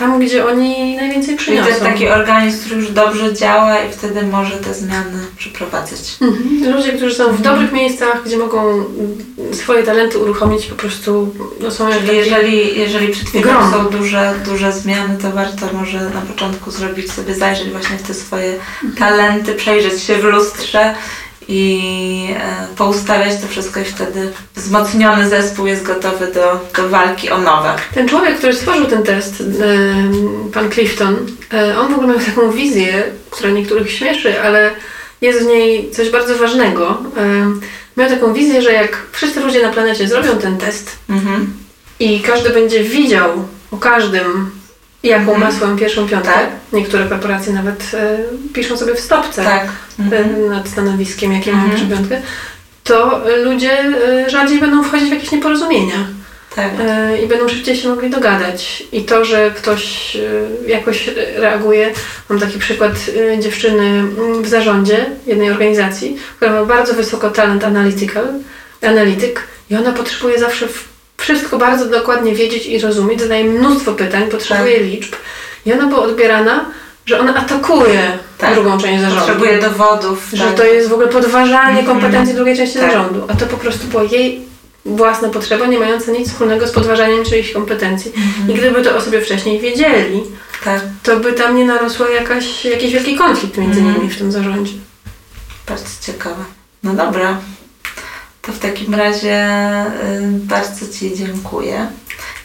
tam, 0.00 0.20
gdzie 0.20 0.46
oni 0.46 0.96
najwięcej 0.96 1.36
Czyli 1.36 1.38
przyniosą. 1.38 1.64
to 1.64 1.70
jest 1.70 1.82
taki 1.82 2.08
organizm, 2.08 2.60
który 2.60 2.76
już 2.76 2.90
dobrze 2.90 3.34
działa 3.34 3.80
i 3.80 3.92
wtedy 3.92 4.22
może 4.22 4.56
te 4.56 4.74
zmiany 4.74 5.18
przeprowadzać. 5.36 6.16
Mhm. 6.20 6.76
Ludzie, 6.76 6.92
którzy 6.92 7.14
są 7.14 7.32
w 7.32 7.42
dobrych 7.42 7.72
miejscach, 7.72 8.24
gdzie 8.26 8.38
mogą 8.38 8.84
swoje 9.52 9.82
talenty 9.82 10.18
uruchomić, 10.18 10.66
po 10.66 10.74
prostu 10.74 11.34
no, 11.60 11.70
są 11.70 11.90
Czyli 11.92 12.16
jeżeli, 12.16 12.78
jeżeli 12.78 13.08
przed 13.08 13.28
chwilą 13.28 13.70
są 13.70 13.84
duże, 13.84 14.34
duże 14.44 14.72
zmiany, 14.72 15.18
to 15.22 15.30
warto 15.30 15.66
może 15.72 16.00
na 16.00 16.20
początku 16.20 16.70
zrobić 16.70 17.12
sobie, 17.12 17.34
zajrzeć 17.34 17.70
właśnie 17.70 17.98
w 17.98 18.02
te 18.02 18.14
swoje 18.14 18.58
talenty, 18.98 19.54
przejrzeć 19.54 20.02
się 20.02 20.14
w 20.18 20.24
lustrze 20.24 20.94
i 21.50 22.34
e, 22.36 22.66
poustawiać 22.76 23.40
to 23.40 23.48
wszystko 23.48 23.80
i 23.80 23.84
wtedy 23.84 24.32
wzmocniony 24.56 25.28
zespół 25.28 25.66
jest 25.66 25.82
gotowy 25.82 26.26
do, 26.34 26.60
do 26.76 26.88
walki 26.88 27.30
o 27.30 27.38
nowe. 27.38 27.74
Ten 27.94 28.08
człowiek, 28.08 28.38
który 28.38 28.54
stworzył 28.54 28.86
ten 28.86 29.02
test, 29.02 29.42
pan 30.54 30.70
Clifton, 30.70 31.16
e, 31.52 31.78
on 31.78 31.92
w 31.92 31.94
ogóle 31.94 32.08
miał 32.08 32.26
taką 32.26 32.50
wizję, 32.50 33.02
która 33.30 33.50
niektórych 33.50 33.92
śmieszy, 33.92 34.42
ale 34.42 34.70
jest 35.20 35.42
w 35.42 35.46
niej 35.46 35.90
coś 35.90 36.10
bardzo 36.10 36.38
ważnego. 36.38 36.98
Em, 37.16 37.60
Miał 37.96 38.08
taką 38.10 38.32
wizję, 38.32 38.62
że 38.62 38.72
jak 38.72 39.06
wszyscy 39.12 39.40
ludzie 39.40 39.62
na 39.62 39.68
planecie 39.72 40.08
zrobią 40.08 40.38
ten 40.38 40.58
test 40.58 40.96
Mhm. 41.08 41.52
i 42.00 42.20
każdy 42.20 42.50
będzie 42.50 42.84
widział 42.84 43.30
o 43.70 43.76
każdym, 43.76 44.50
jaką 45.02 45.32
Mhm. 45.34 45.40
ma 45.40 45.52
swoją 45.52 45.76
pierwszą 45.78 46.08
piątkę, 46.08 46.32
Tak. 46.32 46.48
niektóre 46.72 47.04
korporacje 47.06 47.52
nawet 47.52 47.90
e, 47.94 48.18
piszą 48.54 48.76
sobie 48.76 48.94
w 48.94 49.00
stopce. 49.00 49.44
Tak. 49.44 49.66
E, 50.12 50.24
nad 50.48 50.68
stanowiskiem, 50.68 51.32
jakie 51.32 51.50
Mhm. 51.50 51.68
mają 51.72 51.88
piątkę, 51.96 52.22
to 52.84 53.30
e, 53.32 53.36
ludzie 53.36 53.72
e, 53.72 54.30
rzadziej 54.30 54.60
będą 54.60 54.82
wchodzić 54.84 55.08
w 55.08 55.12
jakieś 55.12 55.32
nieporozumienia 55.32 56.06
Tak. 56.56 56.70
i 57.24 57.26
będą 57.26 57.48
szybciej 57.48 57.76
się 57.76 57.88
mogli 57.88 58.10
dogadać. 58.10 58.82
I 58.92 59.04
to, 59.04 59.24
że 59.24 59.50
ktoś 59.56 60.16
jakoś 60.66 61.10
reaguje, 61.36 61.90
mam 62.28 62.40
taki 62.40 62.58
przykład 62.58 62.92
dziewczyny 63.40 63.82
mm, 63.86 64.42
w 64.42 64.48
zarządzie 64.48 65.06
jednej 65.26 65.50
organizacji, 65.50 66.16
która 66.36 66.50
ma 66.52 66.64
bardzo 66.64 66.94
wysoko 66.94 67.30
talent 67.30 67.64
analytical, 67.64 68.24
analityk 68.82 69.42
i 69.70 69.76
ona 69.76 69.92
potrzebuje 69.92 70.38
zawsze 70.38 70.68
w- 70.68 70.89
wszystko 71.20 71.58
bardzo 71.58 71.86
dokładnie 71.86 72.34
wiedzieć 72.34 72.66
i 72.66 72.78
rozumieć, 72.78 73.20
zadaje 73.20 73.44
mnóstwo 73.44 73.92
pytań, 73.92 74.22
potrzebuje 74.30 74.74
Tak. 74.76 74.84
liczb 74.86 75.12
i 75.66 75.72
ona 75.72 75.86
była 75.86 76.02
odbierana, 76.02 76.64
że 77.06 77.20
ona 77.20 77.34
atakuje 77.36 78.18
Tak. 78.38 78.54
drugą 78.54 78.78
część 78.78 79.00
zarządu. 79.00 79.20
Potrzebuje 79.20 79.58
dowodów. 79.58 80.28
Że 80.32 80.44
tak. 80.44 80.54
to 80.54 80.64
jest 80.64 80.88
w 80.88 80.92
ogóle 80.92 81.08
podważanie 81.08 81.78
Mhm. 81.80 81.86
kompetencji 81.86 82.34
drugiej 82.34 82.56
części 82.56 82.78
Tak. 82.78 82.90
zarządu, 82.92 83.24
a 83.28 83.34
to 83.34 83.46
po 83.46 83.56
prostu 83.56 83.86
była 83.86 84.02
jej 84.02 84.42
własna 84.86 85.28
potrzeba, 85.28 85.66
nie 85.66 85.78
mająca 85.78 86.12
nic 86.12 86.28
wspólnego 86.28 86.66
z 86.66 86.72
podważaniem 86.72 87.24
czyichś 87.24 87.52
kompetencji. 87.52 88.12
I 88.16 88.20
Mhm. 88.40 88.58
gdyby 88.58 88.82
to 88.82 88.96
o 88.96 89.00
sobie 89.00 89.20
wcześniej 89.20 89.60
wiedzieli, 89.60 90.22
Tak. 90.64 90.80
to 91.02 91.16
by 91.16 91.32
tam 91.32 91.56
nie 91.56 91.64
narosła 91.64 92.10
jakaś, 92.10 92.64
jakiś 92.64 92.92
wielki 92.92 93.16
konflikt 93.16 93.56
między 93.58 93.80
Mhm. 93.80 93.96
nimi 93.98 94.10
w 94.10 94.18
tym 94.18 94.32
zarządzie. 94.32 94.72
Bardzo 95.68 95.84
ciekawe. 96.06 96.44
No 96.82 96.94
dobra. 96.94 97.36
To 98.50 98.56
w 98.56 98.58
takim 98.58 98.94
razie 98.94 99.46
y, 100.14 100.22
bardzo 100.32 100.92
Ci 100.98 101.14
dziękuję 101.16 101.86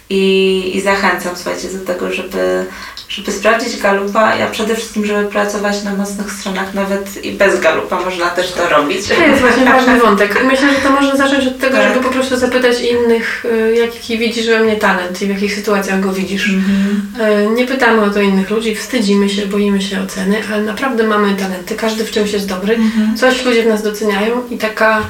i, 0.10 0.72
i 0.76 0.82
zachęcam, 0.82 1.36
słuchajcie, 1.36 1.68
do 1.68 1.86
tego, 1.86 2.14
żeby, 2.14 2.66
żeby 3.10 3.32
sprawdzić 3.32 3.82
galupa, 3.82 4.34
a 4.44 4.48
przede 4.52 4.76
wszystkim, 4.76 5.06
żeby 5.06 5.30
pracować 5.30 5.84
na 5.84 5.96
mocnych 5.96 6.32
stronach, 6.32 6.74
nawet 6.74 7.26
i 7.26 7.32
bez 7.32 7.60
galupa 7.60 8.00
można 8.00 8.30
też 8.30 8.52
to 8.52 8.70
robić. 8.70 9.08
To 9.08 9.22
jest 9.22 9.42
właśnie 9.42 9.66
ważny 9.76 10.00
wątek. 10.00 10.44
Myślę, 10.46 10.74
że 10.74 10.80
to 10.80 10.90
można 10.90 11.16
zacząć 11.16 11.48
od 11.48 11.60
tego, 11.60 11.78
Tak. 11.78 11.94
żeby 11.94 12.06
po 12.06 12.12
prostu 12.12 12.38
zapytać 12.38 12.82
innych, 12.82 13.46
y, 13.46 13.76
jaki 13.76 14.18
widzisz 14.18 14.48
we 14.48 14.60
mnie 14.60 14.76
talent 14.76 15.22
i 15.22 15.26
w 15.26 15.30
jakich 15.30 15.56
sytuacjach 15.56 16.00
go 16.00 16.14
widzisz. 16.14 16.50
Mhm. 16.50 17.48
Y, 17.52 17.56
Nie 17.56 17.66
pytamy 17.66 18.02
o 18.02 18.10
to 18.10 18.22
innych 18.22 18.50
ludzi, 18.50 18.76
wstydzimy 18.76 19.30
się, 19.30 19.46
boimy 19.46 19.82
się 19.82 20.02
oceny, 20.02 20.42
ale 20.54 20.62
naprawdę 20.64 21.04
mamy 21.04 21.36
talenty, 21.36 21.76
każdy 21.76 22.06
w 22.06 22.12
czymś 22.12 22.32
jest 22.32 22.48
dobry. 22.48 22.76
Mhm. 22.76 23.18
coś 23.18 23.46
ludzie 23.46 23.64
w 23.64 23.68
nas 23.68 23.84
doceniają 23.84 24.48
i 24.50 24.58
taka 24.58 25.02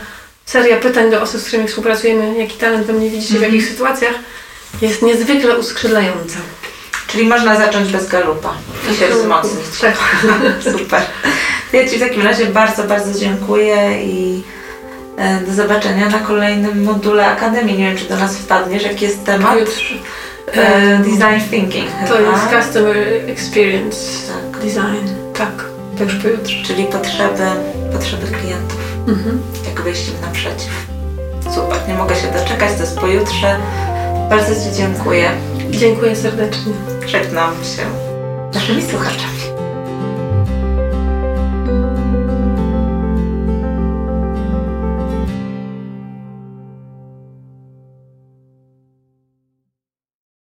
seria 0.46 0.78
pytań 0.78 1.12
do 1.12 1.22
osób, 1.22 1.42
z 1.42 1.48
którymi 1.48 1.68
współpracujemy, 1.68 2.38
jaki 2.38 2.58
talent 2.58 2.88
we 2.88 2.94
mnie 2.94 3.10
widzicie, 3.10 3.34
w 3.34 3.36
Mhm. 3.36 3.54
jakich 3.54 3.70
sytuacjach, 3.70 4.14
jest 4.82 5.02
niezwykle 5.02 5.58
uskrzydlająca. 5.58 6.38
Czyli 7.08 7.28
można 7.28 7.56
zacząć 7.58 7.92
bez 7.92 8.08
galupa 8.08 8.54
i 8.94 8.96
się 8.96 9.08
wzmocnić. 9.08 9.66
Tak. 9.82 9.98
Super. 10.78 11.02
Ja 11.74 11.90
Ci 11.90 11.98
w 11.98 12.00
takim 12.00 12.22
razie 12.22 12.46
bardzo, 12.46 12.84
bardzo 12.84 13.20
dziękuję 13.20 14.04
i 14.04 14.44
e, 15.18 15.40
do 15.42 15.54
zobaczenia 15.54 16.10
na 16.10 16.20
kolejnym 16.20 16.84
module 16.84 17.26
Akademii. 17.28 17.78
Nie 17.78 17.88
wiem, 17.88 17.98
czy 17.98 18.06
do 18.06 18.16
nas 18.18 18.38
wpadniesz, 18.38 18.84
jaki 18.84 19.06
jest 19.06 19.26
temat? 19.26 19.60
Jutrze. 19.60 19.96
E, 20.54 20.98
design 20.98 21.50
thinking. 21.52 21.88
To 22.08 22.18
chyba. 22.18 22.32
jest 22.32 22.66
Customer 22.66 22.98
Experience 23.28 23.98
Tak. 24.34 24.62
Design. 24.62 25.08
Tak, 25.38 25.52
tak 26.00 26.08
już 26.14 26.16
pojutrze. 26.24 26.64
czyli 26.68 26.84
potrzeby, 26.86 27.44
potrzeby 27.94 28.28
klientów, 28.28 28.80
Mhm. 29.08 29.42
jak 29.66 29.82
wyjść 29.82 30.10
im 30.10 30.22
naprzeciw. 30.22 30.88
Super, 31.56 31.88
nie 31.88 31.94
mogę 31.94 32.16
się 32.16 32.28
doczekać, 32.28 32.74
to 32.74 32.82
jest 32.82 33.00
pojutrze. 33.00 33.60
Bardzo 34.30 34.56
Ci 34.56 34.76
dziękuję. 34.78 35.32
Dziękuję 35.72 36.16
serdecznie. 36.16 36.74
Żegnam 37.06 37.54
się 37.54 37.84
naszymi 38.54 38.82
słuchaczami. 38.82 39.55